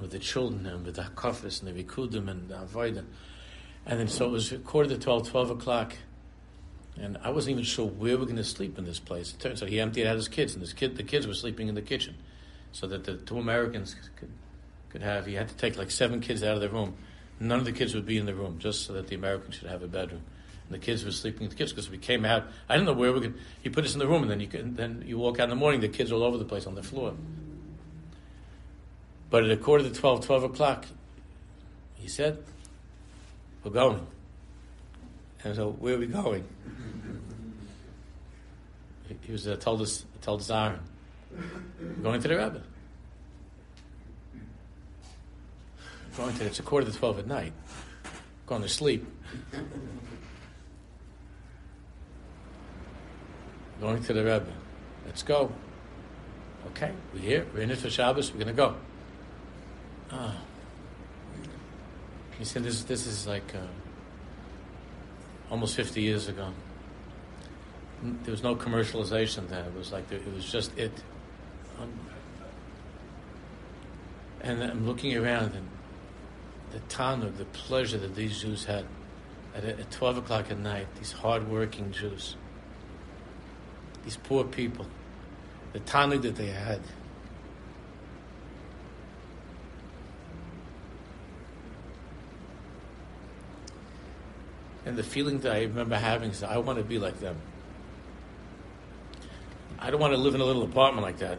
With 0.00 0.10
the 0.12 0.18
children 0.18 0.66
and 0.66 0.84
with 0.84 0.96
the 0.96 1.02
Hakafis 1.02 1.62
and 1.62 1.74
the 1.74 1.84
Vikudim 1.84 2.28
and 2.28 2.48
the 2.48 2.54
Avodah. 2.54 3.04
And 3.86 4.00
then 4.00 4.08
so 4.08 4.26
it 4.26 4.30
was 4.30 4.54
quarter 4.64 4.88
to 4.90 4.98
12, 4.98 5.30
12 5.30 5.50
o'clock. 5.50 5.94
And 7.00 7.18
I 7.22 7.30
wasn't 7.30 7.52
even 7.52 7.64
sure 7.64 7.86
where 7.86 8.12
we 8.12 8.16
were 8.16 8.24
going 8.24 8.36
to 8.36 8.44
sleep 8.44 8.78
in 8.78 8.84
this 8.84 8.98
place. 8.98 9.32
It 9.32 9.40
turns 9.40 9.62
out 9.62 9.68
he 9.68 9.80
emptied 9.80 10.06
out 10.06 10.16
his 10.16 10.28
kids, 10.28 10.54
and 10.54 10.60
his 10.60 10.72
kid, 10.72 10.96
the 10.96 11.02
kids 11.02 11.26
were 11.26 11.34
sleeping 11.34 11.68
in 11.68 11.74
the 11.74 11.82
kitchen, 11.82 12.16
so 12.72 12.86
that 12.88 13.04
the 13.04 13.14
two 13.14 13.38
Americans 13.38 13.96
could 14.16 14.30
could 14.90 15.02
have. 15.02 15.26
He 15.26 15.34
had 15.34 15.48
to 15.48 15.54
take 15.54 15.78
like 15.78 15.90
seven 15.90 16.20
kids 16.20 16.42
out 16.42 16.54
of 16.54 16.60
their 16.60 16.68
room. 16.68 16.94
None 17.38 17.58
of 17.58 17.64
the 17.64 17.72
kids 17.72 17.94
would 17.94 18.04
be 18.04 18.18
in 18.18 18.26
the 18.26 18.34
room, 18.34 18.58
just 18.58 18.84
so 18.84 18.92
that 18.92 19.06
the 19.06 19.14
Americans 19.14 19.54
should 19.54 19.68
have 19.68 19.82
a 19.82 19.88
bedroom. 19.88 20.22
And 20.68 20.74
the 20.74 20.84
kids 20.84 21.04
were 21.04 21.10
sleeping 21.10 21.44
in 21.44 21.48
the 21.48 21.54
kids 21.54 21.72
because 21.72 21.88
we 21.88 21.96
came 21.96 22.24
out. 22.24 22.44
I 22.68 22.74
didn't 22.74 22.86
know 22.86 22.92
where 22.92 23.12
we 23.12 23.20
could. 23.20 23.38
He 23.62 23.70
put 23.70 23.84
us 23.84 23.94
in 23.94 23.98
the 23.98 24.06
room, 24.06 24.22
and 24.22 24.30
then 24.30 24.40
you 24.40 24.46
could, 24.46 24.76
then 24.76 25.02
you 25.06 25.16
walk 25.16 25.40
out 25.40 25.44
in 25.44 25.50
the 25.50 25.56
morning. 25.56 25.80
The 25.80 25.88
kids 25.88 26.12
are 26.12 26.16
all 26.16 26.24
over 26.24 26.36
the 26.36 26.44
place 26.44 26.66
on 26.66 26.74
the 26.74 26.82
floor. 26.82 27.14
But 29.30 29.44
at 29.44 29.50
a 29.50 29.56
quarter 29.56 29.84
to 29.84 29.94
12, 29.94 30.26
12 30.26 30.42
o'clock, 30.44 30.86
he 31.94 32.08
said, 32.08 32.42
"We're 33.62 33.70
going." 33.70 34.06
And 35.44 35.56
so, 35.56 35.70
where 35.70 35.94
are 35.94 35.98
we 35.98 36.06
going? 36.06 36.44
He 39.22 39.32
was 39.32 39.46
uh, 39.46 39.56
told 39.56 39.80
us 39.80 40.04
told 40.22 40.48
Aaron, 40.50 40.80
going 42.02 42.20
to 42.20 42.28
the 42.28 42.36
Rebbe. 42.36 42.62
Going 46.16 46.34
to 46.36 46.46
it's 46.46 46.58
a 46.58 46.62
quarter 46.62 46.90
to 46.90 46.98
twelve 46.98 47.18
at 47.20 47.28
night. 47.28 47.52
Going 48.46 48.62
to 48.62 48.68
sleep. 48.68 49.06
Going 53.80 54.02
to 54.02 54.12
the 54.12 54.24
Rebbe. 54.24 54.52
Let's 55.06 55.22
go. 55.22 55.52
Okay, 56.72 56.92
we're 57.14 57.20
here. 57.20 57.46
We're 57.54 57.60
in 57.60 57.70
it 57.70 57.78
for 57.78 57.88
Shabbos. 57.88 58.32
We're 58.32 58.44
going 58.44 58.48
to 58.48 58.52
go. 58.52 58.74
Ah. 60.12 60.36
He 62.38 62.44
said, 62.44 62.64
"This 62.64 62.82
this 62.84 63.06
is 63.06 63.26
like." 63.26 63.54
Uh, 63.54 63.66
almost 65.50 65.74
50 65.74 66.00
years 66.00 66.28
ago. 66.28 66.52
There 68.02 68.30
was 68.30 68.42
no 68.42 68.54
commercialization 68.54 69.48
then. 69.48 69.66
It 69.66 69.74
was 69.74 69.92
like, 69.92 70.10
it 70.10 70.22
was 70.32 70.50
just 70.50 70.76
it. 70.78 70.92
Um, 71.78 71.92
and 74.40 74.62
I'm 74.62 74.86
looking 74.86 75.14
around 75.16 75.54
and 75.54 75.68
the 76.72 76.78
tanug, 76.88 77.36
the 77.36 77.44
pleasure 77.46 77.98
that 77.98 78.14
these 78.14 78.40
Jews 78.40 78.64
had 78.64 78.86
at, 79.54 79.64
at 79.64 79.90
12 79.90 80.18
o'clock 80.18 80.50
at 80.50 80.58
night, 80.58 80.86
these 80.96 81.12
hard-working 81.12 81.92
Jews, 81.92 82.36
these 84.04 84.16
poor 84.16 84.44
people, 84.44 84.86
the 85.72 85.80
tanug 85.80 86.22
that 86.22 86.36
they 86.36 86.46
had. 86.46 86.80
And 94.86 94.96
the 94.96 95.02
feeling 95.02 95.38
that 95.40 95.52
I 95.52 95.62
remember 95.62 95.96
having 95.96 96.30
is 96.30 96.42
I 96.42 96.56
want 96.58 96.78
to 96.78 96.84
be 96.84 96.98
like 96.98 97.20
them. 97.20 97.36
I 99.78 99.90
don't 99.90 100.00
want 100.00 100.12
to 100.12 100.18
live 100.18 100.34
in 100.34 100.40
a 100.40 100.44
little 100.44 100.62
apartment 100.62 101.06
like 101.06 101.18
that. 101.18 101.38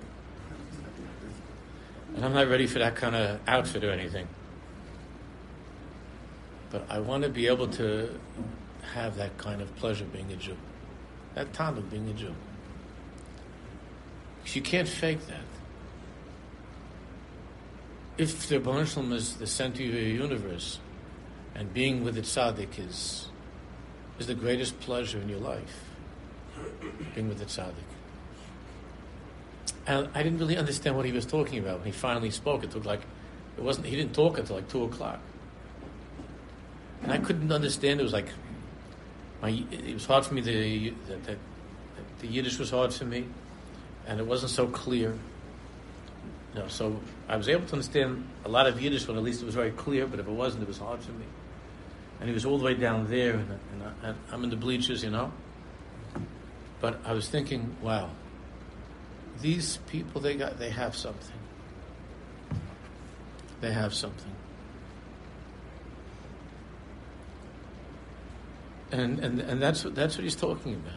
And 2.16 2.26
I'm 2.26 2.34
not 2.34 2.48
ready 2.48 2.68
for 2.68 2.80
that 2.80 2.96
kind 2.96 3.16
of 3.16 3.39
outfit 3.48 3.84
or 3.84 3.92
anything. 3.92 4.28
But 6.70 6.86
I 6.89 7.00
want 7.00 7.24
to 7.24 7.30
be 7.30 7.48
able 7.48 7.68
to 7.70 8.20
have 8.94 9.16
that 9.18 9.38
kind 9.38 9.62
of 9.62 9.76
pleasure 9.76 10.06
being 10.06 10.32
a 10.32 10.36
Jew. 10.36 10.58
That 11.36 11.48
of 11.60 11.89
being 11.89 12.10
a 12.10 12.14
Jew. 12.14 12.34
Because 14.39 14.56
you 14.56 14.62
can't 14.62 14.88
fake 14.88 15.26
that. 15.28 15.39
If 18.18 18.48
the 18.48 18.60
Baruch 18.60 18.98
is 19.14 19.38
the 19.38 19.48
center 19.48 19.84
of 19.84 19.89
your 19.89 20.02
universe, 20.02 20.80
and 21.56 21.74
being 21.74 22.04
with 22.04 22.16
the 22.16 22.22
tzaddik 22.22 22.80
is 22.80 23.28
is 24.22 24.28
the 24.28 24.36
greatest 24.36 24.80
pleasure 24.82 25.19
in 25.19 25.28
your 25.28 25.39
life, 25.39 25.84
being 27.15 27.28
with 27.28 27.39
the 27.39 27.45
tzaddik. 27.45 27.74
And 29.88 30.09
I 30.13 30.22
didn't 30.22 30.38
really 30.38 30.57
understand 30.57 30.95
what 30.95 31.05
he 31.05 31.11
was 31.11 31.26
talking 31.26 31.57
about 31.57 31.80
when 31.80 31.88
he 31.88 31.91
finally 31.91 32.30
spoke. 32.30 32.63
It 32.63 32.69
took 32.69 32.86
like, 32.86 33.01
it 33.57 33.63
wasn't, 33.63 33.88
he 33.88 33.95
didn't 33.95 34.13
talk 34.13 34.38
until 34.38 34.57
like 34.57 34.69
two 34.69 34.84
o'clock. 34.84 35.19
And 37.01 37.11
I 37.11 37.17
couldn't 37.17 37.51
understand. 37.51 37.99
It 37.99 38.03
was 38.03 38.13
like, 38.13 38.28
my, 39.41 39.49
it 39.72 39.95
was 39.95 40.05
hard 40.05 40.24
for 40.24 40.36
me 40.36 40.41
that, 40.41 41.26
that, 41.26 41.38
the 42.19 42.28
Yiddish 42.28 42.59
was 42.59 42.69
hard 42.69 42.93
for 42.93 43.05
me, 43.05 43.26
and 44.05 44.19
it 44.19 44.28
wasn't 44.28 44.51
so 44.51 44.67
clear. 44.67 45.17
You 46.53 46.59
know, 46.59 46.67
so 46.67 46.99
I 47.28 47.38
was 47.38 47.49
able 47.49 47.65
to 47.65 47.74
understand 47.74 48.28
a 48.45 48.49
lot 48.49 48.67
of 48.67 48.80
Yiddish 48.80 49.07
when 49.07 49.17
at 49.17 49.24
least 49.24 49.41
it 49.41 49.45
was 49.45 49.55
very 49.55 49.72
clear, 49.72 50.05
but 50.05 50.19
if 50.19 50.28
it 50.28 50.32
wasn't, 50.32 50.61
it 50.61 50.67
was 50.67 50.78
hard 50.78 51.01
for 51.01 51.11
me 51.13 51.26
and 52.22 52.30
he 52.30 52.34
was 52.36 52.45
all 52.45 52.59
the 52.59 52.63
way 52.63 52.76
down 52.76 53.07
there, 53.07 53.34
and, 53.34 53.59
and 53.74 54.15
I, 54.32 54.34
am 54.34 54.43
in 54.43 54.51
the 54.51 54.55
bleachers, 54.55 55.03
you 55.03 55.09
know. 55.09 55.32
But 56.80 56.99
I 57.03 57.13
was 57.13 57.28
thinking, 57.28 57.76
wow, 57.82 58.11
these 59.41 59.78
people 59.88 60.22
they 60.22 60.36
got 60.36 60.59
they 60.59 60.69
have 60.69 60.95
something. 60.95 61.39
They 63.59 63.74
have 63.74 63.95
something. 63.95 64.36
And 68.91 69.19
and 69.19 69.39
and 69.39 69.59
that's 69.59 69.84
what 69.84 69.95
that's 69.95 70.15
what 70.15 70.24
he's 70.24 70.36
talking 70.36 70.76
about. 70.76 70.93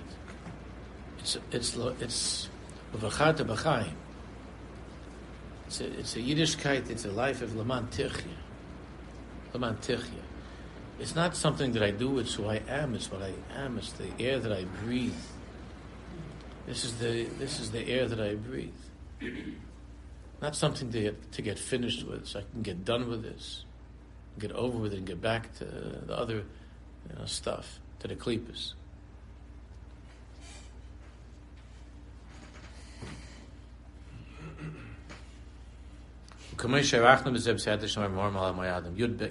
It's 1.20 1.38
it's 1.50 1.76
it's. 2.00 2.48
It's 5.66 5.80
a, 5.80 5.98
it's 5.98 6.16
a 6.16 6.20
Yiddishkeit. 6.20 6.90
It's 6.90 7.06
a 7.06 7.10
life 7.10 7.40
of 7.40 7.56
Laman 7.56 7.88
Tichya. 7.88 8.36
Laman 9.54 9.76
Tichya. 9.76 10.23
It's 10.98 11.14
not 11.14 11.36
something 11.36 11.72
that 11.72 11.82
I 11.82 11.90
do, 11.90 12.18
it's 12.18 12.34
who 12.34 12.46
I 12.46 12.62
am, 12.68 12.94
it's 12.94 13.10
what 13.10 13.22
I 13.22 13.32
am, 13.56 13.78
it's 13.78 13.92
the 13.92 14.08
air 14.20 14.38
that 14.38 14.52
I 14.52 14.64
breathe. 14.84 15.14
This 16.66 16.84
is 16.84 16.98
the, 16.98 17.24
this 17.38 17.60
is 17.60 17.70
the 17.72 17.86
air 17.88 18.06
that 18.06 18.20
I 18.20 18.36
breathe. 18.36 18.72
Not 20.40 20.54
something 20.54 20.90
to 20.92 21.00
get, 21.00 21.32
to 21.32 21.42
get 21.42 21.58
finished 21.58 22.06
with, 22.06 22.26
so 22.26 22.40
I 22.40 22.42
can 22.52 22.62
get 22.62 22.84
done 22.84 23.08
with 23.08 23.22
this, 23.22 23.64
get 24.38 24.52
over 24.52 24.78
with 24.78 24.92
it, 24.92 24.98
and 24.98 25.06
get 25.06 25.20
back 25.20 25.52
to 25.58 25.64
the 25.64 26.16
other 26.16 26.36
you 26.36 27.18
know, 27.18 27.24
stuff, 27.24 27.80
to 28.00 28.08
the 28.08 28.14
klippas. 28.14 28.74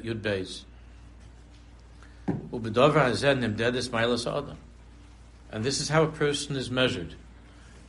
Yud 0.04 0.22
Beis. 0.22 0.66
And 2.28 3.64
this 5.64 5.80
is 5.80 5.90
how 5.90 6.04
a 6.04 6.08
person 6.08 6.56
is 6.56 6.72
measured. 6.72 7.14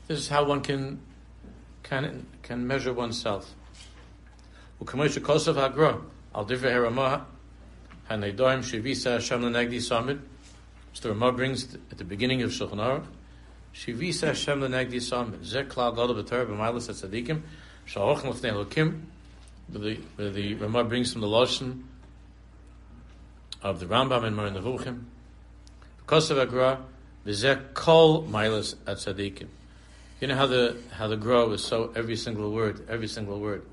This 0.08 0.18
is 0.18 0.28
how 0.28 0.44
one 0.44 0.60
can 0.60 1.00
can 1.82 2.26
can 2.42 2.66
measure 2.66 2.92
oneself. 2.92 3.54
The 4.80 4.86
Ramah 11.04 11.32
brings 11.32 11.74
at 11.74 11.98
the 11.98 12.04
beginning 12.04 12.42
of 12.42 12.50
Shulchan 12.50 12.76
Aruch, 12.76 13.06
Shivisa 13.74 14.26
Hashem. 14.28 14.60
Zeh 14.60 15.66
klal 15.68 15.94
gadol 15.94 16.22
tzadikim, 16.22 17.42
l'fnei 17.86 18.52
elokim. 18.52 19.00
The 19.68 19.98
Ramah 20.54 20.84
brings 20.84 21.12
from 21.12 21.22
the 21.22 21.28
Lashon 21.28 21.82
of 23.64 23.80
the 23.80 23.86
Rambam 23.86 24.24
in 24.24 24.34
Moreh 24.34 24.50
Nevuchim. 24.50 25.04
Because 25.96 26.30
of 26.30 26.38
Agra, 26.38 26.80
v'zeh 27.26 27.72
kol 27.72 28.24
milas 28.24 28.74
at 28.86 28.98
tzaddikim. 28.98 29.48
You 30.20 30.28
know 30.28 30.36
how 30.36 30.46
the 30.46 30.76
how 30.92 31.08
the 31.08 31.16
Gra 31.16 31.48
is 31.48 31.64
so 31.64 31.92
every 31.96 32.16
single 32.16 32.52
word, 32.52 32.86
every 32.88 33.08
single 33.08 33.40
word. 33.40 33.64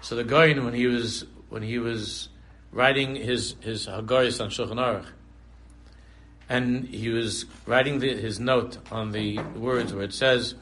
So 0.00 0.16
the 0.16 0.24
guy 0.24 0.52
when 0.54 0.74
he 0.74 0.86
was 0.86 1.26
when 1.50 1.62
he 1.62 1.78
was 1.78 2.28
writing 2.72 3.14
his 3.14 3.54
his 3.60 3.86
Haggaris 3.86 4.40
on 4.40 4.50
Shulchan 4.50 4.76
Aruch, 4.76 5.06
and 6.48 6.86
he 6.88 7.10
was 7.10 7.44
writing 7.66 7.98
the, 8.00 8.14
his 8.16 8.40
note 8.40 8.78
on 8.90 9.12
the 9.12 9.38
words 9.54 9.92
where 9.92 10.04
it 10.04 10.14
says 10.14 10.54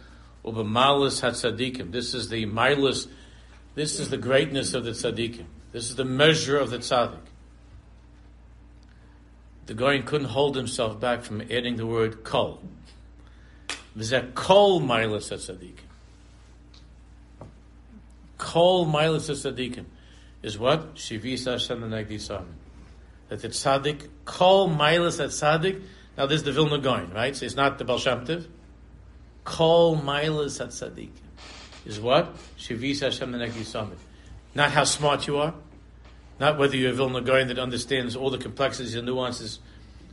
"Uba 0.45 0.65
malas 0.65 1.23
hatzadikim." 1.23 1.93
This 1.93 2.13
is 2.13 2.29
the 2.29 2.45
milas. 2.47 3.07
This 3.77 3.99
is 3.99 4.11
the 4.11 4.19
greatness 4.19 4.75
of 4.75 4.85
the 4.85 4.91
tzaddikim. 4.91 5.47
This 5.73 5.89
is 5.91 5.97
the 5.97 6.05
measure 6.05 6.59
of 6.59 6.71
the 6.71 6.79
tzaddik 6.79 7.19
the 9.67 9.75
Gaon 9.75 10.03
couldn't 10.03 10.29
hold 10.29 10.57
himself 10.57 11.01
back 11.01 11.23
from 11.23 11.41
adding 11.43 11.77
the 11.77 11.87
word 11.87 12.25
kol. 12.25 12.63
V'zeh 13.97 14.35
kol 14.35 14.81
mailas 14.81 15.33
tzaddik. 15.33 15.79
Kol 18.39 18.87
Milas 18.87 19.31
Tzadikim 19.31 19.87
is 20.43 20.59
what? 20.59 20.97
Shivis 20.97 21.51
Hashem 21.51 22.19
Sam. 22.19 22.47
That 23.29 23.41
the 23.41 23.49
tzaddik, 23.49 24.09
Kol 24.25 24.69
Milas 24.69 25.23
at 25.23 25.31
tzaddik. 25.31 25.83
Now 26.17 26.27
this 26.27 26.39
is 26.39 26.43
the 26.45 26.53
Vilna 26.53 26.79
Gaon, 26.79 27.13
right? 27.13 27.35
So 27.35 27.47
it's 27.47 27.57
not 27.57 27.79
the 27.79 27.85
Tov. 27.85 28.47
Kol 29.45 29.97
Milas 29.97 30.61
at 30.61 30.69
tzaddik 30.69 31.11
is 31.87 32.01
what? 32.01 32.35
Shivis 32.59 33.01
Hashem 33.01 33.65
Sam. 33.65 33.93
Not 34.55 34.71
how 34.71 34.85
smart 34.85 35.27
you 35.27 35.39
are. 35.39 35.55
Not 36.41 36.59
whether 36.59 36.77
you're 36.77 36.91
a 36.91 36.95
Vilna 36.95 37.21
Gaon 37.21 37.49
that 37.49 37.59
understands 37.59 38.17
all 38.17 38.31
the 38.31 38.39
complexities 38.39 38.95
and 38.95 39.07
nuances 39.07 39.61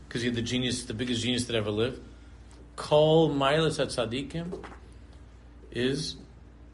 because 0.08 0.24
you're 0.24 0.34
the 0.34 0.42
genius, 0.42 0.84
the 0.84 0.94
biggest 0.94 1.22
genius 1.22 1.46
that 1.46 1.56
ever 1.56 1.72
lived. 1.72 2.02
Kol 2.76 3.30
Milas 3.34 3.80
at 3.80 3.88
tzaddikim 3.88 4.64
is 5.72 6.16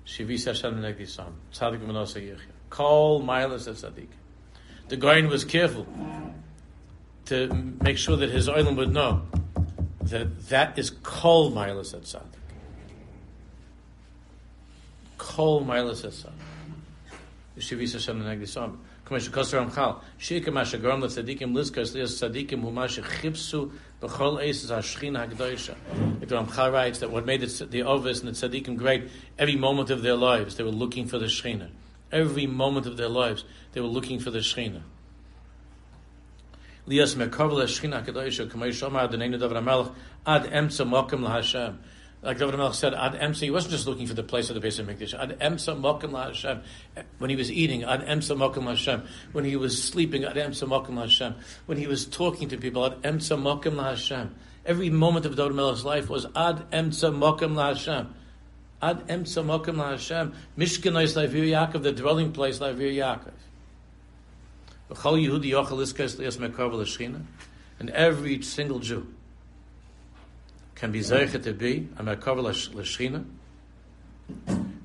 Shivis 0.06 0.45
Hashem 0.45 0.82
Negdi 0.82 1.08
Sam. 1.08 1.36
Tzaddik 1.54 1.82
Yechia. 1.86 2.38
At 2.38 3.76
tzaddik. 3.76 4.08
The 4.88 4.98
Gaon 4.98 5.28
was 5.28 5.45
careful 5.45 5.86
to 7.26 7.74
make 7.82 7.98
sure 7.98 8.18
that 8.18 8.30
his 8.30 8.50
island 8.50 8.78
would 8.78 8.91
know 8.91 9.24
that 10.02 10.48
that 10.50 10.80
is 10.80 10.89
Kol 10.89 11.52
Milas 11.52 11.93
at 11.93 12.02
tzaddik. 12.02 12.24
Kol 15.18 15.64
Milas 15.64 16.04
at 16.04 16.12
tzaddik. 16.12 16.32
Shivis 17.60 17.93
Hashem 17.93 18.22
Negdi 18.22 18.78
Commissioner 19.08 19.36
Koster 19.36 19.62
Ramchal. 19.62 20.01
Shika 20.20 20.51
Masha 20.51 20.78
Garam 20.78 21.01
Tzadikim 21.01 21.53
Lizkas 21.53 21.95
Lias 21.95 22.22
Tzadikim 22.22 22.62
Hu 22.62 22.72
Masha 22.72 23.01
Chipsu 23.01 23.72
B'chol 24.01 24.41
Eis 24.41 24.70
Hashchin 24.70 25.18
Hagdosha. 25.18 25.76
The 26.20 26.26
Ramchal 26.26 26.74
writes 26.74 26.99
that 26.99 27.10
what 27.10 27.26
made 27.26 27.39
the, 27.39 27.66
the 27.66 27.84
Ovis 27.84 28.22
and 28.22 28.36
the 28.36 28.49
Tzadikim 28.49 28.76
great, 28.76 29.10
every 29.39 29.55
moment 29.55 29.91
of 29.91 30.01
their 30.01 30.16
lives, 30.16 30.58
they 30.58 30.64
were 30.64 30.72
looking 30.72 31.08
for 31.08 31.20
the 31.20 31.28
Shechina. 31.28 31.70
Every 32.12 32.47
moment 32.47 32.86
of 32.86 32.97
their 32.97 33.08
lives, 33.08 33.45
they 33.72 33.80
were 33.80 33.88
looking 33.88 34.20
for 34.20 34.30
the 34.30 34.39
Shechina. 34.39 34.82
Lias 36.86 37.16
Mekavel 37.16 37.64
Hashchin 37.64 38.03
Hagdosha 38.03 38.49
Kamei 38.49 38.70
Shomar 38.72 39.10
Adoneinu 39.10 39.39
Davar 39.39 39.64
HaMelech 39.64 39.95
Ad 40.26 40.51
Emtza 40.51 40.86
Mokim 40.86 41.26
LaHashem 41.26 41.78
like 42.28 42.39
David 42.39 42.57
Melech 42.57 42.73
said, 42.73 42.93
Ad 42.93 43.13
Emsa, 43.13 43.43
he 43.43 43.51
wasn't 43.51 43.71
just 43.71 43.88
looking 43.88 44.05
for 44.05 44.13
the 44.13 44.21
place 44.21 44.49
of 44.49 44.55
the 44.55 44.59
base 44.59 44.80
of 44.80 44.86
Mikdash. 44.86 45.13
Ad 45.13 45.39
Emsa 45.39 45.80
Mokim 45.80 46.11
Hashem. 46.11 46.61
When 47.19 47.30
he 47.30 47.38
was 47.38 47.49
eating, 47.49 47.86
Ad 47.86 48.01
Emsa 48.01 48.36
Mokim 48.36 48.65
Hashem. 48.65 49.03
When 49.32 49.45
he 49.45 49.55
was 49.55 49.82
sleeping, 49.82 50.25
Ad 50.25 50.36
Emsa 50.36 50.67
Mokim 50.67 50.99
Hashem. 50.99 51.36
When 51.67 51.78
he 51.78 51.88
was 51.88 52.05
talking 52.05 52.49
to 52.49 52.57
people, 52.57 52.86
Ad 52.86 53.01
Emsa 53.03 53.41
Mokim 53.41 53.82
Hashem. 53.82 54.36
Every 54.65 54.89
moment 54.89 55.25
of 55.25 55.38
David 55.38 55.53
Melech's 55.53 55.86
life 55.86 56.09
was 56.09 56.25
Ad 56.36 56.69
Emsa 56.71 57.15
Mokim 57.15 57.55
Hashem. 57.55 58.13
Ad 58.82 59.07
Emsa 59.07 59.41
Mokim 59.45 59.78
Hashem. 59.78 60.34
Mishkanais 60.57 61.15
Lavir 61.15 61.45
Yaakov, 61.45 61.82
the 61.82 61.93
dwelling 61.93 62.34
place 62.34 62.59
Lavir 62.59 62.93
Yaakov. 62.93 63.32
And 67.80 67.89
every 67.91 68.41
single 68.41 68.80
Jew 68.80 69.07
can 70.78 70.91
be 70.91 70.99
zeicher 70.99 71.41
to 71.43 71.53
be 71.53 71.89
a 71.97 72.03
merkava 72.03 72.43
l'shchina. 72.43 73.25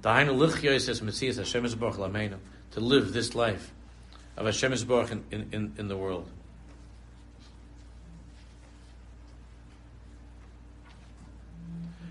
Dahainu 0.00 0.34
lichyois 0.34 0.88
es 0.88 1.02
Messias 1.02 1.36
Hashem 1.36 1.64
Yisborach 1.64 1.96
Lameinu 1.96 2.38
to 2.70 2.80
live 2.80 3.12
this 3.12 3.34
life 3.34 3.72
of 4.38 4.46
Hashem 4.46 4.72
Yisborach 4.72 5.12
in, 5.12 5.24
in, 5.30 5.48
in, 5.52 5.72
in 5.76 5.88
the 5.88 5.96
world. 5.96 6.26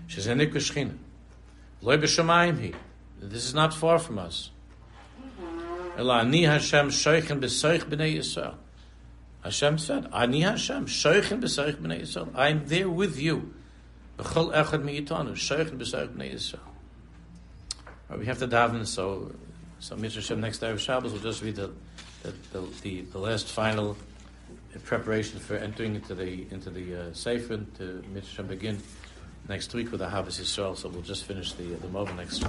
Shezenik 0.08 0.52
v'shchina. 0.52 0.96
Loi 1.80 1.96
b'shamayim 1.96 2.60
hi. 2.60 2.78
This 3.20 3.44
is 3.44 3.52
not 3.52 3.74
far 3.74 3.98
from 3.98 4.20
us. 4.20 4.50
Ela 5.98 6.20
ani 6.20 6.44
Hashem 6.44 6.90
shoichen 6.90 7.40
b'soich 7.40 7.82
b'nei 7.82 8.16
Yisrael. 8.16 8.54
Hashem 9.42 9.78
said, 9.78 10.06
Ani 10.12 10.42
Hashem 10.42 10.86
shoichen 10.86 11.42
b'soich 11.42 11.74
b'nei 11.74 12.02
Yisrael. 12.02 12.30
I'm 12.36 12.64
there 12.68 12.88
with 12.88 13.18
you. 13.18 13.54
B'chol 14.18 14.52
echad 14.54 14.82
b'nei 14.82 16.34
Yisrael. 16.34 16.60
We 18.18 18.26
have 18.26 18.38
to 18.40 18.48
daven, 18.48 18.86
so 18.86 19.32
so. 19.80 19.96
Shem 20.08 20.40
next 20.40 20.58
day 20.58 20.70
of 20.70 20.80
Shabbos 20.80 21.12
will 21.12 21.20
just 21.20 21.42
read 21.42 21.56
the 21.56 21.70
the, 22.22 22.32
the, 22.52 22.60
the, 22.82 23.00
the 23.02 23.18
last 23.18 23.48
final 23.48 23.96
preparation 24.84 25.40
for 25.40 25.56
entering 25.56 25.94
into 25.94 26.14
the 26.14 26.46
into 26.50 26.70
the 26.70 27.08
uh, 27.08 27.12
Sefer 27.14 27.58
to. 27.78 28.02
Shem 28.22 28.46
begin 28.46 28.82
next 29.48 29.72
week 29.74 29.90
with 29.90 30.00
the 30.00 30.08
Havas 30.08 30.38
Yisrael. 30.38 30.76
So 30.76 30.88
we'll 30.88 31.02
just 31.02 31.24
finish 31.24 31.52
the 31.54 31.64
the 31.64 31.88
moment 31.88 32.18
next. 32.18 32.44